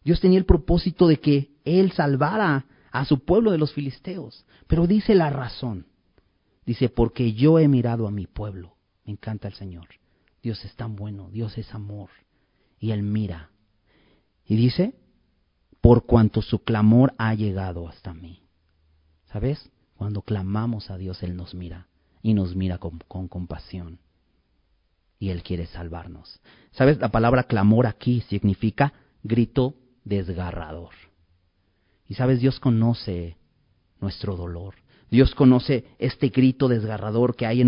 Dios 0.04 0.20
tenía 0.20 0.40
el 0.40 0.46
propósito 0.46 1.08
de 1.08 1.20
que 1.20 1.52
él 1.66 1.92
salvara 1.92 2.66
a 2.92 3.06
su 3.06 3.24
pueblo 3.24 3.52
de 3.52 3.58
los 3.58 3.74
filisteos. 3.74 4.46
Pero 4.68 4.88
dice 4.88 5.14
la 5.14 5.30
razón. 5.30 5.86
Dice, 6.66 6.90
porque 6.90 7.34
yo 7.34 7.60
he 7.60 7.68
mirado 7.68 8.08
a 8.08 8.12
mi 8.12 8.26
pueblo. 8.26 8.76
Me 9.06 9.14
encanta 9.14 9.48
el 9.48 9.54
Señor. 9.54 9.88
Dios 10.48 10.64
es 10.64 10.78
tan 10.78 10.96
bueno, 10.96 11.30
Dios 11.30 11.58
es 11.58 11.76
amor. 11.76 12.10
Y 12.80 12.92
Él 12.92 13.04
mira. 13.04 13.50
Y 14.46 14.56
dice, 14.56 14.94
por 15.82 16.06
cuanto 16.06 16.42
su 16.42 16.60
clamor 16.60 17.14
ha 17.18 17.34
llegado 17.34 17.90
hasta 17.90 18.14
mí. 18.14 18.44
¿Sabes? 19.26 19.70
Cuando 19.98 20.22
clamamos 20.22 20.90
a 20.90 20.98
Dios, 20.98 21.22
Él 21.22 21.36
nos 21.36 21.54
mira 21.54 21.90
y 22.22 22.34
nos 22.34 22.56
mira 22.56 22.78
con, 22.78 23.00
compasión. 23.28 24.00
Y 25.20 25.32
Él 25.32 25.44
quiere 25.44 25.66
salvarnos. 25.66 26.40
¿Sabes? 26.72 26.98
La 27.00 27.10
palabra 27.10 27.44
clamor 27.44 27.86
aquí 27.86 28.22
significa 28.22 28.94
grito 29.24 29.76
desgarrador. 30.06 30.94
Y 32.08 32.14
sabes, 32.14 32.40
Dios 32.40 32.62
conoce 32.62 33.36
nuestro 34.00 34.38
dolor. 34.38 34.76
Dios 35.12 35.36
conoce 35.36 35.84
este 36.00 36.30
grito 36.30 36.70
desgarrador 36.70 37.36
que 37.36 37.46
hay 37.46 37.60
en, 37.60 37.68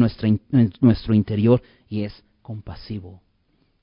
nuestro 0.80 1.14
interior 1.14 1.62
y 1.90 2.04
es 2.04 2.24
compasivo. 2.50 3.22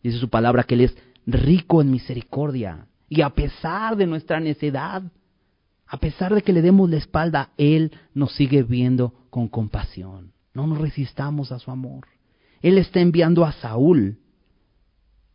Dice 0.02 0.18
su 0.18 0.28
palabra 0.28 0.64
que 0.64 0.74
Él 0.74 0.80
es 0.80 0.96
rico 1.24 1.80
en 1.80 1.88
misericordia. 1.88 2.88
Y 3.08 3.20
a 3.20 3.30
pesar 3.30 3.96
de 3.96 4.08
nuestra 4.08 4.40
necedad, 4.40 5.04
a 5.86 5.96
pesar 5.98 6.34
de 6.34 6.42
que 6.42 6.52
le 6.52 6.62
demos 6.62 6.90
la 6.90 6.96
espalda, 6.96 7.52
Él 7.58 7.92
nos 8.12 8.34
sigue 8.34 8.64
viendo 8.64 9.14
con 9.30 9.46
compasión. 9.46 10.32
No 10.52 10.66
nos 10.66 10.78
resistamos 10.78 11.52
a 11.52 11.60
su 11.60 11.70
amor. 11.70 12.08
Él 12.60 12.76
está 12.78 12.98
enviando 12.98 13.44
a 13.44 13.52
Saúl 13.52 14.18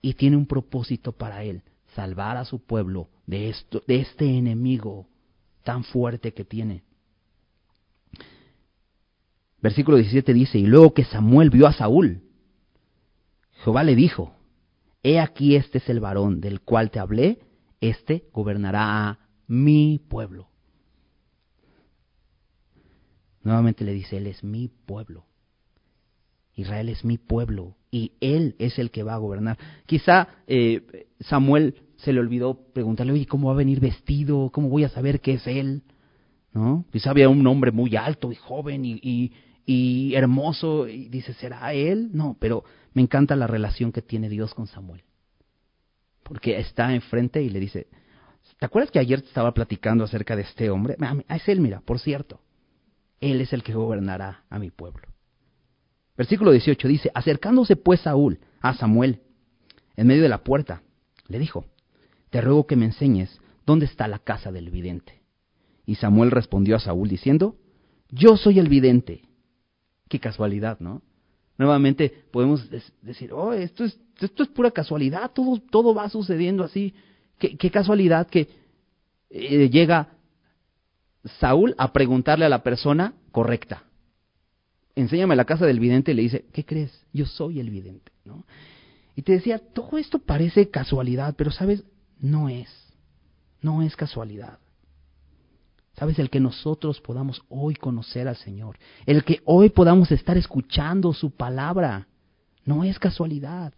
y 0.02 0.16
tiene 0.16 0.36
un 0.36 0.46
propósito 0.46 1.14
para 1.14 1.46
él, 1.46 1.62
salvar 1.96 2.36
a 2.36 2.44
su 2.44 2.60
pueblo 2.60 3.08
de, 3.28 3.48
esto, 3.48 3.82
de 3.88 4.02
este 4.02 4.26
enemigo 4.26 5.08
tan 5.64 5.86
fuerte 5.86 6.34
que 6.34 6.44
tiene. 6.44 6.84
Versículo 9.62 9.96
17 9.96 10.34
dice, 10.34 10.58
y 10.58 10.66
luego 10.66 10.94
que 10.94 11.06
Samuel 11.06 11.50
vio 11.50 11.66
a 11.68 11.72
Saúl, 11.72 12.24
Jehová 13.64 13.84
le 13.84 13.96
dijo, 13.96 14.34
He 15.04 15.20
aquí 15.20 15.56
este 15.56 15.80
es 15.80 15.90
el 15.90 16.00
varón 16.00 16.42
del 16.42 16.62
cual 16.62 16.92
te 16.92 17.00
hablé, 17.00 17.40
este 17.80 18.26
gobernará 18.34 19.10
a 19.10 19.20
mi 19.48 20.00
pueblo. 20.10 20.50
Nuevamente 23.44 23.84
le 23.84 23.94
dice, 23.94 24.18
Él 24.18 24.28
es 24.28 24.44
mi 24.44 24.68
pueblo. 24.68 25.26
Israel 26.56 26.90
es 26.90 27.04
mi 27.04 27.18
pueblo 27.18 27.76
y 27.90 28.14
Él 28.20 28.56
es 28.60 28.78
el 28.78 28.92
que 28.92 29.04
va 29.04 29.16
a 29.16 29.20
gobernar. 29.20 29.58
Quizá 29.86 30.28
eh, 30.48 31.08
Samuel 31.20 31.76
se 31.98 32.14
le 32.14 32.20
olvidó 32.20 32.56
preguntarle, 32.74 33.14
oye, 33.14 33.26
¿cómo 33.26 33.48
va 33.48 33.54
a 33.54 33.58
venir 33.58 33.80
vestido? 33.80 34.50
¿Cómo 34.52 34.70
voy 34.70 34.84
a 34.84 34.90
saber 34.90 35.22
que 35.22 35.34
es 35.34 35.48
Él? 35.48 35.84
¿No? 36.54 36.86
Quizá 36.92 37.12
había 37.12 37.30
un 37.30 37.46
hombre 37.48 37.72
muy 37.72 37.96
alto 37.96 38.32
y 38.32 38.36
joven 38.36 38.86
y, 38.86 39.00
y, 39.02 39.32
y 39.66 40.14
hermoso 40.16 40.88
y 40.88 41.10
dice, 41.10 41.34
¿será 41.34 41.74
Él? 41.74 42.10
No, 42.14 42.36
pero 42.40 42.64
me 42.94 43.02
encanta 43.02 43.36
la 43.36 43.48
relación 43.48 43.92
que 43.92 44.02
tiene 44.02 44.30
Dios 44.30 44.54
con 44.54 44.68
Samuel. 44.68 45.04
Porque 46.24 46.58
está 46.60 46.94
enfrente 46.94 47.42
y 47.42 47.50
le 47.50 47.60
dice, 47.60 47.88
¿te 48.58 48.66
acuerdas 48.66 48.92
que 48.92 49.00
ayer 49.00 49.22
te 49.22 49.28
estaba 49.28 49.54
platicando 49.54 50.04
acerca 50.04 50.36
de 50.36 50.44
este 50.44 50.70
hombre? 50.70 50.98
Es 51.30 51.48
Él, 51.48 51.62
mira, 51.62 51.82
por 51.82 52.00
cierto. 52.00 52.42
Él 53.20 53.40
es 53.42 53.54
el 53.54 53.64
que 53.64 53.74
gobernará 53.74 54.44
a 54.50 54.60
mi 54.60 54.72
pueblo. 54.72 55.08
Versículo 56.18 56.52
18 56.52 56.88
dice, 56.88 57.12
acercándose 57.14 57.76
pues 57.76 58.02
Saúl 58.02 58.40
a 58.62 58.74
Samuel 58.74 59.22
en 59.96 60.08
medio 60.08 60.24
de 60.24 60.30
la 60.30 60.44
puerta, 60.44 60.84
le 61.28 61.40
dijo, 61.40 61.66
te 62.30 62.42
ruego 62.42 62.68
que 62.68 62.76
me 62.76 62.86
enseñes 62.86 63.40
dónde 63.66 63.86
está 63.86 64.08
la 64.08 64.20
casa 64.20 64.52
del 64.52 64.70
vidente. 64.70 65.22
Y 65.86 65.96
Samuel 65.96 66.32
respondió 66.32 66.76
a 66.76 66.80
Saúl 66.80 67.10
diciendo, 67.10 67.56
yo 68.10 68.38
soy 68.38 68.60
el 68.60 68.70
vidente. 68.70 69.24
Qué 70.12 70.20
casualidad, 70.20 70.78
¿no? 70.82 71.02
Nuevamente 71.58 72.26
podemos 72.32 72.70
decir, 73.02 73.32
oh, 73.32 73.54
esto 73.54 73.86
es, 73.86 73.98
esto 74.20 74.44
es 74.44 74.50
pura 74.50 74.70
casualidad, 74.70 75.32
todo, 75.32 75.58
todo 75.72 75.96
va 75.96 76.10
sucediendo 76.10 76.66
así. 76.66 76.94
Qué, 77.38 77.72
casualidad 77.72 78.28
que 78.28 78.50
eh, 79.30 79.70
llega 79.70 80.10
Saúl 81.40 81.76
a 81.78 81.94
preguntarle 81.94 82.44
a 82.44 82.50
la 82.50 82.62
persona 82.62 83.14
correcta. 83.32 83.84
enséñame 84.96 85.38
la 85.38 85.46
casa 85.46 85.66
del 85.66 85.80
vidente, 85.80 86.14
le 86.14 86.24
dice, 86.24 86.44
¿qué 86.52 86.66
crees? 86.66 86.92
Yo 87.14 87.26
soy 87.26 87.62
el 87.62 87.70
vidente, 87.70 88.12
¿no? 88.26 88.44
Y 89.16 89.22
te 89.22 89.32
decía, 89.32 89.60
todo 89.60 89.98
esto 89.98 90.20
parece 90.20 90.70
casualidad, 90.70 91.36
pero 91.38 91.52
sabes, 91.52 91.86
no 92.20 92.50
es, 92.50 92.68
no 93.62 93.82
es 93.82 93.96
casualidad. 93.96 94.60
Sabes, 96.02 96.18
el 96.18 96.32
que 96.32 96.40
nosotros 96.40 97.00
podamos 97.00 97.44
hoy 97.48 97.76
conocer 97.76 98.28
al 98.28 98.36
Señor, 98.36 98.80
el 99.06 99.24
que 99.24 99.40
hoy 99.46 99.70
podamos 99.70 100.12
estar 100.12 100.36
escuchando 100.36 101.14
su 101.14 101.30
palabra, 101.30 102.08
no 102.66 102.84
es 102.84 102.98
casualidad. 102.98 103.76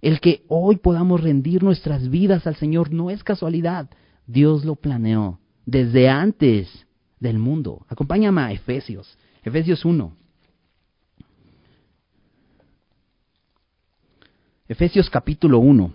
El 0.00 0.20
que 0.20 0.46
hoy 0.48 0.76
podamos 0.76 1.22
rendir 1.22 1.62
nuestras 1.62 2.08
vidas 2.08 2.46
al 2.46 2.56
Señor 2.56 2.94
no 2.94 3.10
es 3.10 3.22
casualidad. 3.22 3.90
Dios 4.26 4.64
lo 4.64 4.74
planeó 4.74 5.38
desde 5.66 6.08
antes 6.08 6.86
del 7.20 7.38
mundo. 7.38 7.84
Acompáñame 7.90 8.40
a 8.40 8.52
Efesios, 8.52 9.18
Efesios 9.44 9.84
1. 9.84 10.16
Efesios 14.66 15.10
capítulo 15.10 15.58
1, 15.58 15.92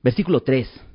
versículo 0.00 0.44
3. 0.44 0.91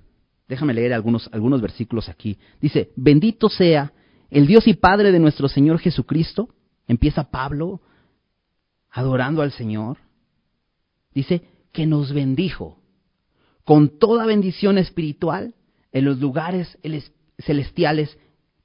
Déjame 0.47 0.73
leer 0.73 0.93
algunos, 0.93 1.29
algunos 1.33 1.61
versículos 1.61 2.09
aquí. 2.09 2.37
Dice, 2.61 2.91
bendito 2.95 3.49
sea 3.49 3.93
el 4.29 4.47
Dios 4.47 4.67
y 4.67 4.73
Padre 4.73 5.11
de 5.11 5.19
nuestro 5.19 5.47
Señor 5.47 5.79
Jesucristo. 5.79 6.49
Empieza 6.87 7.29
Pablo 7.29 7.81
adorando 8.89 9.41
al 9.41 9.51
Señor. 9.51 9.97
Dice 11.13 11.41
que 11.71 11.85
nos 11.85 12.13
bendijo 12.13 12.79
con 13.63 13.99
toda 13.99 14.25
bendición 14.25 14.77
espiritual 14.77 15.53
en 15.91 16.05
los 16.05 16.19
lugares 16.19 16.77
celestiales 17.39 18.17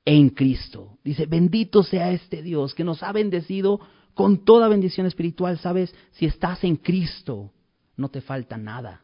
en 0.05 0.31
Cristo. 0.31 0.99
Dice, 1.03 1.27
bendito 1.27 1.83
sea 1.83 2.13
este 2.13 2.43
Dios 2.43 2.75
que 2.75 2.85
nos 2.85 3.03
ha 3.03 3.13
bendecido 3.13 3.81
con 4.15 4.45
toda 4.45 4.69
bendición 4.69 5.07
espiritual. 5.07 5.59
Sabes, 5.59 5.95
si 6.13 6.27
estás 6.27 6.63
en 6.63 6.77
Cristo, 6.77 7.53
no 7.97 8.09
te 8.09 8.21
falta 8.21 8.57
nada. 8.57 9.03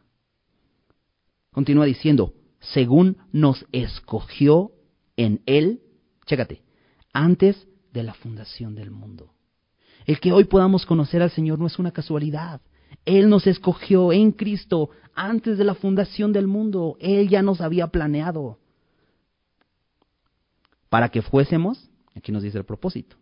Continúa 1.51 1.87
diciendo, 1.87 2.35
según 2.61 3.19
nos 3.33 3.67
escogió 3.73 4.73
en 5.17 5.43
Él, 5.47 5.81
chécate, 6.27 6.63
antes 7.13 7.67
de 7.93 8.03
la 8.03 8.15
fundación 8.15 8.75
del 8.75 8.91
mundo. 8.91 9.33
El 10.07 10.21
que 10.21 10.33
hoy 10.33 10.45
podamos 10.45 10.87
conocer 10.87 11.23
al 11.23 11.31
Señor 11.31 11.59
no 11.59 11.67
es 11.67 11.79
una 11.79 11.93
casualidad. 11.93 12.61
Él 13.05 13.29
nos 13.29 13.47
escogió 13.47 14.13
en 14.13 14.33
Cristo 14.33 14.91
antes 15.15 15.59
de 15.59 15.65
la 15.65 15.75
fundación 15.75 16.33
del 16.33 16.47
mundo. 16.47 16.97
Él 17.01 17.29
ya 17.29 17.43
nos 17.43 17.61
había 17.61 17.89
planeado. 17.89 18.59
Para 20.89 21.11
que 21.11 21.23
fuésemos, 21.23 21.91
aquí 22.15 22.33
nos 22.33 22.43
dice 22.43 22.59
el 22.59 22.65
propósito, 22.65 23.17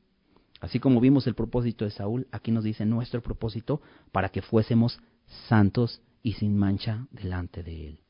Así 0.60 0.80
como 0.80 1.00
vimos 1.00 1.26
el 1.26 1.34
propósito 1.34 1.84
de 1.84 1.90
Saúl, 1.90 2.26
aquí 2.32 2.50
nos 2.50 2.64
dice 2.64 2.86
nuestro 2.86 3.22
propósito 3.22 3.82
para 4.12 4.30
que 4.30 4.42
fuésemos 4.42 4.98
santos 5.48 6.00
y 6.22 6.32
sin 6.34 6.56
mancha 6.56 7.06
delante 7.10 7.62
de 7.62 7.88
Él. 7.88 8.05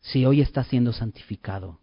Si 0.00 0.24
hoy 0.24 0.40
estás 0.40 0.66
siendo 0.68 0.92
santificado, 0.92 1.80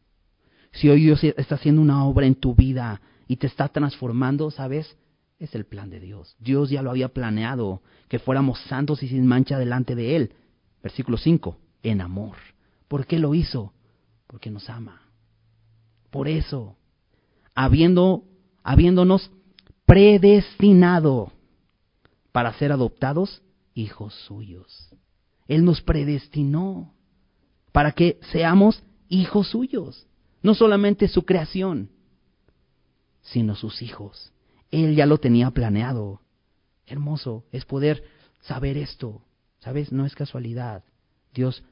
si 0.71 0.89
hoy 0.89 1.01
Dios 1.01 1.23
está 1.23 1.55
haciendo 1.55 1.81
una 1.81 2.05
obra 2.05 2.25
en 2.25 2.35
tu 2.35 2.55
vida 2.55 3.01
y 3.27 3.37
te 3.37 3.47
está 3.47 3.67
transformando, 3.69 4.51
¿sabes? 4.51 4.97
Es 5.39 5.53
el 5.55 5.65
plan 5.65 5.89
de 5.89 5.99
Dios. 5.99 6.35
Dios 6.39 6.69
ya 6.69 6.81
lo 6.81 6.89
había 6.89 7.09
planeado, 7.09 7.81
que 8.07 8.19
fuéramos 8.19 8.59
santos 8.61 9.03
y 9.03 9.07
sin 9.07 9.25
mancha 9.25 9.59
delante 9.59 9.95
de 9.95 10.15
Él. 10.15 10.33
Versículo 10.81 11.17
5, 11.17 11.57
en 11.83 12.01
amor. 12.01 12.37
¿Por 12.87 13.05
qué 13.05 13.19
lo 13.19 13.35
hizo? 13.35 13.73
Porque 14.27 14.49
nos 14.49 14.69
ama. 14.69 15.01
Por 16.09 16.27
eso, 16.27 16.77
habiendo, 17.53 18.23
habiéndonos 18.63 19.31
predestinado 19.85 21.31
para 22.31 22.53
ser 22.53 22.71
adoptados 22.71 23.41
hijos 23.73 24.13
suyos. 24.27 24.89
Él 25.47 25.63
nos 25.65 25.81
predestinó 25.81 26.93
para 27.77 27.91
que 27.91 28.19
seamos 28.31 28.81
hijos 29.07 29.49
suyos, 29.49 30.07
no 30.41 30.55
solamente 30.55 31.07
su 31.07 31.25
creación, 31.25 31.91
sino 33.21 33.53
sus 33.53 33.83
hijos. 33.83 34.33
Él 34.71 34.95
ya 34.95 35.05
lo 35.05 35.19
tenía 35.19 35.51
planeado. 35.51 36.19
Hermoso 36.87 37.43
es 37.51 37.65
poder 37.65 38.03
saber 38.41 38.77
esto. 38.77 39.21
¿Sabes? 39.59 39.91
No 39.91 40.07
es 40.07 40.15
casualidad. 40.15 40.85
Dios 41.35 41.63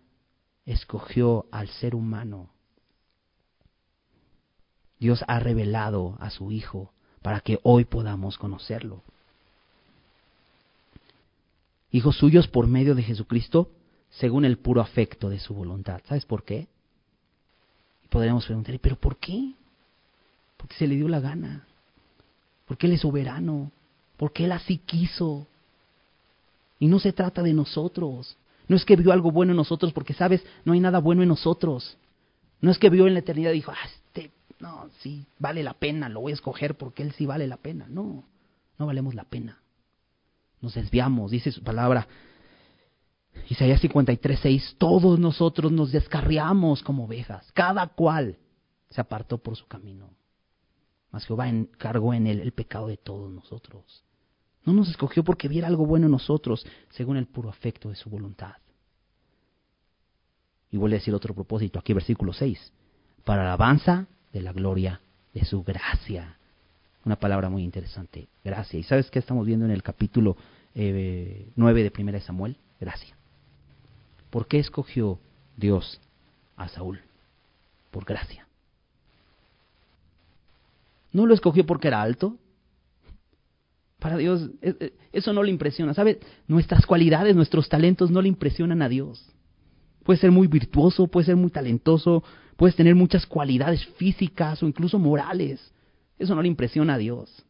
escogió 0.67 1.47
al 1.49 1.69
ser 1.69 1.95
humano. 1.95 2.51
Dios 4.99 5.25
ha 5.27 5.39
revelado 5.39 6.17
a 6.19 6.29
su 6.29 6.51
Hijo 6.51 6.93
para 7.23 7.39
que 7.39 7.59
hoy 7.63 7.83
podamos 7.83 8.37
conocerlo. 8.37 9.01
Hijos 11.89 12.15
suyos 12.15 12.47
por 12.47 12.67
medio 12.67 12.93
de 12.93 13.01
Jesucristo, 13.01 13.71
según 14.19 14.45
el 14.45 14.57
puro 14.57 14.81
afecto 14.81 15.29
de 15.29 15.39
su 15.39 15.53
voluntad. 15.53 16.01
¿Sabes 16.07 16.25
por 16.25 16.43
qué? 16.43 16.67
Y 18.03 18.07
podríamos 18.07 18.45
preguntar, 18.45 18.79
¿pero 18.79 18.95
por 18.95 19.17
qué? 19.17 19.53
Porque 20.57 20.75
se 20.75 20.87
le 20.87 20.95
dio 20.95 21.07
la 21.07 21.19
gana. 21.19 21.65
Porque 22.65 22.87
Él 22.87 22.93
es 22.93 23.01
soberano. 23.01 23.71
Porque 24.17 24.45
Él 24.45 24.51
así 24.51 24.77
quiso. 24.77 25.47
Y 26.79 26.87
no 26.87 26.99
se 26.99 27.13
trata 27.13 27.43
de 27.43 27.53
nosotros. 27.53 28.37
No 28.67 28.75
es 28.75 28.85
que 28.85 28.95
vio 28.95 29.11
algo 29.11 29.31
bueno 29.31 29.51
en 29.51 29.57
nosotros, 29.57 29.93
porque 29.93 30.13
sabes, 30.13 30.43
no 30.63 30.73
hay 30.73 30.79
nada 30.79 30.99
bueno 30.99 31.21
en 31.21 31.29
nosotros. 31.29 31.97
No 32.61 32.71
es 32.71 32.79
que 32.79 32.89
vio 32.89 33.07
en 33.07 33.13
la 33.13 33.19
eternidad 33.19 33.51
y 33.51 33.55
dijo, 33.55 33.71
ah, 33.71 33.85
este 33.85 34.31
no, 34.59 34.89
sí, 35.01 35.25
vale 35.37 35.61
la 35.61 35.73
pena, 35.73 36.07
lo 36.09 36.21
voy 36.21 36.31
a 36.31 36.35
escoger 36.35 36.75
porque 36.75 37.03
Él 37.03 37.11
sí 37.11 37.25
vale 37.25 37.47
la 37.47 37.57
pena. 37.57 37.85
No, 37.89 38.23
no 38.79 38.85
valemos 38.85 39.13
la 39.13 39.25
pena. 39.25 39.59
Nos 40.61 40.73
desviamos, 40.73 41.31
dice 41.31 41.51
su 41.51 41.61
palabra. 41.61 42.07
Isaías 43.49 43.81
53, 43.81 44.39
6, 44.39 44.75
todos 44.77 45.19
nosotros 45.19 45.71
nos 45.71 45.91
descarriamos 45.91 46.81
como 46.81 47.05
ovejas, 47.05 47.51
cada 47.53 47.87
cual 47.87 48.37
se 48.89 49.01
apartó 49.01 49.37
por 49.37 49.55
su 49.55 49.67
camino. 49.67 50.09
Mas 51.11 51.25
Jehová 51.25 51.47
encargó 51.47 52.13
en 52.13 52.27
él 52.27 52.39
el 52.39 52.51
pecado 52.51 52.87
de 52.87 52.97
todos 52.97 53.31
nosotros. 53.31 54.03
No 54.63 54.73
nos 54.73 54.89
escogió 54.89 55.23
porque 55.23 55.47
viera 55.47 55.67
algo 55.67 55.85
bueno 55.85 56.07
en 56.07 56.11
nosotros, 56.11 56.65
según 56.89 57.17
el 57.17 57.27
puro 57.27 57.49
afecto 57.49 57.89
de 57.89 57.95
su 57.95 58.09
voluntad. 58.09 58.55
Y 60.71 60.77
vuelve 60.77 60.97
a 60.97 60.99
decir 60.99 61.13
otro 61.13 61.33
propósito, 61.33 61.79
aquí 61.79 61.93
versículo 61.93 62.33
6, 62.33 62.73
para 63.23 63.43
alabanza 63.43 64.07
de 64.33 64.41
la 64.41 64.51
gloria 64.51 64.99
de 65.33 65.45
su 65.45 65.63
gracia. 65.63 66.37
Una 67.05 67.17
palabra 67.17 67.49
muy 67.49 67.63
interesante, 67.63 68.27
gracia. 68.43 68.79
¿Y 68.79 68.83
sabes 68.83 69.11
qué 69.11 69.19
estamos 69.19 69.45
viendo 69.45 69.65
en 69.65 69.71
el 69.71 69.83
capítulo 69.83 70.35
eh, 70.73 71.51
9 71.55 71.83
de 71.83 71.91
Primera 71.91 72.17
de 72.17 72.25
Samuel? 72.25 72.57
Gracia. 72.79 73.15
¿Por 74.35 74.47
qué 74.47 74.59
escogió 74.59 75.17
Dios 75.55 76.01
a 76.57 76.67
Saúl? 76.67 76.99
Por 77.89 78.03
gracia. 78.03 78.45
No 81.13 81.25
lo 81.25 81.33
escogió 81.33 81.65
porque 81.65 81.87
era 81.87 82.01
alto. 82.01 82.35
Para 83.97 84.17
Dios, 84.17 84.49
e, 84.61 84.75
e, 84.77 84.93
eso 85.13 85.31
no 85.31 85.41
le 85.41 85.51
impresiona. 85.51 85.93
¿Sabes? 85.93 86.17
Nuestras 86.49 86.85
cualidades, 86.85 87.33
nuestros 87.33 87.69
talentos 87.69 88.11
no 88.11 88.21
le 88.21 88.27
impresionan 88.27 88.81
a 88.81 88.89
Dios. 88.89 89.25
Puede 90.03 90.19
ser 90.19 90.31
muy 90.31 90.47
virtuoso, 90.47 91.07
puede 91.07 91.27
ser 91.27 91.37
muy 91.37 91.49
talentoso, 91.49 92.21
puedes 92.57 92.75
tener 92.75 92.93
muchas 92.93 93.25
cualidades 93.25 93.85
físicas 93.95 94.61
o 94.61 94.67
incluso 94.67 94.99
morales. 94.99 95.71
Eso 96.19 96.35
no 96.35 96.41
le 96.41 96.49
impresiona 96.49 96.95
a 96.95 96.97
Dios. 96.97 97.45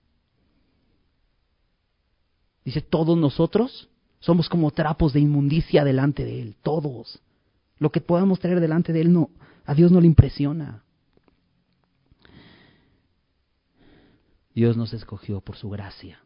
Dice, 2.64 2.82
todos 2.82 3.18
nosotros 3.18 3.90
somos 4.26 4.50
como 4.50 4.72
trapos 4.72 5.14
de 5.14 5.20
inmundicia 5.20 5.84
delante 5.84 6.26
de 6.26 6.42
Él, 6.42 6.56
todos. 6.64 7.22
Lo 7.78 7.92
que 7.92 8.02
podamos 8.02 8.40
traer 8.40 8.60
delante 8.60 8.92
de 8.92 9.02
Él 9.02 9.14
no, 9.14 9.30
a 9.66 9.76
Dios 9.76 9.92
no 9.92 10.02
le 10.02 10.08
impresiona. 10.08 10.84
Dios 14.56 14.78
nos 14.78 14.94
escogió 14.94 15.42
por 15.42 15.58
su 15.58 15.70
gracia. 15.70 16.24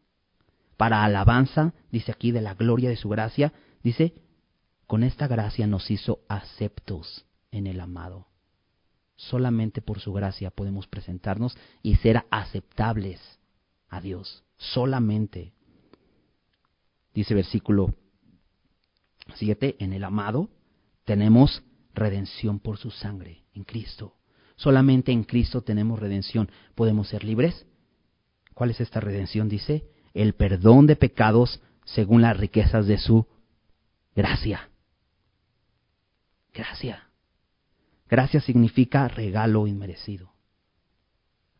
Para 0.78 1.04
alabanza, 1.04 1.74
dice 1.92 2.10
aquí, 2.10 2.32
de 2.32 2.40
la 2.40 2.54
gloria 2.54 2.88
de 2.88 2.96
su 2.96 3.10
gracia, 3.10 3.52
dice, 3.82 4.14
con 4.86 5.02
esta 5.02 5.26
gracia 5.26 5.66
nos 5.66 5.90
hizo 5.90 6.20
aceptos 6.26 7.26
en 7.50 7.66
el 7.66 7.80
amado. 7.80 8.28
Solamente 9.16 9.82
por 9.82 10.00
su 10.00 10.14
gracia 10.14 10.50
podemos 10.50 10.86
presentarnos 10.86 11.54
y 11.82 11.96
ser 11.96 12.24
aceptables 12.30 13.20
a 13.90 14.00
Dios. 14.00 14.42
Solamente. 14.56 15.52
Dice 17.14 17.34
versículo 17.34 17.94
7, 19.34 19.76
en 19.78 19.92
el 19.92 20.04
amado 20.04 20.50
tenemos 21.04 21.62
redención 21.94 22.60
por 22.60 22.78
su 22.78 22.90
sangre, 22.90 23.44
en 23.52 23.64
Cristo. 23.64 24.16
Solamente 24.56 25.12
en 25.12 25.24
Cristo 25.24 25.62
tenemos 25.62 25.98
redención. 25.98 26.50
¿Podemos 26.74 27.08
ser 27.08 27.24
libres? 27.24 27.66
¿Cuál 28.54 28.70
es 28.70 28.80
esta 28.80 29.00
redención? 29.00 29.48
Dice, 29.48 29.88
el 30.12 30.34
perdón 30.34 30.86
de 30.86 30.96
pecados 30.96 31.60
según 31.84 32.22
las 32.22 32.36
riquezas 32.36 32.86
de 32.86 32.98
su 32.98 33.26
gracia. 34.14 34.70
Gracia. 36.52 37.08
Gracia 38.08 38.40
significa 38.40 39.08
regalo 39.08 39.66
inmerecido. 39.66 40.32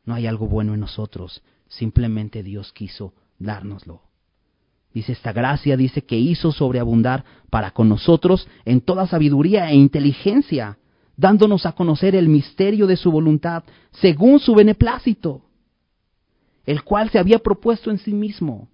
no 0.05 0.15
hay 0.15 0.27
algo 0.27 0.49
bueno 0.49 0.75
en 0.75 0.81
nosotros, 0.81 1.43
simplemente 1.69 2.43
Dios 2.43 2.73
quiso 2.73 3.15
dárnoslo. 3.39 4.10
Dice 4.93 5.12
esta 5.12 5.32
gracia, 5.32 5.76
dice 5.76 6.03
que 6.03 6.18
hizo 6.18 6.51
sobreabundar 6.51 7.24
para 7.49 7.70
con 7.70 7.88
nosotros 7.88 8.49
en 8.64 8.80
toda 8.80 9.07
sabiduría 9.07 9.70
e 9.70 9.76
inteligencia, 9.76 10.78
dándonos 11.16 11.64
a 11.66 11.72
conocer 11.72 12.16
el 12.16 12.28
misterio 12.28 12.86
de 12.86 12.97
su 12.97 13.12
voluntad 13.12 13.62
según 13.93 14.41
su 14.41 14.55
beneplácito, 14.55 15.43
el 16.66 16.82
cual 16.82 17.11
se 17.11 17.18
había 17.18 17.38
propuesto 17.38 17.91
en 17.91 17.99
sí 17.99 18.12
mismo, 18.12 18.68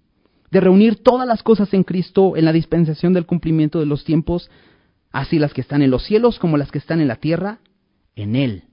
de 0.49 0.59
reunir 0.59 1.03
todas 1.03 1.27
las 1.27 1.43
cosas 1.43 1.73
en 1.73 1.83
Cristo 1.83 2.35
en 2.35 2.45
la 2.45 2.53
dispensación 2.53 3.13
del 3.13 3.25
cumplimiento 3.25 3.79
de 3.79 3.85
los 3.85 4.03
tiempos, 4.03 4.49
así 5.11 5.37
las 5.37 5.53
que 5.53 5.61
están 5.61 5.81
en 5.81 5.91
los 5.91 6.03
cielos 6.03 6.39
como 6.39 6.57
las 6.57 6.71
que 6.71 6.79
están 6.79 6.99
en 6.99 7.09
la 7.09 7.17
tierra, 7.17 7.59
en 8.15 8.35
Él, 8.35 8.63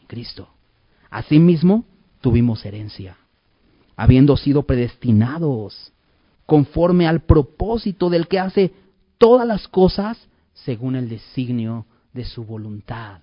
en 0.00 0.06
Cristo. 0.06 0.48
Asimismo, 1.10 1.84
tuvimos 2.22 2.64
herencia, 2.64 3.18
habiendo 3.96 4.36
sido 4.36 4.62
predestinados 4.62 5.92
conforme 6.46 7.08
al 7.08 7.22
propósito 7.22 8.08
del 8.08 8.28
que 8.28 8.38
hace 8.38 8.72
todas 9.18 9.46
las 9.46 9.66
cosas 9.68 10.28
según 10.54 10.96
el 10.96 11.08
designio 11.08 11.86
de 12.14 12.24
su 12.24 12.44
voluntad, 12.44 13.20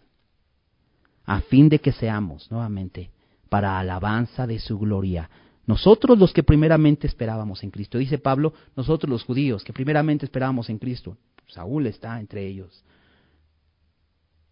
a 1.25 1.41
fin 1.41 1.69
de 1.69 1.79
que 1.79 1.93
seamos, 1.93 2.51
nuevamente, 2.51 3.09
para 3.49 3.79
alabanza 3.79 4.45
de 4.45 4.59
su 4.59 4.77
gloria. 4.77 5.29
Nosotros 5.65 6.19
los 6.19 6.33
que 6.33 6.43
primeramente 6.43 7.07
esperábamos 7.07 7.63
en 7.63 7.71
Cristo, 7.71 7.97
dice 7.97 8.17
Pablo, 8.17 8.53
nosotros 8.75 9.09
los 9.09 9.23
judíos 9.23 9.63
que 9.63 9.73
primeramente 9.73 10.25
esperábamos 10.25 10.69
en 10.69 10.77
Cristo, 10.77 11.17
Saúl 11.47 11.87
está 11.87 12.19
entre 12.19 12.45
ellos. 12.45 12.83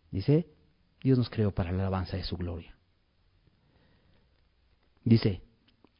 Dice, 0.10 0.48
Dios 1.04 1.18
nos 1.18 1.30
creó 1.30 1.52
para 1.52 1.72
la 1.72 1.82
alabanza 1.82 2.16
de 2.16 2.24
su 2.24 2.38
gloria. 2.38 2.74
Dice, 5.04 5.42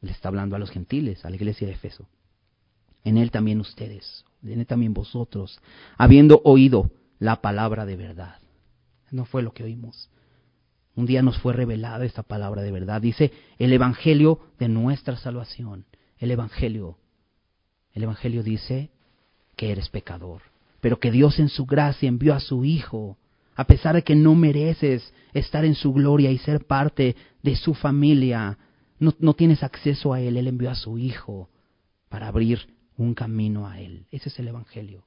le 0.00 0.10
está 0.10 0.28
hablando 0.28 0.56
a 0.56 0.58
los 0.58 0.70
gentiles, 0.70 1.24
a 1.24 1.30
la 1.30 1.36
iglesia 1.36 1.66
de 1.66 1.74
Efeso 1.74 2.08
en 3.04 3.18
él 3.18 3.30
también 3.30 3.60
ustedes, 3.60 4.24
en 4.42 4.60
él 4.60 4.66
también 4.66 4.94
vosotros, 4.94 5.60
habiendo 5.96 6.40
oído 6.44 6.90
la 7.18 7.40
palabra 7.40 7.86
de 7.86 7.96
verdad. 7.96 8.36
No 9.10 9.24
fue 9.24 9.42
lo 9.42 9.52
que 9.52 9.64
oímos. 9.64 10.10
Un 10.94 11.06
día 11.06 11.22
nos 11.22 11.38
fue 11.38 11.52
revelada 11.52 12.04
esta 12.04 12.22
palabra 12.22 12.62
de 12.62 12.70
verdad. 12.70 13.00
Dice 13.00 13.32
el 13.58 13.72
Evangelio 13.72 14.40
de 14.58 14.68
nuestra 14.68 15.16
salvación. 15.16 15.86
El 16.18 16.30
Evangelio. 16.30 16.98
El 17.92 18.02
Evangelio 18.04 18.42
dice 18.42 18.90
que 19.56 19.70
eres 19.70 19.88
pecador, 19.88 20.42
pero 20.80 20.98
que 20.98 21.10
Dios 21.10 21.38
en 21.38 21.48
su 21.48 21.66
gracia 21.66 22.08
envió 22.08 22.34
a 22.34 22.40
su 22.40 22.64
Hijo, 22.64 23.18
a 23.54 23.64
pesar 23.64 23.94
de 23.94 24.02
que 24.02 24.14
no 24.14 24.34
mereces 24.34 25.12
estar 25.32 25.64
en 25.64 25.74
su 25.74 25.92
gloria 25.92 26.30
y 26.30 26.38
ser 26.38 26.66
parte 26.66 27.16
de 27.42 27.56
su 27.56 27.74
familia. 27.74 28.58
No, 28.98 29.34
tienes 29.34 29.62
acceso 29.62 30.12
a 30.12 30.20
Él. 30.20 30.36
Él 30.36 30.46
envió 30.46 30.70
a 30.70 30.74
su 30.74 30.98
Hijo 30.98 31.48
para 32.08 32.28
abrir 32.28 32.66
un 32.96 33.14
camino 33.14 33.66
a 33.66 33.80
Él. 33.80 34.06
Ese 34.10 34.28
es 34.28 34.38
el 34.38 34.48
Evangelio. 34.48 35.04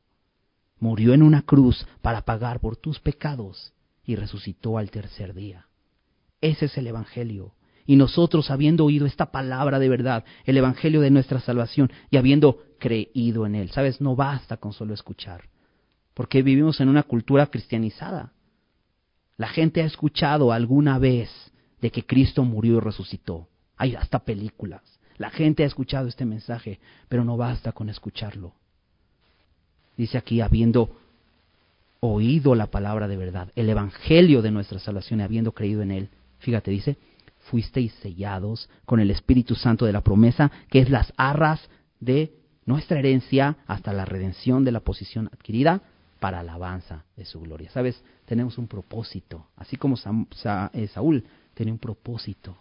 Murió 0.79 1.13
en 1.13 1.23
una 1.23 1.43
cruz 1.43 1.87
para 2.01 2.21
pagar 2.21 2.59
por 2.59 2.77
tus 2.77 2.99
pecados 2.99 3.73
y 4.03 4.15
resucitó 4.15 4.77
al 4.77 4.91
tercer 4.91 5.33
día. 5.33 5.67
Ese 6.41 6.65
es 6.65 6.77
el 6.77 6.87
Evangelio. 6.87 7.53
Y 7.85 7.95
nosotros, 7.95 8.49
habiendo 8.49 8.85
oído 8.85 9.05
esta 9.05 9.31
palabra 9.31 9.79
de 9.79 9.89
verdad, 9.89 10.25
el 10.45 10.57
Evangelio 10.57 11.01
de 11.01 11.11
nuestra 11.11 11.39
salvación, 11.39 11.91
y 12.09 12.17
habiendo 12.17 12.63
creído 12.79 13.45
en 13.45 13.55
Él, 13.55 13.69
sabes, 13.69 14.01
no 14.01 14.15
basta 14.15 14.57
con 14.57 14.73
solo 14.73 14.93
escuchar, 14.93 15.49
porque 16.13 16.41
vivimos 16.41 16.79
en 16.81 16.89
una 16.89 17.03
cultura 17.03 17.45
cristianizada. 17.47 18.33
La 19.37 19.47
gente 19.47 19.83
ha 19.83 19.85
escuchado 19.85 20.51
alguna 20.51 20.97
vez 20.97 21.29
de 21.79 21.91
que 21.91 22.05
Cristo 22.05 22.43
murió 22.43 22.77
y 22.77 22.79
resucitó. 22.79 23.49
Hay 23.77 23.95
hasta 23.95 24.19
películas. 24.19 24.81
La 25.17 25.29
gente 25.29 25.63
ha 25.63 25.67
escuchado 25.67 26.07
este 26.07 26.25
mensaje, 26.25 26.79
pero 27.07 27.23
no 27.23 27.37
basta 27.37 27.71
con 27.71 27.89
escucharlo. 27.89 28.53
Dice 29.97 30.17
aquí, 30.17 30.41
habiendo 30.41 30.89
oído 32.01 32.53
la 32.55 32.67
palabra 32.67 33.07
de 33.07 33.17
verdad, 33.17 33.51
el 33.55 33.69
evangelio 33.69 34.41
de 34.41 34.51
nuestra 34.51 34.79
salvación 34.79 35.21
y 35.21 35.23
habiendo 35.23 35.53
creído 35.53 35.81
en 35.81 35.91
él, 35.91 36.09
fíjate, 36.39 36.71
dice, 36.71 36.97
fuisteis 37.49 37.93
sellados 38.01 38.69
con 38.85 38.99
el 38.99 39.11
Espíritu 39.11 39.55
Santo 39.55 39.85
de 39.85 39.93
la 39.93 40.01
promesa, 40.01 40.51
que 40.69 40.79
es 40.79 40.89
las 40.89 41.13
arras 41.15 41.61
de 41.99 42.33
nuestra 42.65 42.99
herencia 42.99 43.57
hasta 43.67 43.93
la 43.93 44.05
redención 44.05 44.65
de 44.65 44.71
la 44.71 44.79
posición 44.81 45.29
adquirida 45.31 45.81
para 46.19 46.39
alabanza 46.39 47.05
de 47.15 47.25
su 47.25 47.39
gloria. 47.39 47.69
Sabes, 47.69 48.01
tenemos 48.25 48.57
un 48.57 48.67
propósito, 48.67 49.45
así 49.55 49.77
como 49.77 49.95
eh, 50.73 50.87
Saúl 50.87 51.23
tenía 51.53 51.73
un 51.73 51.79
propósito. 51.79 52.57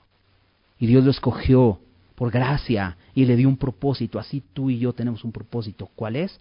Y 0.79 0.87
Dios 0.87 1.05
lo 1.05 1.11
escogió 1.11 1.81
por 2.15 2.31
gracia 2.31 2.97
y 3.15 3.25
le 3.25 3.37
dio 3.37 3.49
un 3.49 3.57
propósito. 3.57 4.19
Así 4.19 4.43
tú 4.53 4.71
y 4.71 4.79
yo 4.79 4.93
tenemos 4.93 5.25
un 5.25 5.33
propósito. 5.33 5.91
¿Cuál 5.95 6.17
es? 6.17 6.41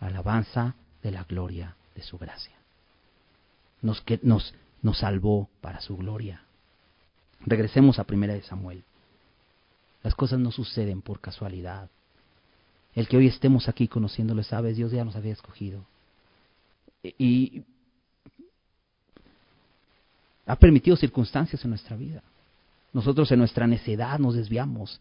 Alabanza 0.00 0.74
de 1.02 1.10
la 1.10 1.24
gloria 1.24 1.76
de 1.94 2.02
su 2.02 2.18
gracia. 2.18 2.54
Nos, 3.82 4.02
nos, 4.22 4.54
nos 4.82 4.98
salvó 4.98 5.48
para 5.60 5.80
su 5.80 5.96
gloria. 5.96 6.42
Regresemos 7.40 7.98
a 7.98 8.04
primera 8.04 8.34
de 8.34 8.42
Samuel. 8.42 8.84
Las 10.02 10.14
cosas 10.14 10.38
no 10.38 10.52
suceden 10.52 11.02
por 11.02 11.20
casualidad. 11.20 11.90
El 12.94 13.08
que 13.08 13.16
hoy 13.16 13.26
estemos 13.26 13.68
aquí 13.68 13.88
conociéndolo, 13.88 14.42
sabes, 14.42 14.76
Dios 14.76 14.90
ya 14.90 15.04
nos 15.04 15.16
había 15.16 15.32
escogido. 15.32 15.84
Y 17.02 17.62
ha 20.46 20.56
permitido 20.56 20.96
circunstancias 20.96 21.62
en 21.64 21.70
nuestra 21.70 21.96
vida. 21.96 22.22
Nosotros 22.92 23.30
en 23.32 23.38
nuestra 23.38 23.66
necedad 23.66 24.18
nos 24.18 24.34
desviamos, 24.34 25.00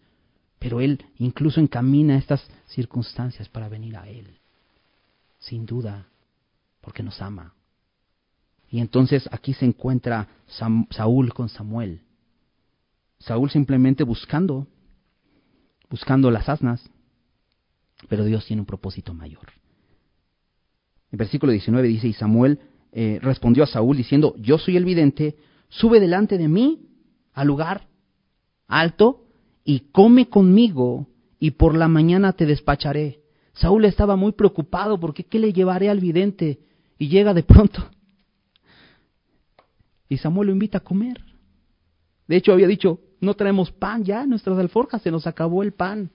pero 0.59 0.81
Él 0.81 1.05
incluso 1.17 1.59
encamina 1.59 2.17
estas 2.17 2.45
circunstancias 2.67 3.47
para 3.49 3.69
venir 3.69 3.95
a 3.95 4.07
Él, 4.07 4.39
sin 5.39 5.65
duda, 5.65 6.07
porque 6.81 7.03
nos 7.03 7.21
ama. 7.21 7.53
Y 8.69 8.79
entonces 8.79 9.29
aquí 9.31 9.53
se 9.53 9.65
encuentra 9.65 10.27
Saúl 10.89 11.33
con 11.33 11.47
Samuel. 11.49 12.01
Saúl 13.19 13.49
simplemente 13.49 14.03
buscando, 14.03 14.67
buscando 15.89 16.29
las 16.29 16.49
asnas, 16.49 16.89
pero 18.09 18.25
Dios 18.25 18.45
tiene 18.45 18.61
un 18.61 18.65
propósito 18.65 19.13
mayor. 19.13 19.47
En 21.11 21.17
versículo 21.17 21.53
19 21.53 21.87
dice, 21.87 22.09
y 22.09 22.13
Samuel 22.13 22.59
eh, 22.91 23.19
respondió 23.21 23.63
a 23.63 23.67
Saúl 23.67 23.95
diciendo, 23.95 24.35
yo 24.37 24.57
soy 24.57 24.75
el 24.75 24.85
vidente, 24.85 25.37
sube 25.69 25.99
delante 25.99 26.37
de 26.37 26.47
mí 26.49 26.87
al 27.37 27.45
lugar 27.45 27.87
alto 28.67 29.23
y 29.63 29.91
come 29.91 30.27
conmigo 30.27 31.05
y 31.39 31.51
por 31.51 31.77
la 31.77 31.87
mañana 31.87 32.33
te 32.33 32.47
despacharé. 32.47 33.19
Saúl 33.53 33.85
estaba 33.85 34.15
muy 34.15 34.31
preocupado 34.31 34.99
porque 34.99 35.23
¿qué 35.23 35.37
le 35.37 35.53
llevaré 35.53 35.87
al 35.89 35.99
vidente? 35.99 36.59
Y 36.97 37.09
llega 37.09 37.35
de 37.35 37.43
pronto. 37.43 37.87
Y 40.09 40.17
Samuel 40.17 40.47
lo 40.47 40.53
invita 40.53 40.79
a 40.79 40.83
comer. 40.83 41.21
De 42.27 42.37
hecho 42.37 42.53
había 42.53 42.65
dicho, 42.65 42.99
no 43.21 43.35
tenemos 43.35 43.71
pan 43.71 44.03
ya, 44.03 44.25
nuestras 44.25 44.57
alforjas 44.57 45.03
se 45.03 45.11
nos 45.11 45.27
acabó 45.27 45.61
el 45.61 45.73
pan. 45.73 46.09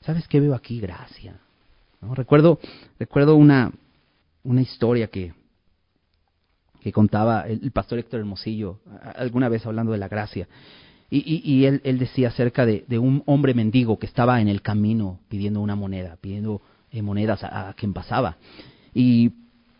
¿Sabes 0.00 0.26
qué 0.26 0.40
veo 0.40 0.54
aquí? 0.54 0.80
Gracia. 0.80 1.38
¿No? 2.00 2.14
Recuerdo, 2.14 2.60
recuerdo 2.98 3.36
una, 3.36 3.72
una 4.42 4.62
historia 4.62 5.08
que, 5.08 5.34
que 6.82 6.92
contaba 6.92 7.42
el, 7.42 7.70
pastor 7.72 7.98
Héctor 7.98 8.20
Hermosillo 8.20 8.80
alguna 9.16 9.48
vez 9.48 9.66
hablando 9.66 9.92
de 9.92 9.98
la 9.98 10.08
gracia. 10.08 10.48
Y, 11.08 11.64
él, 11.64 11.98
decía 11.98 12.28
acerca 12.28 12.66
de, 12.66 12.98
un 12.98 13.22
hombre 13.26 13.54
mendigo 13.54 13.98
que 13.98 14.06
estaba 14.06 14.40
en 14.40 14.48
el 14.48 14.60
camino 14.60 15.20
pidiendo 15.28 15.60
una 15.60 15.76
moneda, 15.76 16.16
pidiendo 16.20 16.60
eh, 16.90 17.00
monedas 17.00 17.44
a, 17.44 17.72
quien 17.76 17.92
pasaba. 17.92 18.38
Y 18.92 19.32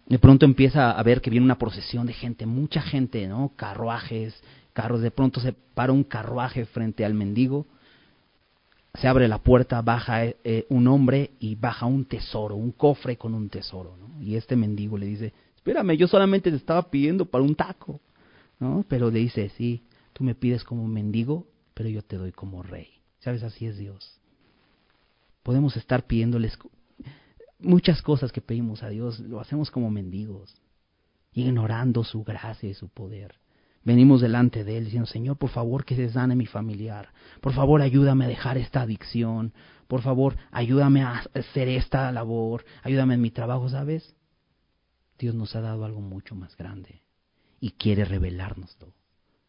de 0.06 0.18
pronto 0.20 0.44
empieza 0.44 0.92
a 0.92 1.02
ver 1.02 1.20
que 1.20 1.30
viene 1.30 1.44
una 1.44 1.58
procesión 1.58 2.06
de 2.06 2.12
gente, 2.12 2.46
mucha 2.46 2.80
gente, 2.80 3.26
¿no? 3.26 3.52
Carruajes, 3.56 4.40
carros. 4.72 5.00
De 5.00 5.10
pronto 5.10 5.40
se 5.40 5.52
para 5.52 5.92
un 5.92 6.04
carruaje 6.04 6.64
frente 6.64 7.04
al 7.04 7.14
mendigo. 7.14 7.66
Se 8.94 9.08
abre 9.08 9.26
la 9.26 9.38
puerta, 9.38 9.82
baja 9.82 10.24
eh, 10.24 10.64
un 10.68 10.86
hombre 10.86 11.32
y 11.40 11.56
baja 11.56 11.86
un 11.86 12.04
tesoro, 12.04 12.54
un 12.54 12.70
cofre 12.70 13.16
con 13.16 13.34
un 13.34 13.48
tesoro. 13.48 13.96
Y 14.20 14.36
este 14.36 14.54
mendigo 14.54 14.96
le 14.96 15.06
dice, 15.06 15.32
espérame, 15.66 15.96
yo 15.96 16.06
solamente 16.06 16.50
te 16.50 16.56
estaba 16.56 16.90
pidiendo 16.90 17.24
para 17.26 17.42
un 17.42 17.56
taco, 17.56 18.00
¿no? 18.60 18.84
Pero 18.88 19.10
le 19.10 19.18
dice, 19.18 19.50
sí, 19.56 19.82
tú 20.12 20.22
me 20.22 20.36
pides 20.36 20.62
como 20.62 20.86
mendigo, 20.86 21.48
pero 21.74 21.88
yo 21.88 22.02
te 22.02 22.16
doy 22.16 22.30
como 22.30 22.62
rey. 22.62 22.86
¿Sabes? 23.18 23.42
Así 23.42 23.66
es 23.66 23.76
Dios. 23.76 24.20
Podemos 25.42 25.76
estar 25.76 26.06
pidiéndoles 26.06 26.56
muchas 27.58 28.00
cosas 28.00 28.30
que 28.30 28.40
pedimos 28.40 28.84
a 28.84 28.90
Dios, 28.90 29.18
lo 29.18 29.40
hacemos 29.40 29.72
como 29.72 29.90
mendigos, 29.90 30.54
ignorando 31.32 32.04
su 32.04 32.22
gracia 32.22 32.70
y 32.70 32.74
su 32.74 32.88
poder. 32.88 33.34
Venimos 33.82 34.20
delante 34.20 34.62
de 34.62 34.78
Él 34.78 34.84
diciendo, 34.84 35.06
Señor, 35.06 35.36
por 35.36 35.50
favor 35.50 35.84
que 35.84 35.96
se 35.96 36.10
sane 36.10 36.36
mi 36.36 36.46
familiar. 36.46 37.08
Por 37.40 37.52
favor, 37.52 37.82
ayúdame 37.82 38.24
a 38.24 38.28
dejar 38.28 38.56
esta 38.56 38.82
adicción. 38.82 39.52
Por 39.88 40.02
favor, 40.02 40.36
ayúdame 40.52 41.02
a 41.02 41.24
hacer 41.34 41.68
esta 41.68 42.12
labor. 42.12 42.64
Ayúdame 42.84 43.14
en 43.14 43.20
mi 43.20 43.30
trabajo, 43.30 43.68
¿sabes? 43.68 44.14
Dios 45.18 45.34
nos 45.34 45.54
ha 45.56 45.60
dado 45.60 45.84
algo 45.84 46.00
mucho 46.00 46.34
más 46.34 46.56
grande 46.56 47.02
y 47.60 47.70
quiere 47.70 48.04
revelárnoslo. 48.04 48.92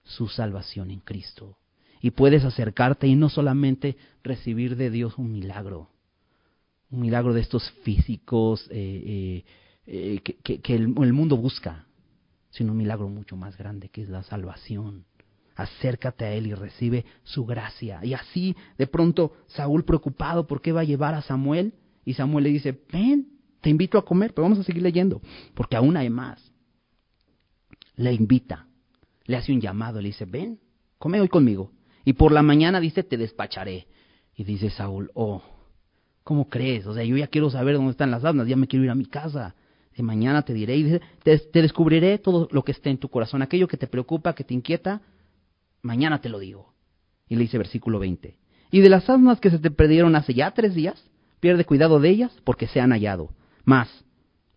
su 0.04 0.30
salvación 0.30 0.90
en 0.90 1.02
Cristo. 1.02 1.58
Y 2.02 2.12
puedes 2.12 2.46
acercarte 2.46 3.08
y 3.08 3.16
no 3.16 3.28
solamente 3.28 3.98
recibir 4.24 4.78
de 4.78 4.90
Dios 4.90 5.18
un 5.18 5.34
milagro, 5.34 5.90
un 6.90 7.02
milagro 7.02 7.34
de 7.34 7.42
estos 7.42 7.70
físicos 7.84 8.66
eh, 8.72 9.44
eh, 9.86 10.22
eh, 10.26 10.62
que, 10.62 10.76
el, 10.76 10.96
el 10.98 11.14
mundo 11.14 11.36
busca, 11.36 11.86
sino 12.52 12.72
un 12.72 12.78
milagro 12.78 13.10
mucho 13.10 13.36
más 13.36 13.58
grande 13.58 13.90
que 13.90 14.02
es 14.02 14.08
la 14.08 14.24
salvación. 14.24 15.04
Acércate 15.56 16.24
a 16.24 16.32
Él 16.32 16.48
y 16.48 16.54
recibe 16.54 17.04
su 17.24 17.46
gracia. 17.46 18.00
Y 18.06 18.14
así, 18.14 18.56
de 18.78 18.88
pronto, 18.88 19.34
Saúl 19.48 19.84
preocupado 19.84 20.48
por 20.48 20.62
qué 20.62 20.72
va 20.72 20.82
a 20.82 20.86
llevar 20.86 21.16
a 21.16 21.22
Samuel, 21.22 21.74
y 22.06 22.14
Samuel 22.14 22.46
le 22.46 22.52
dice, 22.52 22.80
ven, 22.94 23.28
te 23.68 23.72
invito 23.72 23.98
a 23.98 24.06
comer, 24.06 24.34
pero 24.34 24.44
vamos 24.44 24.60
a 24.60 24.64
seguir 24.64 24.82
leyendo, 24.82 25.22
porque 25.54 25.76
aún 25.76 25.98
hay 25.98 26.10
más. 26.10 26.54
Le 27.98 28.14
invita, 28.14 28.66
le 29.26 29.36
hace 29.36 29.52
un 29.52 29.60
llamado, 29.60 30.00
le 30.00 30.08
dice, 30.08 30.24
ven, 30.24 30.62
come 30.98 31.20
hoy 31.20 31.28
conmigo. 31.28 31.74
Y 32.06 32.14
por 32.14 32.32
la 32.32 32.42
mañana 32.42 32.80
dice, 32.80 33.04
te 33.04 33.18
despacharé. 33.18 33.88
Y 34.38 34.46
dice 34.46 34.70
Saúl, 34.70 35.12
oh, 35.16 35.44
¿cómo 36.24 36.48
crees? 36.48 36.88
O 36.88 36.94
sea, 36.94 37.04
yo 37.04 37.18
ya 37.18 37.28
quiero 37.28 37.50
saber 37.50 37.76
dónde 37.76 37.92
están 37.92 38.10
las 38.10 38.24
asnas, 38.24 38.48
ya 38.48 38.56
me 38.56 38.68
quiero 38.68 38.86
ir 38.86 38.90
a 38.90 38.96
mi 38.96 39.06
casa. 39.06 39.54
De 39.98 40.02
mañana 40.02 40.44
te 40.44 40.54
diré 40.54 40.78
y 40.78 40.84
dice, 40.84 41.02
te, 41.24 41.38
te 41.38 41.62
descubriré 41.62 42.20
todo 42.20 42.48
lo 42.54 42.64
que 42.64 42.72
esté 42.72 42.90
en 42.90 43.00
tu 43.00 43.10
corazón, 43.10 43.42
aquello 43.42 43.68
que 43.68 43.76
te 43.76 43.88
preocupa, 43.88 44.34
que 44.34 44.46
te 44.46 44.54
inquieta, 44.54 45.02
mañana 45.82 46.22
te 46.22 46.30
lo 46.30 46.40
digo. 46.40 46.74
Y 47.28 47.36
le 47.36 47.42
dice 47.42 47.58
versículo 47.58 48.00
20, 48.00 48.40
y 48.72 48.80
de 48.80 48.88
las 48.88 49.10
asnas 49.10 49.42
que 49.42 49.50
se 49.50 49.60
te 49.60 49.72
perdieron 49.72 50.16
hace 50.16 50.34
ya 50.34 50.52
tres 50.52 50.74
días, 50.74 51.12
pierde 51.42 51.66
cuidado 51.66 52.00
de 52.00 52.08
ellas 52.12 52.32
porque 52.46 52.68
se 52.68 52.80
han 52.80 52.92
hallado. 52.92 53.36
Más, 53.68 53.90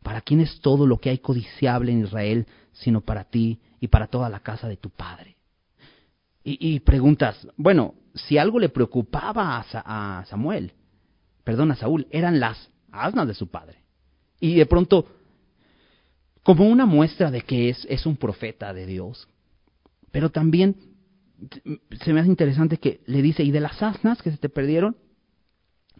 ¿para 0.04 0.20
quién 0.20 0.38
es 0.38 0.60
todo 0.60 0.86
lo 0.86 0.98
que 0.98 1.10
hay 1.10 1.18
codiciable 1.18 1.90
en 1.90 2.04
Israel 2.04 2.46
sino 2.70 3.00
para 3.00 3.24
ti 3.24 3.58
y 3.80 3.88
para 3.88 4.06
toda 4.06 4.28
la 4.28 4.38
casa 4.38 4.68
de 4.68 4.76
tu 4.76 4.88
padre? 4.88 5.36
Y, 6.44 6.78
preguntas, 6.80 7.46
bueno, 7.56 7.94
si 8.14 8.38
algo 8.38 8.60
le 8.60 8.68
preocupaba 8.68 9.58
a, 9.58 10.24
Samuel, 10.26 10.72
perdón, 11.42 11.72
a 11.72 11.76
Saúl, 11.76 12.06
eran 12.12 12.38
las 12.38 12.70
asnas 12.92 13.26
de 13.26 13.34
su 13.34 13.48
padre. 13.48 13.82
Y 14.38 14.54
de 14.54 14.66
pronto, 14.66 15.06
como 16.44 16.68
una 16.68 16.86
muestra 16.86 17.32
de 17.32 17.42
que 17.42 17.68
es, 17.68 17.84
es 17.90 18.06
un 18.06 18.16
profeta 18.16 18.72
de 18.72 18.86
Dios, 18.86 19.28
pero 20.12 20.30
también 20.30 20.76
se 22.00 22.12
me 22.12 22.20
hace 22.20 22.30
interesante 22.30 22.78
que 22.78 23.00
le 23.06 23.22
dice, 23.22 23.42
y 23.42 23.50
de 23.50 23.60
las 23.60 23.82
asnas 23.82 24.22
que 24.22 24.30
se 24.30 24.38
te 24.38 24.48
perdieron, 24.48 24.96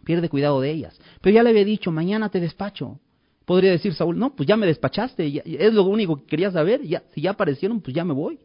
pierde 0.03 0.29
cuidado 0.29 0.61
de 0.61 0.71
ellas. 0.71 0.99
Pero 1.21 1.33
ya 1.33 1.43
le 1.43 1.49
había 1.49 1.65
dicho, 1.65 1.91
mañana 1.91 2.29
te 2.29 2.39
despacho. 2.39 2.99
Podría 3.45 3.71
decir 3.71 3.93
Saúl, 3.93 4.17
no, 4.17 4.35
pues 4.35 4.47
ya 4.47 4.55
me 4.55 4.67
despachaste, 4.67 5.41
es 5.45 5.73
lo 5.73 5.83
único 5.83 6.17
que 6.17 6.25
quería 6.25 6.51
saber, 6.51 6.83
ya, 6.83 7.03
si 7.13 7.21
ya 7.21 7.31
aparecieron, 7.31 7.81
pues 7.81 7.95
ya 7.95 8.05
me 8.05 8.13
voy. 8.13 8.39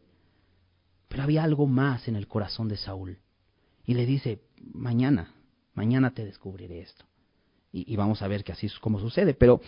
Pero 1.07 1.23
había 1.23 1.43
algo 1.43 1.67
más 1.67 2.07
en 2.07 2.15
el 2.15 2.27
corazón 2.27 2.67
de 2.67 2.77
Saúl. 2.77 3.19
Y 3.85 3.93
le 3.93 4.05
dice, 4.05 4.41
mañana, 4.73 5.33
mañana 5.73 6.11
te 6.11 6.25
descubriré 6.25 6.81
esto. 6.81 7.05
Y, 7.71 7.91
y 7.91 7.95
vamos 7.95 8.21
a 8.21 8.27
ver 8.27 8.43
que 8.43 8.51
así 8.51 8.65
es 8.65 8.77
como 8.79 8.99
sucede. 8.99 9.33
Pero 9.33 9.61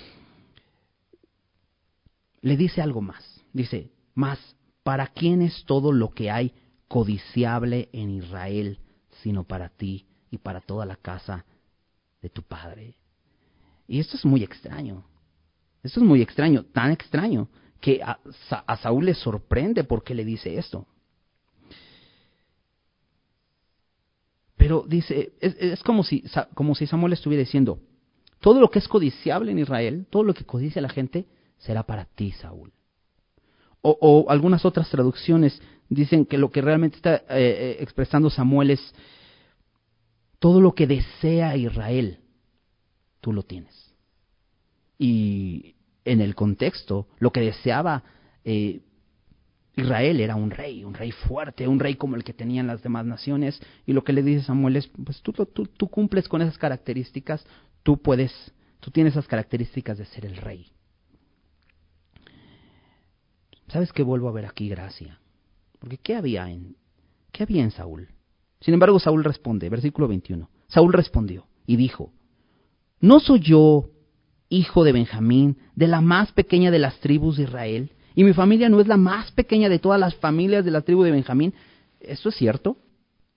le 2.42 2.58
dice 2.58 2.82
algo 2.82 3.02
más. 3.02 3.42
Dice, 3.54 3.92
más, 4.16 4.40
¿para 4.84 5.08
quién 5.08 5.42
es 5.42 5.64
todo 5.66 5.92
lo 5.92 6.10
que 6.10 6.32
hay 6.32 6.54
codiciable 6.90 7.88
en 7.94 8.10
Israel, 8.10 8.80
sino 9.22 9.46
para 9.46 9.70
ti 9.70 10.08
y 10.32 10.40
para 10.40 10.60
toda 10.60 10.86
la 10.86 10.98
casa 10.98 11.46
de 12.22 12.30
tu 12.30 12.44
padre. 12.44 12.96
Y 13.88 14.00
esto 14.00 14.18
es 14.18 14.26
muy 14.26 14.44
extraño. 14.44 15.04
Esto 15.84 16.00
es 16.00 16.06
muy 16.06 16.22
extraño, 16.22 16.66
tan 16.66 16.92
extraño 16.92 17.48
que 17.80 18.02
a, 18.04 18.20
Saúl 18.78 19.06
le 19.06 19.14
sorprende 19.14 19.84
porque 19.84 20.14
le 20.14 20.26
dice 20.26 20.58
esto. 20.58 20.86
Pero 24.58 24.84
dice, 24.86 25.32
es, 25.40 25.82
como, 25.84 26.04
si, 26.04 26.24
como 26.54 26.76
si 26.76 26.86
Samuel 26.86 27.14
estuviera 27.14 27.40
diciendo, 27.40 27.80
todo 28.42 28.60
lo 28.60 28.70
que 28.70 28.80
es 28.80 28.88
codiciable 28.90 29.52
en 29.52 29.60
Israel, 29.60 30.06
todo 30.10 30.24
lo 30.24 30.34
que 30.34 30.44
codicia 30.44 30.82
la 30.82 30.90
gente, 30.90 31.26
será 31.58 31.84
para 31.84 32.06
ti, 32.06 32.32
Saúl. 32.34 32.74
O, 33.82 33.98
o 34.02 34.30
algunas 34.30 34.66
otras 34.66 34.90
traducciones 34.90 35.62
dicen 35.88 36.26
que 36.26 36.38
lo 36.38 36.52
que 36.52 36.62
realmente 36.62 36.98
está 36.98 37.16
eh, 37.16 37.24
eh, 37.30 37.78
expresando 37.80 38.30
Samuel 38.30 38.72
es 38.72 38.94
todo 40.40 40.62
lo 40.62 40.74
que 40.74 40.88
desea 40.88 41.56
Israel, 41.56 42.20
tú 43.22 43.34
lo 43.34 43.44
tienes. 43.44 43.94
Y 44.98 45.76
en 46.06 46.22
el 46.22 46.36
contexto, 46.36 47.08
lo 47.20 47.32
que 47.32 47.42
deseaba 47.42 48.04
eh, 48.44 48.82
Israel 49.76 50.20
era 50.20 50.36
un 50.36 50.52
rey, 50.52 50.84
un 50.84 50.94
rey 50.94 51.12
fuerte, 51.12 51.68
un 51.68 51.80
rey 51.80 51.96
como 51.96 52.16
el 52.16 52.24
que 52.24 52.34
tenían 52.34 52.68
las 52.68 52.82
demás 52.82 53.06
naciones. 53.06 53.60
Y 53.86 53.94
lo 53.94 54.04
que 54.04 54.14
le 54.14 54.24
dice 54.24 54.46
Samuel 54.46 54.78
es, 54.78 54.88
pues 54.88 55.22
tú, 55.22 55.32
tú, 55.32 55.66
tú 55.66 55.88
cumples 55.88 56.28
con 56.28 56.42
esas 56.42 56.58
características, 56.58 57.46
tú 57.84 58.02
puedes, 58.02 58.32
tú 58.80 58.92
tienes 58.92 59.14
esas 59.14 59.28
características 59.28 59.98
de 59.98 60.06
ser 60.06 60.26
el 60.26 60.38
rey. 60.38 60.72
¿Sabes 63.68 63.94
qué 63.94 64.04
vuelvo 64.04 64.30
a 64.30 64.34
ver 64.34 64.46
aquí, 64.46 64.68
gracia? 64.68 65.20
Porque 65.80 65.98
¿qué 65.98 66.16
había 66.16 66.50
en, 66.50 66.76
qué 67.32 67.44
había 67.44 67.64
en 67.64 67.72
Saúl? 67.72 68.10
Sin 68.62 68.74
embargo, 68.74 69.00
Saúl 69.00 69.24
responde, 69.24 69.70
versículo 69.70 70.08
21. 70.08 70.50
Saúl 70.68 70.94
respondió 70.94 71.48
y 71.66 71.76
dijo, 71.78 72.12
¿no 73.00 73.20
soy 73.20 73.40
yo 73.40 73.90
hijo 74.50 74.84
de 74.84 74.92
Benjamín, 74.92 75.58
de 75.76 75.88
la 75.88 76.02
más 76.02 76.32
pequeña 76.32 76.72
de 76.72 76.80
las 76.80 77.00
tribus 77.00 77.38
de 77.38 77.44
Israel? 77.44 77.92
Y 78.16 78.24
mi 78.24 78.34
familia 78.34 78.70
no 78.70 78.82
es 78.82 78.88
la 78.88 78.98
más 78.98 79.32
pequeña 79.32 79.70
de 79.70 79.80
todas 79.80 80.00
las 80.00 80.16
familias 80.16 80.66
de 80.66 80.72
la 80.72 80.82
tribu 80.82 81.04
de 81.04 81.12
Benjamín. 81.12 81.54
¿Esto 82.00 82.30
es 82.30 82.36
cierto? 82.36 82.78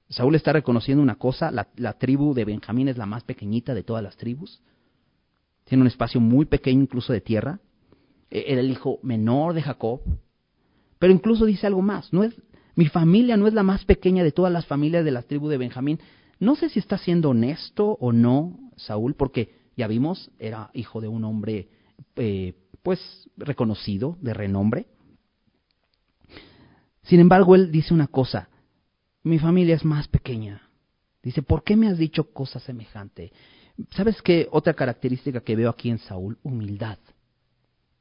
Saúl 0.09 0.35
está 0.35 0.53
reconociendo 0.53 1.03
una 1.03 1.15
cosa, 1.15 1.51
la, 1.51 1.69
la 1.77 1.95
tribu 1.95 2.35
de 2.35 2.45
Benjamín 2.45 2.89
es 2.89 2.99
la 2.99 3.07
más 3.07 3.23
pequeñita 3.23 3.75
de 3.75 3.83
todas 3.83 4.03
las 4.03 4.17
tribus. 4.17 4.61
Tiene 5.65 5.83
un 5.83 5.87
espacio 5.87 6.21
muy 6.21 6.47
pequeño 6.47 6.83
incluso 6.83 7.13
de 7.13 7.21
tierra. 7.21 7.61
E, 8.31 8.45
era 8.49 8.61
el 8.61 8.71
hijo 8.71 8.99
menor 9.03 9.55
de 9.55 9.63
Jacob. 9.63 10.01
Pero 10.99 11.13
incluso 11.13 11.47
dice 11.47 11.67
algo 11.67 11.83
más, 11.83 12.13
no 12.13 12.25
es, 12.25 12.35
mi 12.75 12.87
familia 12.87 13.37
no 13.37 13.47
es 13.47 13.55
la 13.55 13.63
más 13.63 13.85
pequeña 13.85 14.25
de 14.25 14.33
todas 14.33 14.53
las 14.53 14.67
familias 14.67 15.05
de 15.05 15.11
la 15.11 15.23
tribu 15.23 15.49
de 15.49 15.59
Benjamín. 15.59 16.01
No 16.39 16.57
sé 16.57 16.69
si 16.69 16.79
está 16.79 16.99
siendo 16.99 17.31
honesto 17.31 17.97
o 18.01 18.13
no 18.13 18.59
Saúl, 18.77 19.15
porque 19.15 19.55
ya 19.77 19.87
vimos, 19.87 20.31
era 20.39 20.71
hijo 20.75 21.01
de 21.01 21.09
un 21.09 21.25
hombre 21.25 21.69
eh, 22.17 22.55
pues 22.83 23.01
reconocido, 23.37 24.17
de 24.21 24.35
renombre. 24.35 24.87
Sin 27.03 27.21
embargo, 27.21 27.55
él 27.55 27.71
dice 27.71 27.93
una 27.93 28.07
cosa, 28.07 28.49
mi 29.23 29.39
familia 29.39 29.75
es 29.75 29.85
más 29.85 30.09
pequeña. 30.09 30.69
Dice, 31.23 31.43
¿por 31.43 31.63
qué 31.63 31.77
me 31.77 31.89
has 31.89 31.99
dicho 31.99 32.33
cosa 32.33 32.59
semejante? 32.59 33.33
¿Sabes 33.91 34.21
qué 34.23 34.49
otra 34.51 34.75
característica 34.75 35.41
que 35.41 35.57
veo 35.57 35.71
aquí 35.71 35.91
en 35.91 35.99
Saúl? 35.99 36.39
Humildad. 36.43 36.99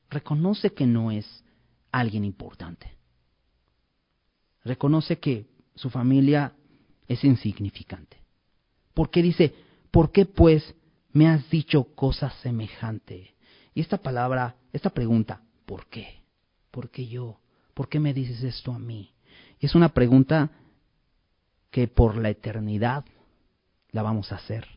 Reconoce 0.09 0.73
que 0.73 0.85
no 0.85 1.11
es 1.11 1.43
alguien 1.91 2.25
importante. 2.25 3.00
Reconoce 4.63 5.19
que 5.19 5.47
su 5.75 5.89
familia 5.89 6.53
es 7.07 7.23
insignificante. 7.23 8.17
¿Por 8.93 9.09
qué 9.09 9.21
dice, 9.21 9.53
¿por 9.89 10.11
qué 10.11 10.25
pues 10.25 10.75
me 11.13 11.27
has 11.27 11.49
dicho 11.49 11.85
cosa 11.95 12.31
semejante? 12.41 13.35
Y 13.73 13.81
esta 13.81 13.97
palabra, 13.97 14.55
esta 14.73 14.89
pregunta, 14.89 15.41
¿por 15.65 15.87
qué? 15.87 16.21
¿Por 16.69 16.89
qué 16.89 17.07
yo? 17.07 17.39
¿Por 17.73 17.89
qué 17.89 17.99
me 17.99 18.13
dices 18.13 18.43
esto 18.43 18.71
a 18.71 18.79
mí? 18.79 19.13
Y 19.59 19.65
es 19.65 19.75
una 19.75 19.89
pregunta 19.89 20.51
que 21.69 21.87
por 21.87 22.17
la 22.17 22.29
eternidad 22.29 23.05
la 23.91 24.03
vamos 24.03 24.31
a 24.31 24.35
hacer. 24.35 24.67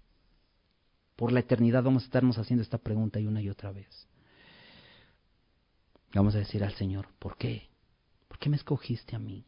Por 1.16 1.32
la 1.32 1.40
eternidad 1.40 1.82
vamos 1.82 2.04
a 2.04 2.06
estarnos 2.06 2.38
haciendo 2.38 2.62
esta 2.62 2.78
pregunta 2.78 3.20
y 3.20 3.26
una 3.26 3.42
y 3.42 3.48
otra 3.48 3.72
vez. 3.72 4.08
Vamos 6.14 6.34
a 6.34 6.38
decir 6.38 6.62
al 6.62 6.74
Señor, 6.74 7.08
¿por 7.18 7.36
qué? 7.36 7.68
¿Por 8.28 8.38
qué 8.38 8.48
me 8.48 8.56
escogiste 8.56 9.16
a 9.16 9.18
mí? 9.18 9.44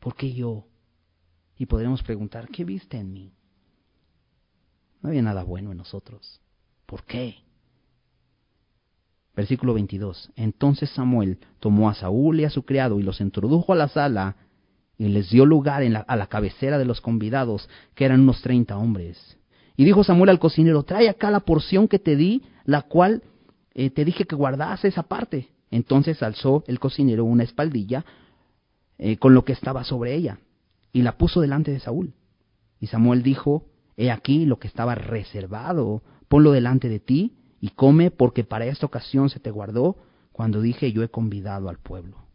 ¿Por 0.00 0.16
qué 0.16 0.32
yo? 0.32 0.66
Y 1.56 1.66
podremos 1.66 2.02
preguntar, 2.02 2.48
¿qué 2.48 2.64
viste 2.64 2.96
en 2.96 3.12
mí? 3.12 3.32
No 5.02 5.10
había 5.10 5.22
nada 5.22 5.44
bueno 5.44 5.70
en 5.70 5.78
nosotros. 5.78 6.40
¿Por 6.86 7.04
qué? 7.04 7.36
Versículo 9.36 9.74
22. 9.74 10.32
Entonces 10.36 10.90
Samuel 10.90 11.38
tomó 11.60 11.88
a 11.88 11.94
Saúl 11.94 12.40
y 12.40 12.44
a 12.44 12.50
su 12.50 12.64
criado 12.64 12.98
y 12.98 13.02
los 13.02 13.20
introdujo 13.20 13.72
a 13.72 13.76
la 13.76 13.88
sala 13.88 14.36
y 14.98 15.08
les 15.08 15.30
dio 15.30 15.46
lugar 15.46 15.82
en 15.82 15.96
a 15.96 16.16
la 16.16 16.26
cabecera 16.26 16.76
de 16.78 16.84
los 16.84 17.00
convidados, 17.00 17.68
que 17.94 18.04
eran 18.04 18.20
unos 18.20 18.42
treinta 18.42 18.76
hombres. 18.76 19.38
Y 19.76 19.84
dijo 19.84 20.04
Samuel 20.04 20.30
al 20.30 20.38
cocinero, 20.38 20.82
trae 20.82 21.08
acá 21.08 21.30
la 21.30 21.40
porción 21.40 21.88
que 21.88 21.98
te 21.98 22.16
di, 22.16 22.42
la 22.64 22.82
cual 22.82 23.22
eh, 23.72 23.88
te 23.88 24.04
dije 24.04 24.26
que 24.26 24.36
guardase 24.36 24.88
esa 24.88 25.04
parte. 25.04 25.48
Entonces 25.70 26.22
alzó 26.22 26.64
el 26.66 26.78
cocinero 26.80 27.24
una 27.24 27.44
espaldilla 27.44 28.04
eh, 29.02 29.16
con 29.16 29.32
lo 29.32 29.46
que 29.46 29.54
estaba 29.54 29.82
sobre 29.82 30.14
ella 30.14 30.40
y 30.92 31.00
la 31.00 31.16
puso 31.16 31.40
delante 31.40 31.70
de 31.70 31.80
Saúl. 31.80 32.12
Y 32.78 32.88
Samuel 32.88 33.22
dijo, 33.22 33.64
He 33.96 34.10
aquí 34.10 34.44
lo 34.44 34.58
que 34.58 34.68
estaba 34.68 34.94
reservado, 34.94 36.02
ponlo 36.28 36.52
delante 36.52 36.90
de 36.90 37.00
ti 37.00 37.34
y 37.62 37.70
come 37.70 38.10
porque 38.10 38.44
para 38.44 38.66
esta 38.66 38.84
ocasión 38.84 39.30
se 39.30 39.40
te 39.40 39.50
guardó 39.50 39.96
cuando 40.32 40.60
dije 40.60 40.92
yo 40.92 41.02
he 41.02 41.08
convidado 41.08 41.70
al 41.70 41.78
pueblo. 41.78 42.26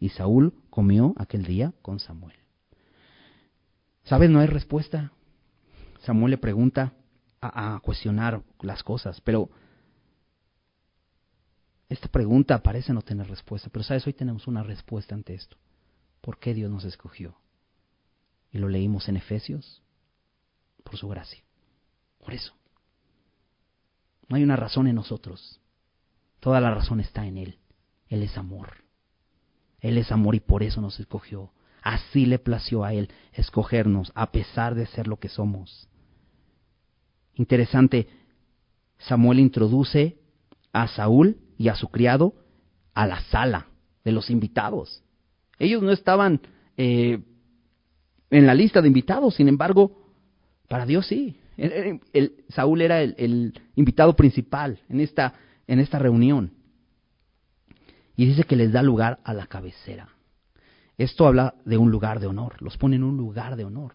y 0.00 0.08
Saúl 0.10 0.54
comió 0.70 1.14
aquel 1.18 1.44
día 1.44 1.72
con 1.82 2.00
Samuel. 2.00 2.36
¿Sabes? 4.02 4.28
No 4.28 4.40
hay 4.40 4.46
respuesta. 4.48 5.12
Samuel 6.00 6.32
le 6.32 6.38
pregunta 6.38 6.94
a, 7.40 7.76
a 7.76 7.80
cuestionar 7.80 8.42
las 8.60 8.82
cosas, 8.82 9.20
pero 9.20 9.50
esta 11.88 12.08
pregunta 12.08 12.60
parece 12.62 12.92
no 12.92 13.02
tener 13.02 13.28
respuesta, 13.28 13.70
pero 13.72 13.84
sabes, 13.84 14.06
hoy 14.06 14.14
tenemos 14.14 14.48
una 14.48 14.64
respuesta 14.64 15.14
ante 15.14 15.34
esto. 15.34 15.56
¿Por 16.20 16.38
qué 16.38 16.54
Dios 16.54 16.70
nos 16.70 16.84
escogió? 16.84 17.36
Y 18.50 18.58
lo 18.58 18.68
leímos 18.68 19.08
en 19.08 19.16
Efesios, 19.16 19.82
por 20.84 20.96
su 20.96 21.08
gracia. 21.08 21.42
Por 22.18 22.34
eso. 22.34 22.54
No 24.28 24.36
hay 24.36 24.42
una 24.42 24.56
razón 24.56 24.86
en 24.86 24.96
nosotros. 24.96 25.60
Toda 26.40 26.60
la 26.60 26.72
razón 26.72 27.00
está 27.00 27.26
en 27.26 27.38
Él. 27.38 27.58
Él 28.08 28.22
es 28.22 28.36
amor. 28.36 28.84
Él 29.80 29.98
es 29.98 30.12
amor 30.12 30.34
y 30.34 30.40
por 30.40 30.62
eso 30.62 30.80
nos 30.80 30.98
escogió. 30.98 31.52
Así 31.82 32.26
le 32.26 32.38
plació 32.38 32.84
a 32.84 32.92
Él 32.92 33.10
escogernos 33.32 34.12
a 34.14 34.30
pesar 34.30 34.74
de 34.74 34.86
ser 34.86 35.06
lo 35.06 35.18
que 35.18 35.28
somos. 35.28 35.88
Interesante, 37.34 38.08
Samuel 38.98 39.38
introduce 39.38 40.18
a 40.72 40.88
Saúl 40.88 41.38
y 41.56 41.68
a 41.68 41.76
su 41.76 41.88
criado 41.88 42.34
a 42.94 43.06
la 43.06 43.22
sala 43.22 43.68
de 44.04 44.12
los 44.12 44.28
invitados. 44.30 45.02
Ellos 45.58 45.82
no 45.82 45.92
estaban 45.92 46.40
eh, 46.76 47.20
en 48.30 48.46
la 48.46 48.54
lista 48.54 48.80
de 48.80 48.88
invitados, 48.88 49.34
sin 49.34 49.48
embargo, 49.48 50.12
para 50.68 50.86
Dios 50.86 51.06
sí. 51.06 51.40
Saúl 52.50 52.82
era 52.82 53.02
el, 53.02 53.60
invitado 53.74 54.14
principal 54.14 54.80
en 54.88 55.00
esta, 55.00 55.34
en 55.66 55.80
esta 55.80 55.98
reunión. 55.98 56.52
Y 58.16 58.26
dice 58.26 58.44
que 58.44 58.56
les 58.56 58.72
da 58.72 58.82
lugar 58.82 59.20
a 59.24 59.34
la 59.34 59.46
cabecera. 59.46 60.08
Esto 60.96 61.26
habla 61.26 61.54
de 61.64 61.78
un 61.78 61.90
lugar 61.90 62.20
de 62.20 62.26
honor, 62.26 62.60
los 62.60 62.76
pone 62.76 62.96
en 62.96 63.04
un 63.04 63.16
lugar 63.16 63.56
de 63.56 63.64
honor. 63.64 63.94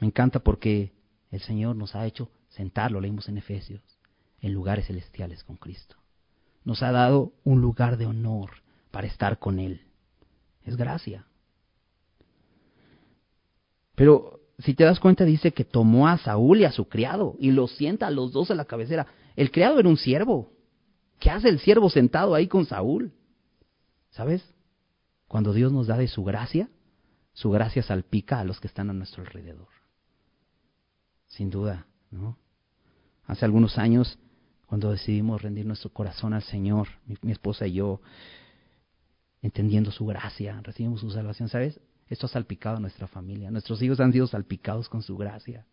Me 0.00 0.06
encanta 0.06 0.40
porque 0.40 0.92
el 1.30 1.40
Señor 1.40 1.76
nos 1.76 1.94
ha 1.94 2.06
hecho 2.06 2.30
sentar, 2.48 2.90
lo 2.90 3.00
leímos 3.00 3.28
en 3.28 3.38
Efesios, 3.38 3.82
en 4.40 4.54
lugares 4.54 4.86
celestiales 4.86 5.44
con 5.44 5.56
Cristo 5.56 5.96
nos 6.68 6.82
ha 6.82 6.92
dado 6.92 7.32
un 7.44 7.62
lugar 7.62 7.96
de 7.96 8.04
honor 8.04 8.50
para 8.90 9.06
estar 9.06 9.38
con 9.38 9.58
Él. 9.58 9.80
Es 10.68 10.76
gracia. 10.76 11.26
Pero 13.94 14.40
si 14.58 14.74
te 14.74 14.84
das 14.84 15.00
cuenta, 15.00 15.24
dice 15.24 15.52
que 15.52 15.64
tomó 15.64 16.08
a 16.08 16.18
Saúl 16.18 16.60
y 16.60 16.64
a 16.64 16.72
su 16.72 16.88
criado 16.88 17.36
y 17.38 17.50
los 17.52 17.72
sienta 17.72 18.06
a 18.06 18.10
los 18.10 18.32
dos 18.32 18.50
a 18.50 18.54
la 18.54 18.66
cabecera. 18.66 19.06
El 19.34 19.50
criado 19.50 19.80
era 19.80 19.88
un 19.88 19.96
siervo. 19.96 20.52
¿Qué 21.18 21.30
hace 21.30 21.48
el 21.48 21.58
siervo 21.58 21.88
sentado 21.88 22.34
ahí 22.34 22.48
con 22.48 22.66
Saúl? 22.66 23.12
¿Sabes? 24.10 24.44
Cuando 25.26 25.52
Dios 25.52 25.72
nos 25.72 25.86
da 25.86 25.96
de 25.96 26.06
su 26.06 26.22
gracia, 26.22 26.68
su 27.32 27.50
gracia 27.50 27.82
salpica 27.82 28.40
a 28.40 28.44
los 28.44 28.60
que 28.60 28.66
están 28.66 28.90
a 28.90 28.92
nuestro 28.92 29.22
alrededor. 29.22 29.68
Sin 31.28 31.50
duda, 31.50 31.86
¿no? 32.10 32.36
Hace 33.26 33.44
algunos 33.44 33.78
años 33.78 34.18
cuando 34.66 34.90
decidimos 34.90 35.40
rendir 35.40 35.64
nuestro 35.64 35.90
corazón 35.90 36.34
al 36.34 36.42
Señor, 36.42 36.88
mi, 37.22 37.32
esposa 37.32 37.66
y 37.66 37.72
yo, 37.72 38.02
entendiendo 39.42 39.90
su 39.90 40.06
gracia, 40.06 40.60
recibimos 40.62 41.00
su 41.00 41.10
salvación, 41.10 41.48
¿sabes? 41.48 41.80
Esto 42.08 42.26
ha 42.26 42.30
salpicado 42.30 42.76
a 42.78 42.80
nuestra 42.80 43.06
familia. 43.06 43.50
Nuestros 43.50 43.82
hijos 43.82 44.00
han 44.00 44.12
sido 44.12 44.26
salpicados 44.26 44.88
con 44.88 45.02
su 45.02 45.16
gracia. 45.16 45.66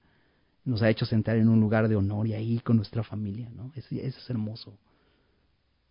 Nos 0.65 0.81
ha 0.81 0.89
hecho 0.89 1.05
sentar 1.05 1.37
en 1.37 1.47
un 1.47 1.59
lugar 1.59 1.87
de 1.87 1.95
honor 1.95 2.27
y 2.27 2.33
ahí 2.33 2.59
con 2.59 2.75
nuestra 2.75 3.03
familia, 3.03 3.49
¿no? 3.55 3.71
Eso, 3.75 3.95
es 3.95 4.29
hermoso. 4.29 4.77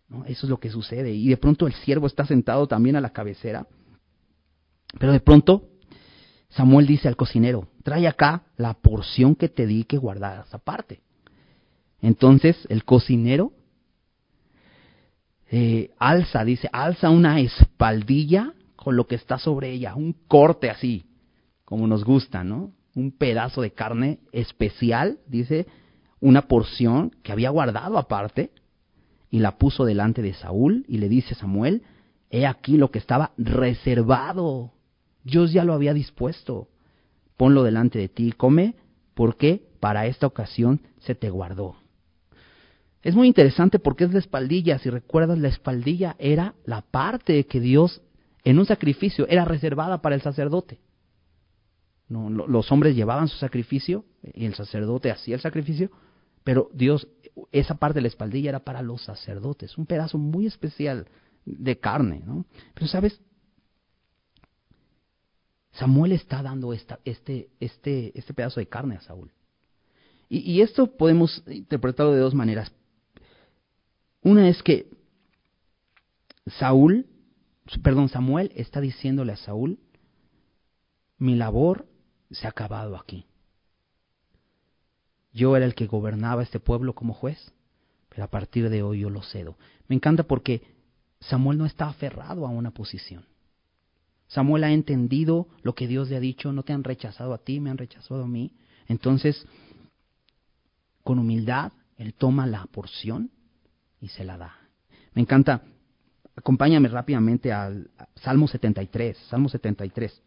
¿no? 0.07 0.25
Eso 0.25 0.45
es 0.45 0.49
lo 0.49 0.59
que 0.59 0.69
sucede. 0.69 1.11
Y 1.11 1.29
de 1.29 1.37
pronto 1.37 1.65
el 1.65 1.73
siervo 1.73 2.07
está 2.07 2.25
sentado 2.25 2.67
también 2.67 2.95
a 2.95 3.01
la 3.01 3.11
cabecera. 3.11 3.67
Pero 4.99 5.11
de 5.11 5.19
pronto 5.19 5.69
Samuel 6.49 6.85
dice 6.85 7.07
al 7.07 7.15
cocinero, 7.15 7.67
trae 7.83 8.07
acá 8.07 8.43
la 8.55 8.73
porción 8.75 9.35
que 9.35 9.49
te 9.49 9.65
di 9.65 9.83
que 9.83 9.97
guardaras 9.97 10.53
aparte. 10.53 11.01
Entonces 12.01 12.55
el 12.69 12.85
cocinero 12.85 13.51
eh, 15.51 15.91
alza, 15.99 16.43
dice, 16.43 16.69
alza 16.71 17.09
una 17.09 17.39
espaldilla 17.39 18.53
con 18.75 18.95
lo 18.95 19.07
que 19.07 19.15
está 19.15 19.37
sobre 19.37 19.71
ella, 19.71 19.95
un 19.95 20.13
corte 20.27 20.69
así, 20.69 21.05
como 21.63 21.87
nos 21.87 22.03
gusta, 22.03 22.43
¿no? 22.43 22.71
Un 22.95 23.11
pedazo 23.11 23.61
de 23.61 23.71
carne 23.71 24.19
especial, 24.31 25.19
dice, 25.27 25.67
una 26.19 26.43
porción 26.43 27.11
que 27.23 27.31
había 27.31 27.49
guardado 27.49 27.97
aparte, 27.97 28.51
y 29.29 29.39
la 29.39 29.57
puso 29.57 29.85
delante 29.85 30.21
de 30.21 30.33
Saúl, 30.33 30.85
y 30.87 30.97
le 30.97 31.09
dice 31.09 31.35
Samuel, 31.35 31.83
he 32.29 32.45
aquí 32.45 32.77
lo 32.77 32.91
que 32.91 32.99
estaba 32.99 33.31
reservado, 33.37 34.71
Dios 35.23 35.51
ya 35.51 35.63
lo 35.63 35.73
había 35.73 35.93
dispuesto, 35.93 36.69
ponlo 37.37 37.63
delante 37.63 37.99
de 37.99 38.07
ti 38.09 38.27
y 38.27 38.31
come, 38.31 38.75
porque 39.13 39.67
para 39.79 40.05
esta 40.05 40.27
ocasión 40.27 40.81
se 40.99 41.15
te 41.15 41.29
guardó. 41.29 41.75
Es 43.05 43.13
muy 43.13 43.27
interesante 43.27 43.77
porque 43.77 44.03
es 44.03 44.13
la 44.13 44.17
espaldilla. 44.17 44.79
Si 44.79 44.89
recuerdas, 44.89 45.37
la 45.37 45.49
espaldilla 45.49 46.15
era 46.17 46.55
la 46.65 46.81
parte 46.81 47.45
que 47.45 47.59
Dios 47.59 48.01
en 48.43 48.57
un 48.57 48.65
sacrificio 48.65 49.27
era 49.27 49.45
reservada 49.45 50.01
para 50.01 50.15
el 50.15 50.23
sacerdote. 50.23 50.79
Los 52.09 52.71
hombres 52.71 52.95
llevaban 52.95 53.27
su 53.27 53.37
sacrificio 53.37 54.05
y 54.33 54.45
el 54.45 54.55
sacerdote 54.55 55.11
hacía 55.11 55.35
el 55.35 55.41
sacrificio, 55.41 55.91
pero 56.43 56.71
Dios, 56.73 57.07
esa 57.51 57.75
parte 57.75 57.99
de 57.99 58.01
la 58.01 58.07
espaldilla 58.07 58.49
era 58.49 58.63
para 58.63 58.81
los 58.81 59.03
sacerdotes, 59.03 59.77
un 59.77 59.85
pedazo 59.85 60.17
muy 60.17 60.47
especial 60.47 61.07
de 61.45 61.77
carne. 61.77 62.23
¿no? 62.25 62.47
Pero 62.73 62.87
sabes, 62.87 63.21
Samuel 65.73 66.13
está 66.13 66.41
dando 66.41 66.73
esta, 66.73 66.99
este, 67.05 67.49
este, 67.59 68.17
este 68.17 68.33
pedazo 68.33 68.59
de 68.59 68.67
carne 68.67 68.95
a 68.95 69.01
Saúl. 69.01 69.31
Y 70.27 70.61
esto 70.61 70.87
podemos 70.97 71.43
interpretarlo 71.45 72.11
de 72.11 72.19
dos 72.19 72.33
maneras. 72.33 72.71
Una 74.25 74.49
es 74.49 74.63
que 74.63 74.89
Saúl, 76.47 77.05
perdón, 77.83 78.09
Samuel 78.09 78.51
está 78.55 78.81
diciéndole 78.81 79.33
a 79.33 79.37
Saúl, 79.37 79.77
mi 81.19 81.35
labor 81.35 81.85
se 82.31 82.47
ha 82.47 82.49
acabado 82.49 82.97
aquí. 82.97 83.27
Yo 85.31 85.55
era 85.55 85.67
el 85.67 85.75
que 85.75 85.85
gobernaba 85.85 86.41
este 86.41 86.59
pueblo 86.59 86.95
como 86.95 87.13
juez, 87.13 87.53
pero 88.09 88.23
a 88.23 88.31
partir 88.31 88.71
de 88.71 88.81
hoy 88.81 89.01
yo 89.01 89.11
lo 89.11 89.21
cedo. 89.21 89.59
Me 89.87 89.95
encanta 89.95 90.23
porque 90.23 90.63
Samuel 91.19 91.59
no 91.59 91.67
está 91.67 91.87
aferrado 91.87 92.47
a 92.47 92.49
una 92.49 92.71
posición. 92.71 93.27
Samuel 94.25 94.63
ha 94.63 94.71
entendido 94.71 95.49
lo 95.61 95.75
que 95.75 95.87
Dios 95.87 96.09
le 96.09 96.15
ha 96.15 96.19
dicho, 96.19 96.51
no 96.51 96.63
te 96.63 96.73
han 96.73 96.83
rechazado 96.83 97.31
a 97.35 97.43
ti, 97.43 97.59
me 97.59 97.69
han 97.69 97.77
rechazado 97.77 98.23
a 98.23 98.27
mí. 98.27 98.53
Entonces, 98.87 99.45
con 101.03 101.19
humildad, 101.19 101.73
él 101.97 102.15
toma 102.15 102.47
la 102.47 102.65
porción 102.65 103.29
y 104.05 104.07
se 104.09 104.23
la 104.23 104.37
da. 104.37 104.55
Me 105.13 105.21
encanta. 105.23 105.63
Acompáñame 106.35 106.89
rápidamente 106.89 107.51
al 107.51 107.89
Salmo 108.15 108.47
73. 108.47 109.17
Salmo 109.29 109.49
73. 109.49 110.21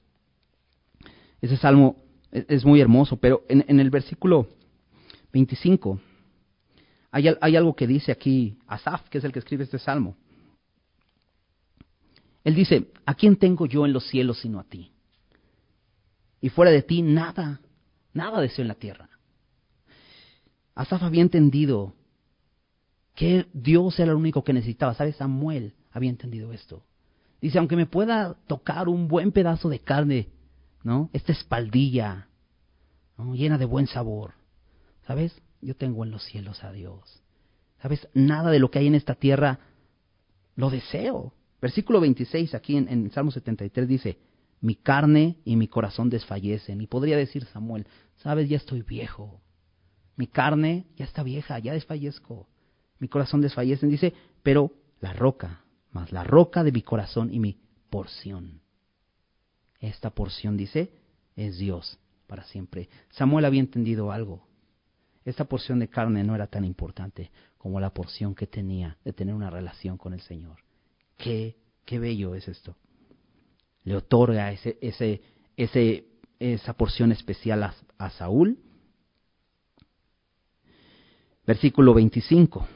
Ese 1.41 1.57
salmo 1.57 1.97
es, 2.33 2.64
muy 2.64 2.81
hermoso, 2.81 3.16
pero 3.18 3.45
en, 3.49 3.79
el 3.79 3.91
versículo 3.91 4.49
25 5.33 6.01
hay, 7.12 7.29
hay 7.41 7.57
algo 7.57 7.76
que 7.76 7.87
dice 7.87 8.11
aquí 8.11 8.59
Asaf, 8.66 9.09
que 9.09 9.18
es 9.18 9.24
el 9.24 9.33
que 9.33 9.39
escribe 9.39 9.62
este 9.62 9.79
salmo. 9.79 10.16
Él 12.43 12.57
dice, 12.57 12.91
¿a 13.07 13.14
quién 13.14 13.37
tengo 13.37 13.66
yo 13.66 13.87
en 13.87 13.93
los 13.93 14.09
cielos 14.09 14.41
sino 14.41 14.59
a 14.59 14.64
ti? 14.64 14.91
Y 16.41 16.49
fuera 16.49 16.72
de 16.72 16.83
ti 16.83 17.03
nada, 17.03 17.61
nada 18.12 18.41
deseo 18.41 18.62
en 18.62 18.68
la 18.68 18.74
tierra. 18.74 19.09
Asaf 20.74 21.03
había 21.03 21.22
entendido 21.22 21.95
que 23.19 23.47
Dios 23.53 23.99
era 23.99 24.12
el 24.12 24.16
único 24.16 24.45
que 24.45 24.53
necesitaba. 24.53 24.95
¿Sabes? 24.95 25.16
Samuel 25.16 25.75
había 25.91 26.09
entendido 26.09 26.53
esto. 26.53 26.85
Dice, 27.41 27.59
aunque 27.59 27.75
me 27.75 27.87
pueda 27.87 28.35
tocar 28.47 28.89
un 28.89 29.09
buen 29.09 29.33
pedazo 29.33 29.69
de 29.69 29.81
carne, 29.81 30.29
¿no? 30.85 31.11
Esta 31.12 31.33
espaldilla, 31.33 32.29
llena 33.35 33.59
de 33.59 33.64
buen 33.64 33.89
sabor. 33.89 34.35
¿Sabes? 35.05 35.43
Yo 35.61 35.75
tengo 35.75 36.05
en 36.05 36.12
los 36.12 36.23
cielos 36.27 36.62
a 36.62 36.71
Dios. 36.71 37.21
¿Sabes? 37.83 38.07
Nada 38.14 38.53
de 38.53 38.61
lo 38.61 38.71
que 38.71 38.79
hay 38.79 38.87
en 38.87 38.95
esta 38.95 39.16
tierra 39.16 39.59
lo 40.55 40.71
deseo. 40.71 41.35
Versículo 41.61 41.99
26 41.99 42.55
aquí 42.55 42.77
en, 42.77 42.89
en 42.89 43.11
Salmo 43.11 43.33
73 43.33 43.89
dice, 43.89 44.19
mi 44.61 44.77
carne 44.77 45.39
y 45.45 45.57
mi 45.57 45.66
corazón 45.66 46.09
desfallecen. 46.09 46.81
Y 46.81 46.87
podría 46.87 47.16
decir 47.16 47.47
Samuel, 47.47 47.85
sabes, 48.14 48.49
ya 48.49 48.59
estoy 48.59 48.83
viejo. 48.83 49.41
Mi 50.14 50.29
carne 50.29 50.87
ya 50.95 51.05
está 51.05 51.25
vieja, 51.25 51.59
ya 51.59 51.73
desfallezco 51.73 52.47
mi 52.99 53.09
corazón 53.09 53.40
desfallece. 53.40 53.86
Dice, 53.86 54.14
pero 54.42 54.72
la 55.01 55.12
roca, 55.12 55.64
más 55.92 56.12
la 56.12 56.24
roca 56.24 56.64
de 56.64 56.72
mi 56.72 56.82
corazón 56.82 57.32
y 57.32 57.40
mi 57.40 57.59
porción. 57.90 58.61
Esta 59.80 60.11
porción, 60.11 60.57
dice, 60.57 60.92
es 61.36 61.59
Dios 61.59 61.99
para 62.26 62.44
siempre. 62.44 62.88
Samuel 63.11 63.44
había 63.44 63.61
entendido 63.61 64.12
algo. 64.12 64.46
Esta 65.24 65.44
porción 65.44 65.78
de 65.78 65.88
carne 65.88 66.24
no 66.24 66.34
era 66.34 66.46
tan 66.46 66.64
importante 66.64 67.30
como 67.57 67.80
la 67.80 67.90
porción 67.90 68.34
que 68.34 68.46
tenía 68.46 68.96
de 69.05 69.12
tener 69.12 69.34
una 69.34 69.51
relación 69.51 69.96
con 69.99 70.14
el 70.14 70.20
Señor. 70.20 70.59
Qué 71.16 71.57
Qué 71.88 71.99
bello 71.99 72.34
es 72.34 72.46
esto. 72.46 72.76
Le 73.84 73.96
otorga 73.96 74.53
ese, 74.53 74.76
ese, 74.82 75.22
ese, 75.57 76.05
esa 76.38 76.74
porción 76.74 77.12
especial 77.12 77.62
a, 77.62 77.74
a 77.96 78.11
Saúl. 78.11 78.59
Versículo 81.46 81.94
25. 81.94 82.68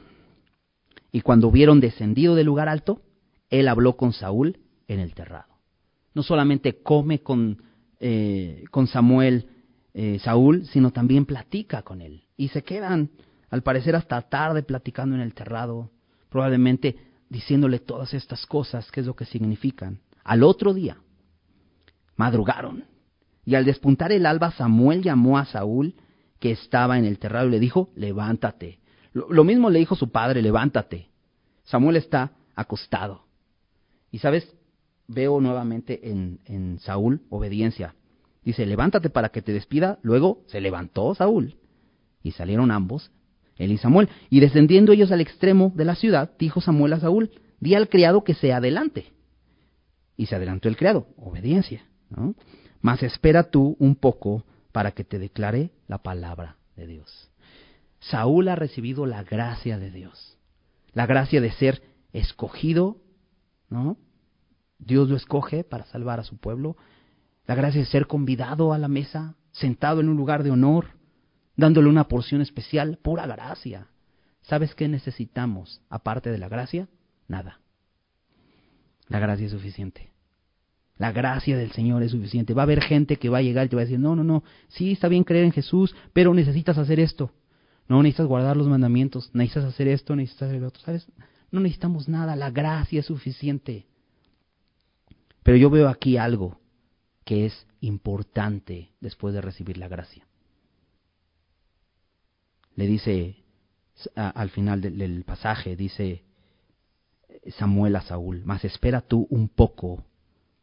Y 1.13 1.21
cuando 1.21 1.47
hubieron 1.47 1.79
descendido 1.79 2.33
del 2.33 2.47
lugar 2.47 2.67
alto, 2.67 3.03
él 3.51 3.67
habló 3.67 3.95
con 3.95 4.13
Saúl 4.13 4.57
en 4.87 4.99
el 4.99 5.13
terrado. 5.13 5.53
No 6.15 6.23
solamente 6.23 6.81
come 6.81 7.21
con, 7.21 7.61
eh, 7.99 8.63
con 8.71 8.87
Samuel, 8.87 9.47
eh, 9.93 10.17
Saúl, 10.19 10.65
sino 10.65 10.91
también 10.91 11.25
platica 11.25 11.83
con 11.83 12.01
él. 12.01 12.23
Y 12.35 12.47
se 12.47 12.63
quedan, 12.63 13.11
al 13.51 13.61
parecer, 13.61 13.95
hasta 13.95 14.19
tarde 14.23 14.63
platicando 14.63 15.15
en 15.15 15.21
el 15.21 15.35
terrado, 15.35 15.91
probablemente 16.29 16.97
diciéndole 17.29 17.77
todas 17.77 18.15
estas 18.15 18.47
cosas, 18.47 18.91
qué 18.91 19.01
es 19.01 19.05
lo 19.05 19.15
que 19.15 19.25
significan. 19.25 19.99
Al 20.23 20.41
otro 20.41 20.73
día, 20.73 20.97
madrugaron, 22.15 22.85
y 23.45 23.53
al 23.53 23.65
despuntar 23.65 24.11
el 24.11 24.25
alba, 24.25 24.51
Samuel 24.51 25.03
llamó 25.03 25.37
a 25.37 25.45
Saúl, 25.45 25.93
que 26.39 26.51
estaba 26.51 26.97
en 26.97 27.05
el 27.05 27.19
terrado, 27.19 27.49
y 27.49 27.51
le 27.51 27.59
dijo, 27.59 27.91
levántate. 27.95 28.79
Lo, 29.13 29.43
mismo 29.43 29.69
le 29.69 29.79
dijo 29.79 29.95
su 29.95 30.11
padre, 30.11 30.41
levántate. 30.41 31.09
Samuel 31.63 31.97
está 31.97 32.31
acostado. 32.55 33.25
Y 34.11 34.19
sabes, 34.19 34.55
veo 35.07 35.39
nuevamente 35.39 36.09
en, 36.09 36.39
en 36.45 36.79
Saúl 36.79 37.21
obediencia. 37.29 37.95
Dice, 38.43 38.65
levántate 38.65 39.09
para 39.09 39.29
que 39.29 39.41
te 39.41 39.53
despida. 39.53 39.99
Luego 40.01 40.41
se 40.47 40.61
levantó 40.61 41.13
Saúl. 41.15 41.55
Y 42.23 42.31
salieron 42.31 42.71
ambos, 42.71 43.11
él 43.57 43.71
y 43.71 43.77
Samuel. 43.77 44.09
Y 44.29 44.39
descendiendo 44.39 44.91
ellos 44.91 45.11
al 45.11 45.21
extremo 45.21 45.71
de 45.75 45.85
la 45.85 45.95
ciudad, 45.95 46.31
dijo 46.37 46.61
Samuel 46.61 46.93
a 46.93 46.99
Saúl, 46.99 47.31
di 47.59 47.75
al 47.75 47.89
criado 47.89 48.23
que 48.23 48.33
se 48.33 48.51
adelante. 48.51 49.11
Y 50.17 50.25
se 50.25 50.35
adelantó 50.35 50.69
el 50.69 50.77
criado, 50.77 51.07
obediencia. 51.17 51.83
¿no? 52.09 52.35
Mas 52.81 53.03
espera 53.03 53.43
tú 53.43 53.75
un 53.79 53.95
poco 53.95 54.43
para 54.71 54.91
que 54.91 55.03
te 55.03 55.19
declare 55.19 55.71
la 55.87 55.99
palabra 55.99 56.57
de 56.75 56.87
Dios. 56.87 57.29
Saúl 58.09 58.49
ha 58.49 58.55
recibido 58.55 59.05
la 59.05 59.23
gracia 59.23 59.77
de 59.77 59.89
Dios, 59.89 60.37
la 60.93 61.05
gracia 61.05 61.39
de 61.39 61.51
ser 61.51 61.83
escogido, 62.11 62.97
¿no? 63.69 63.97
Dios 64.77 65.09
lo 65.09 65.15
escoge 65.15 65.63
para 65.63 65.85
salvar 65.85 66.19
a 66.19 66.23
su 66.23 66.37
pueblo, 66.37 66.75
la 67.45 67.55
gracia 67.55 67.79
de 67.79 67.87
ser 67.87 68.07
convidado 68.07 68.73
a 68.73 68.77
la 68.77 68.89
mesa, 68.89 69.35
sentado 69.51 70.01
en 70.01 70.09
un 70.09 70.17
lugar 70.17 70.43
de 70.43 70.51
honor, 70.51 70.87
dándole 71.55 71.87
una 71.87 72.07
porción 72.07 72.41
especial, 72.41 72.99
pura 73.01 73.25
gracia. 73.25 73.87
¿Sabes 74.41 74.75
qué 74.75 74.89
necesitamos 74.89 75.81
aparte 75.89 76.29
de 76.29 76.37
la 76.37 76.49
gracia? 76.49 76.89
Nada. 77.27 77.61
La 79.07 79.19
gracia 79.19 79.45
es 79.45 79.51
suficiente. 79.53 80.11
La 80.97 81.13
gracia 81.13 81.57
del 81.57 81.71
Señor 81.71 82.03
es 82.03 82.11
suficiente. 82.11 82.53
Va 82.53 82.63
a 82.63 82.65
haber 82.65 82.81
gente 82.81 83.15
que 83.15 83.29
va 83.29 83.37
a 83.37 83.41
llegar 83.41 83.65
y 83.65 83.69
te 83.69 83.75
va 83.77 83.83
a 83.83 83.85
decir, 83.85 83.99
no, 83.99 84.15
no, 84.15 84.23
no, 84.23 84.43
sí, 84.67 84.91
está 84.91 85.07
bien 85.07 85.23
creer 85.23 85.45
en 85.45 85.53
Jesús, 85.53 85.95
pero 86.11 86.33
necesitas 86.33 86.77
hacer 86.77 86.99
esto. 86.99 87.31
No 87.87 88.01
necesitas 88.01 88.27
guardar 88.27 88.57
los 88.57 88.67
mandamientos, 88.67 89.29
necesitas 89.33 89.65
hacer 89.65 89.87
esto, 89.87 90.15
necesitas 90.15 90.49
hacer 90.49 90.61
lo 90.61 90.67
otro. 90.67 90.81
¿Sabes? 90.81 91.07
No 91.51 91.59
necesitamos 91.59 92.07
nada, 92.07 92.35
la 92.35 92.49
gracia 92.49 93.01
es 93.01 93.05
suficiente. 93.05 93.85
Pero 95.43 95.57
yo 95.57 95.69
veo 95.69 95.89
aquí 95.89 96.17
algo 96.17 96.59
que 97.25 97.45
es 97.45 97.67
importante 97.81 98.91
después 99.01 99.33
de 99.33 99.41
recibir 99.41 99.77
la 99.77 99.87
gracia. 99.87 100.25
Le 102.75 102.87
dice 102.87 103.43
al 104.15 104.49
final 104.49 104.81
del, 104.81 105.23
pasaje, 105.23 105.75
dice 105.75 106.23
Samuel 107.57 107.95
a 107.95 108.01
Saúl, 108.01 108.41
mas 108.45 108.65
espera 108.65 109.01
tú 109.01 109.27
un 109.29 109.49
poco 109.49 110.03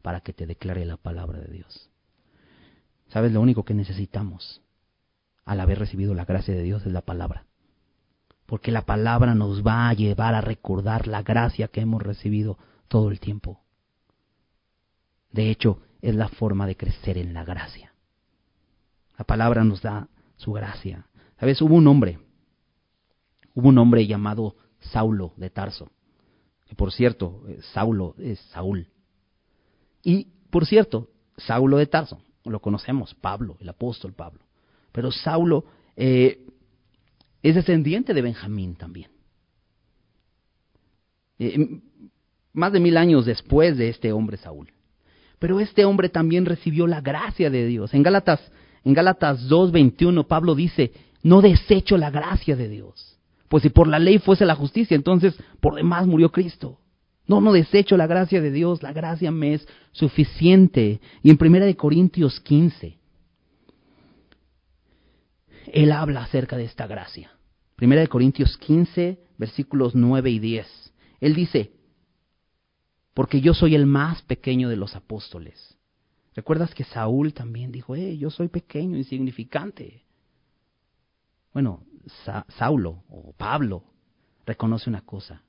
para 0.01 0.21
que 0.21 0.33
te 0.33 0.45
declare 0.45 0.85
la 0.85 0.97
palabra 0.97 1.39
de 1.39 1.53
Dios. 1.53 1.89
¿Sabes? 3.09 3.31
Lo 3.31 3.41
único 3.41 3.63
que 3.63 3.73
necesitamos 3.73 4.61
al 5.45 5.59
haber 5.59 5.79
recibido 5.79 6.13
la 6.13 6.25
gracia 6.25 6.53
de 6.53 6.63
Dios 6.63 6.85
es 6.85 6.91
la 6.91 7.01
palabra. 7.01 7.45
Porque 8.45 8.71
la 8.71 8.85
palabra 8.85 9.33
nos 9.33 9.65
va 9.65 9.89
a 9.89 9.93
llevar 9.93 10.35
a 10.35 10.41
recordar 10.41 11.07
la 11.07 11.23
gracia 11.23 11.69
que 11.69 11.81
hemos 11.81 12.01
recibido 12.01 12.57
todo 12.87 13.09
el 13.09 13.19
tiempo. 13.19 13.61
De 15.31 15.49
hecho, 15.49 15.79
es 16.01 16.15
la 16.15 16.27
forma 16.27 16.67
de 16.67 16.75
crecer 16.75 17.17
en 17.17 17.33
la 17.33 17.45
gracia. 17.45 17.93
La 19.17 19.25
palabra 19.25 19.63
nos 19.63 19.81
da 19.81 20.09
su 20.35 20.51
gracia. 20.51 21.05
¿Sabes? 21.39 21.61
Hubo 21.61 21.75
un 21.75 21.87
hombre, 21.87 22.19
hubo 23.53 23.69
un 23.69 23.77
hombre 23.77 24.05
llamado 24.05 24.55
Saulo 24.79 25.33
de 25.37 25.49
Tarso. 25.49 25.91
Que 26.65 26.75
por 26.75 26.91
cierto, 26.91 27.43
eh, 27.47 27.59
Saulo 27.73 28.15
es 28.17 28.39
Saúl. 28.51 28.89
Y 30.03 30.27
por 30.49 30.65
cierto, 30.65 31.09
Saulo 31.37 31.77
de 31.77 31.87
Tarso, 31.87 32.21
lo 32.43 32.59
conocemos, 32.59 33.13
Pablo, 33.15 33.57
el 33.59 33.69
apóstol 33.69 34.13
Pablo. 34.13 34.41
Pero 34.91 35.11
Saulo 35.11 35.65
eh, 35.95 36.45
es 37.41 37.55
descendiente 37.55 38.13
de 38.13 38.21
Benjamín 38.21 38.75
también. 38.75 39.09
Eh, 41.39 41.81
más 42.53 42.71
de 42.73 42.79
mil 42.79 42.97
años 42.97 43.25
después 43.25 43.77
de 43.77 43.89
este 43.89 44.11
hombre 44.11 44.37
Saúl. 44.37 44.67
Pero 45.39 45.59
este 45.59 45.85
hombre 45.85 46.09
también 46.09 46.45
recibió 46.45 46.85
la 46.85 47.01
gracia 47.01 47.49
de 47.49 47.65
Dios. 47.65 47.93
En 47.93 48.03
Gálatas, 48.03 48.39
en 48.83 48.93
Gálatas 48.93 49.49
2.21 49.49 50.27
Pablo 50.27 50.53
dice, 50.53 50.91
no 51.23 51.41
desecho 51.41 51.97
la 51.97 52.11
gracia 52.11 52.55
de 52.55 52.69
Dios. 52.69 53.17
Pues 53.47 53.63
si 53.63 53.69
por 53.69 53.87
la 53.87 53.99
ley 53.99 54.19
fuese 54.19 54.45
la 54.45 54.55
justicia, 54.55 54.95
entonces 54.95 55.35
por 55.59 55.75
demás 55.75 56.05
murió 56.05 56.31
Cristo. 56.31 56.79
No, 57.27 57.41
no 57.41 57.53
desecho 57.53 57.97
la 57.97 58.07
gracia 58.07 58.41
de 58.41 58.51
Dios, 58.51 58.83
la 58.83 58.93
gracia 58.93 59.31
me 59.31 59.55
es 59.55 59.67
suficiente. 59.91 60.99
Y 61.23 61.29
en 61.29 61.37
Primera 61.37 61.65
de 61.65 61.75
Corintios 61.75 62.39
15, 62.41 62.97
él 65.71 65.91
habla 65.91 66.23
acerca 66.23 66.57
de 66.57 66.65
esta 66.65 66.87
gracia. 66.87 67.31
Primera 67.75 68.01
de 68.01 68.07
Corintios 68.07 68.57
15, 68.57 69.19
versículos 69.37 69.95
9 69.95 70.29
y 70.29 70.39
10. 70.39 70.93
Él 71.19 71.33
dice, 71.33 71.71
porque 73.13 73.41
yo 73.41 73.53
soy 73.53 73.75
el 73.75 73.85
más 73.85 74.21
pequeño 74.23 74.69
de 74.69 74.75
los 74.75 74.95
apóstoles. 74.95 75.77
¿Recuerdas 76.35 76.73
que 76.73 76.83
Saúl 76.83 77.33
también 77.33 77.71
dijo, 77.71 77.95
eh, 77.95 78.17
yo 78.17 78.29
soy 78.29 78.47
pequeño, 78.47 78.97
insignificante? 78.97 80.03
Bueno, 81.53 81.83
Saulo 82.57 83.03
o 83.09 83.33
Pablo 83.33 83.83
reconoce 84.45 84.89
una 84.89 85.01
cosa. 85.01 85.43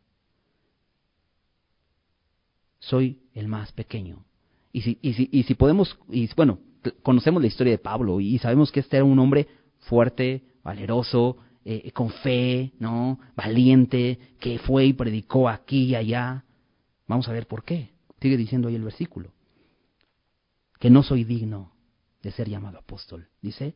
Soy 2.80 3.22
el 3.34 3.46
más 3.46 3.72
pequeño. 3.72 4.24
Y 4.72 4.82
si, 4.82 4.98
y 5.02 5.12
si, 5.14 5.28
y 5.30 5.44
si 5.44 5.54
podemos, 5.54 5.96
y 6.10 6.28
bueno, 6.34 6.58
conocemos 7.02 7.40
la 7.40 7.48
historia 7.48 7.72
de 7.72 7.78
Pablo 7.78 8.20
y 8.20 8.38
sabemos 8.38 8.72
que 8.72 8.80
este 8.80 8.96
era 8.96 9.04
un 9.04 9.18
hombre 9.18 9.46
fuerte, 9.82 10.42
valeroso, 10.62 11.36
eh, 11.64 11.92
con 11.92 12.10
fe, 12.10 12.72
¿no? 12.78 13.20
Valiente, 13.36 14.18
que 14.40 14.58
fue 14.58 14.86
y 14.86 14.92
predicó 14.92 15.48
aquí 15.48 15.84
y 15.84 15.94
allá. 15.94 16.44
Vamos 17.06 17.28
a 17.28 17.32
ver 17.32 17.46
por 17.46 17.64
qué. 17.64 17.90
Sigue 18.20 18.36
diciendo 18.36 18.68
ahí 18.68 18.74
el 18.74 18.84
versículo. 18.84 19.32
Que 20.78 20.90
no 20.90 21.02
soy 21.02 21.24
digno 21.24 21.72
de 22.22 22.32
ser 22.32 22.48
llamado 22.48 22.78
apóstol. 22.78 23.28
Dice, 23.40 23.74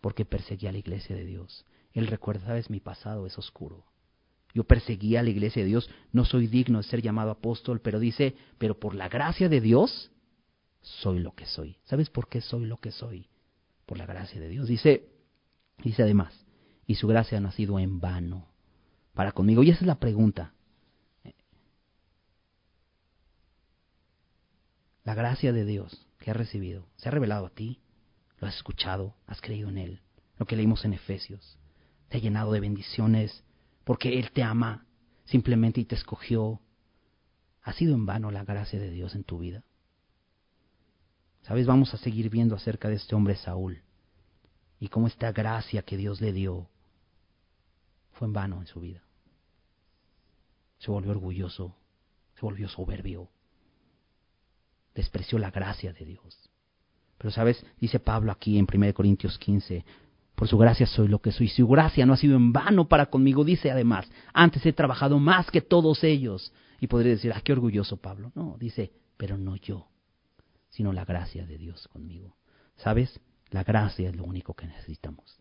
porque 0.00 0.24
perseguí 0.24 0.66
a 0.66 0.72
la 0.72 0.78
iglesia 0.78 1.16
de 1.16 1.24
Dios. 1.24 1.64
Él 1.92 2.06
recuerda, 2.06 2.46
sabes, 2.46 2.70
mi 2.70 2.80
pasado 2.80 3.26
es 3.26 3.38
oscuro. 3.38 3.84
Yo 4.54 4.64
perseguí 4.64 5.16
a 5.16 5.22
la 5.22 5.30
iglesia 5.30 5.62
de 5.62 5.68
Dios, 5.68 5.90
no 6.12 6.24
soy 6.24 6.46
digno 6.46 6.78
de 6.78 6.84
ser 6.84 7.02
llamado 7.02 7.30
apóstol, 7.30 7.80
pero 7.80 7.98
dice, 7.98 8.36
pero 8.58 8.78
por 8.78 8.94
la 8.94 9.08
gracia 9.08 9.48
de 9.48 9.60
Dios, 9.60 10.10
soy 10.80 11.18
lo 11.18 11.34
que 11.34 11.46
soy. 11.46 11.76
¿Sabes 11.84 12.08
por 12.08 12.28
qué 12.28 12.40
soy 12.40 12.66
lo 12.66 12.78
que 12.78 12.92
soy? 12.92 13.28
Por 13.84 13.98
la 13.98 14.06
gracia 14.06 14.40
de 14.40 14.48
Dios. 14.48 14.68
Dice, 14.68 15.15
dice 15.82 16.02
además, 16.02 16.46
y 16.86 16.94
su 16.94 17.06
gracia 17.06 17.38
ha 17.38 17.40
nacido 17.40 17.78
en 17.78 18.00
vano 18.00 18.46
para 19.14 19.32
conmigo. 19.32 19.62
Y 19.62 19.70
esa 19.70 19.80
es 19.80 19.86
la 19.86 19.98
pregunta. 19.98 20.52
La 25.04 25.14
gracia 25.14 25.52
de 25.52 25.64
Dios 25.64 26.06
que 26.18 26.30
has 26.30 26.36
recibido 26.36 26.86
se 26.96 27.08
ha 27.08 27.12
revelado 27.12 27.46
a 27.46 27.50
ti, 27.50 27.80
lo 28.38 28.48
has 28.48 28.56
escuchado, 28.56 29.14
has 29.26 29.40
creído 29.40 29.68
en 29.68 29.78
Él, 29.78 30.00
lo 30.36 30.46
que 30.46 30.56
leímos 30.56 30.84
en 30.84 30.94
Efesios, 30.94 31.58
te 32.08 32.18
ha 32.18 32.20
llenado 32.20 32.52
de 32.52 32.60
bendiciones 32.60 33.44
porque 33.84 34.18
Él 34.18 34.32
te 34.32 34.42
ama 34.42 34.86
simplemente 35.24 35.80
y 35.80 35.84
te 35.84 35.94
escogió. 35.94 36.60
¿Ha 37.62 37.72
sido 37.72 37.94
en 37.94 38.06
vano 38.06 38.30
la 38.30 38.44
gracia 38.44 38.78
de 38.78 38.90
Dios 38.90 39.14
en 39.14 39.24
tu 39.24 39.38
vida? 39.38 39.64
¿Sabes? 41.42 41.66
Vamos 41.66 41.94
a 41.94 41.98
seguir 41.98 42.28
viendo 42.28 42.56
acerca 42.56 42.88
de 42.88 42.96
este 42.96 43.14
hombre 43.14 43.36
Saúl 43.36 43.85
y 44.78 44.88
cómo 44.88 45.06
esta 45.06 45.32
gracia 45.32 45.82
que 45.82 45.96
Dios 45.96 46.20
le 46.20 46.32
dio 46.32 46.68
fue 48.12 48.26
en 48.26 48.32
vano 48.32 48.60
en 48.60 48.66
su 48.66 48.80
vida. 48.80 49.02
Se 50.78 50.90
volvió 50.90 51.10
orgulloso, 51.12 51.74
se 52.34 52.40
volvió 52.42 52.68
soberbio, 52.68 53.28
despreció 54.94 55.38
la 55.38 55.50
gracia 55.50 55.92
de 55.92 56.04
Dios. 56.04 56.50
Pero 57.18 57.30
sabes, 57.30 57.64
dice 57.80 57.98
Pablo 57.98 58.32
aquí 58.32 58.58
en 58.58 58.66
1 58.72 58.94
Corintios 58.94 59.38
15, 59.38 59.84
por 60.36 60.48
su 60.48 60.58
gracia 60.58 60.86
soy 60.86 61.08
lo 61.08 61.20
que 61.20 61.32
soy. 61.32 61.48
Su 61.48 61.66
gracia 61.66 62.04
no 62.04 62.12
ha 62.12 62.18
sido 62.18 62.36
en 62.36 62.52
vano 62.52 62.88
para 62.88 63.06
conmigo, 63.06 63.42
dice 63.42 63.70
además, 63.70 64.06
antes 64.34 64.64
he 64.66 64.72
trabajado 64.72 65.18
más 65.18 65.50
que 65.50 65.62
todos 65.62 66.04
ellos. 66.04 66.52
Y 66.78 66.88
podría 66.88 67.12
decir, 67.12 67.32
ah, 67.34 67.40
qué 67.42 67.52
orgulloso 67.52 67.96
Pablo. 67.96 68.32
No, 68.34 68.56
dice, 68.60 68.92
pero 69.16 69.38
no 69.38 69.56
yo, 69.56 69.88
sino 70.68 70.92
la 70.92 71.06
gracia 71.06 71.46
de 71.46 71.56
Dios 71.56 71.88
conmigo. 71.88 72.36
¿Sabes? 72.76 73.18
La 73.50 73.62
gracia 73.64 74.08
es 74.08 74.16
lo 74.16 74.24
único 74.24 74.54
que 74.54 74.66
necesitamos. 74.66 75.40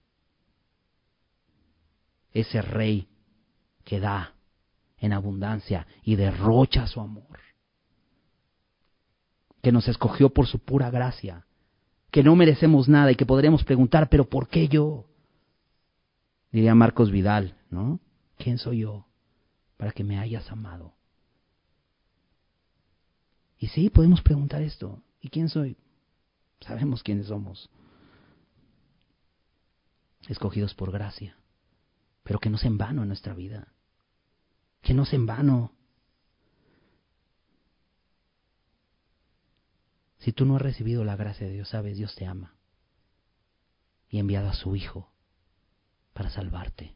Ese 2.32 2.62
rey 2.62 3.08
que 3.84 3.99
da 3.99 4.34
en 4.97 5.14
abundancia 5.14 5.88
y 6.03 6.16
derrocha 6.16 6.88
su 6.88 6.99
amor, 6.99 7.39
que 9.62 9.72
nos 9.72 9.88
escogió 9.88 10.30
por 10.30 10.47
su 10.47 10.60
pura 10.60 10.89
gracia, 10.89 11.45
que 12.12 12.24
no 12.24 12.36
merecemos 12.36 12.88
nada 12.88 13.12
y 13.12 13.16
que 13.16 13.26
podremos 13.26 13.64
preguntar, 13.64 14.10
pero 14.10 14.30
¿por 14.30 14.47
qué 14.47 14.68
yo? 14.68 15.06
Diría 16.51 16.76
Marcos 16.76 17.12
Vidal, 17.12 17.58
¿no? 17.70 17.99
¿Quién 18.38 18.58
soy 18.58 18.80
yo 18.80 19.06
para 19.78 19.91
que 19.91 20.03
me 20.03 20.20
hayas 20.20 20.49
amado? 20.51 20.93
Y 23.58 23.68
sí, 23.68 23.89
podemos 23.89 24.22
preguntar 24.22 24.62
esto. 24.62 25.01
¿Y 25.22 25.30
quién 25.30 25.49
soy? 25.49 25.78
Sabemos 26.62 27.03
quiénes 27.03 27.28
somos. 27.28 27.70
Escogidos 30.28 30.73
por 30.73 30.91
gracia, 30.91 31.38
pero 32.23 32.39
que 32.39 32.49
no 32.49 32.57
se 32.57 32.67
en 32.67 32.78
vano 32.78 33.03
en 33.03 33.07
nuestra 33.07 33.34
vida. 33.34 33.67
Que 34.82 34.93
no 34.93 35.05
se 35.05 35.15
en 35.15 35.26
vano. 35.26 35.71
Si 40.19 40.32
tú 40.32 40.45
no 40.45 40.55
has 40.55 40.61
recibido 40.61 41.03
la 41.03 41.15
gracia 41.15 41.45
de 41.45 41.53
Dios, 41.53 41.69
sabes, 41.69 41.97
Dios 41.97 42.15
te 42.15 42.26
ama. 42.26 42.55
Y 44.09 44.17
ha 44.17 44.21
enviado 44.21 44.49
a 44.49 44.53
su 44.53 44.76
Hijo 44.76 45.11
para 46.13 46.30
salvarte. 46.30 46.95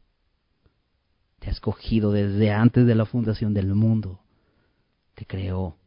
Te 1.39 1.49
ha 1.49 1.51
escogido 1.51 2.11
desde 2.11 2.51
antes 2.51 2.85
de 2.85 2.95
la 2.95 3.05
fundación 3.05 3.53
del 3.53 3.73
mundo. 3.75 4.21
Te 5.13 5.25
creó 5.25 5.77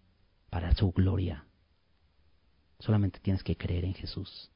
para 0.51 0.75
su 0.75 0.93
gloria. 0.93 1.47
Solamente 2.79 3.21
tienes 3.21 3.43
que 3.43 3.57
creer 3.57 3.85
en 3.85 3.95
Jesús. 3.95 4.51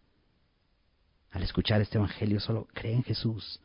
Al 1.31 1.43
escuchar 1.43 1.81
este 1.81 1.99
Evangelio, 1.99 2.41
solo 2.41 2.67
cree 2.73 2.95
en 2.95 3.03
Jesús. 3.03 3.61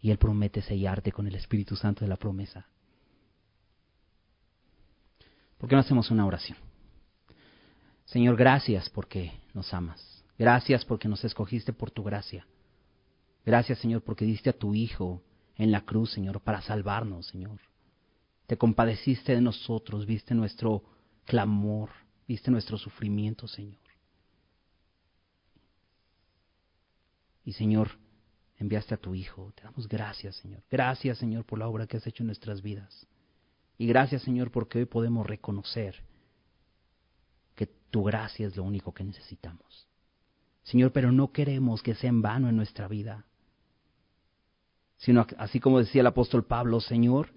Y 0.00 0.10
Él 0.10 0.18
promete 0.18 0.60
sellarte 0.62 1.12
con 1.12 1.26
el 1.26 1.34
Espíritu 1.34 1.76
Santo 1.76 2.04
de 2.04 2.08
la 2.08 2.16
promesa. 2.16 2.66
¿Por 5.58 5.68
qué 5.68 5.76
no 5.76 5.80
hacemos 5.80 6.10
una 6.10 6.26
oración? 6.26 6.58
Señor, 8.04 8.36
gracias 8.36 8.90
porque 8.90 9.32
nos 9.54 9.72
amas. 9.72 10.22
Gracias 10.38 10.84
porque 10.84 11.08
nos 11.08 11.24
escogiste 11.24 11.72
por 11.72 11.90
tu 11.90 12.02
gracia. 12.02 12.46
Gracias, 13.46 13.78
Señor, 13.78 14.02
porque 14.02 14.24
diste 14.24 14.50
a 14.50 14.58
tu 14.58 14.74
Hijo 14.74 15.22
en 15.56 15.70
la 15.70 15.82
cruz, 15.82 16.12
Señor, 16.12 16.40
para 16.40 16.60
salvarnos, 16.62 17.26
Señor. 17.26 17.60
Te 18.46 18.58
compadeciste 18.58 19.34
de 19.34 19.40
nosotros, 19.40 20.06
viste 20.06 20.34
nuestro 20.34 20.82
clamor, 21.24 21.90
viste 22.26 22.50
nuestro 22.50 22.76
sufrimiento, 22.76 23.48
Señor. 23.48 23.83
Y 27.44 27.52
Señor, 27.52 27.90
enviaste 28.58 28.94
a 28.94 28.98
tu 28.98 29.14
Hijo. 29.14 29.52
Te 29.54 29.64
damos 29.64 29.88
gracias, 29.88 30.36
Señor. 30.36 30.62
Gracias, 30.70 31.18
Señor, 31.18 31.44
por 31.44 31.58
la 31.58 31.68
obra 31.68 31.86
que 31.86 31.98
has 31.98 32.06
hecho 32.06 32.22
en 32.22 32.28
nuestras 32.28 32.62
vidas. 32.62 33.06
Y 33.76 33.86
gracias, 33.86 34.22
Señor, 34.22 34.50
porque 34.50 34.78
hoy 34.78 34.84
podemos 34.86 35.26
reconocer 35.26 35.96
que 37.54 37.66
tu 37.66 38.04
gracia 38.04 38.46
es 38.46 38.56
lo 38.56 38.64
único 38.64 38.92
que 38.92 39.04
necesitamos. 39.04 39.88
Señor, 40.62 40.92
pero 40.92 41.12
no 41.12 41.32
queremos 41.32 41.82
que 41.82 41.94
sea 41.94 42.08
en 42.08 42.22
vano 42.22 42.48
en 42.48 42.56
nuestra 42.56 42.88
vida, 42.88 43.26
sino 44.96 45.26
así 45.36 45.60
como 45.60 45.78
decía 45.78 46.00
el 46.00 46.06
apóstol 46.06 46.44
Pablo, 46.44 46.80
Señor, 46.80 47.28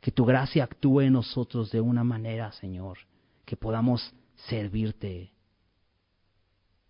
que 0.00 0.10
tu 0.10 0.24
gracia 0.24 0.64
actúe 0.64 1.02
en 1.02 1.12
nosotros 1.12 1.70
de 1.70 1.80
una 1.80 2.02
manera, 2.02 2.50
Señor, 2.52 2.98
que 3.44 3.56
podamos 3.56 4.14
servirte 4.48 5.32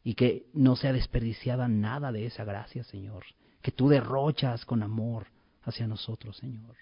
y 0.06 0.14
que 0.14 0.46
no 0.52 0.76
sea 0.76 0.92
desperdiciada 0.92 1.66
nada 1.66 2.12
de 2.12 2.26
esa 2.26 2.44
gracia, 2.44 2.84
Señor, 2.84 3.24
que 3.60 3.72
tú 3.72 3.88
derrochas 3.88 4.64
con 4.64 4.84
amor 4.84 5.26
hacia 5.64 5.88
nosotros, 5.88 6.36
Señor. 6.36 6.76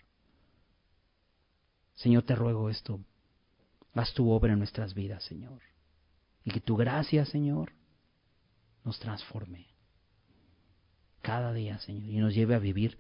Señor, 1.94 2.24
te 2.24 2.34
ruego 2.34 2.68
esto, 2.68 3.00
haz 3.94 4.12
tu 4.12 4.28
obra 4.28 4.52
en 4.52 4.58
nuestras 4.58 4.92
vidas, 4.92 5.24
Señor, 5.24 5.62
y 6.44 6.50
que 6.50 6.60
tu 6.60 6.76
gracia, 6.76 7.24
Señor, 7.24 7.72
nos 8.84 8.98
transforme 8.98 9.68
cada 11.22 11.54
día, 11.54 11.78
Señor, 11.78 12.04
y 12.04 12.18
nos 12.18 12.34
lleve 12.34 12.54
a 12.54 12.58
vivir 12.58 12.98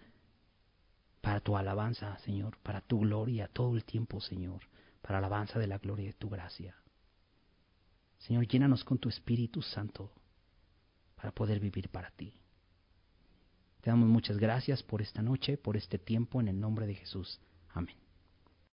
para 1.20 1.40
tu 1.40 1.58
alabanza, 1.58 2.16
Señor, 2.20 2.56
para 2.62 2.80
tu 2.80 3.00
gloria 3.00 3.48
todo 3.48 3.76
el 3.76 3.84
tiempo, 3.84 4.22
Señor, 4.22 4.62
para 5.02 5.18
alabanza 5.18 5.58
de 5.58 5.66
la 5.66 5.76
gloria 5.76 6.06
de 6.06 6.14
tu 6.14 6.30
gracia. 6.30 6.74
Señor, 8.26 8.46
llénanos 8.46 8.84
con 8.84 8.98
tu 8.98 9.10
Espíritu 9.10 9.60
Santo 9.60 10.10
para 11.14 11.30
poder 11.30 11.60
vivir 11.60 11.90
para 11.90 12.10
ti. 12.10 12.32
Te 13.82 13.90
damos 13.90 14.08
muchas 14.08 14.38
gracias 14.38 14.82
por 14.82 15.02
esta 15.02 15.20
noche, 15.20 15.58
por 15.58 15.76
este 15.76 15.98
tiempo, 15.98 16.40
en 16.40 16.48
el 16.48 16.58
nombre 16.58 16.86
de 16.86 16.94
Jesús. 16.94 17.38
Amén. 17.68 18.03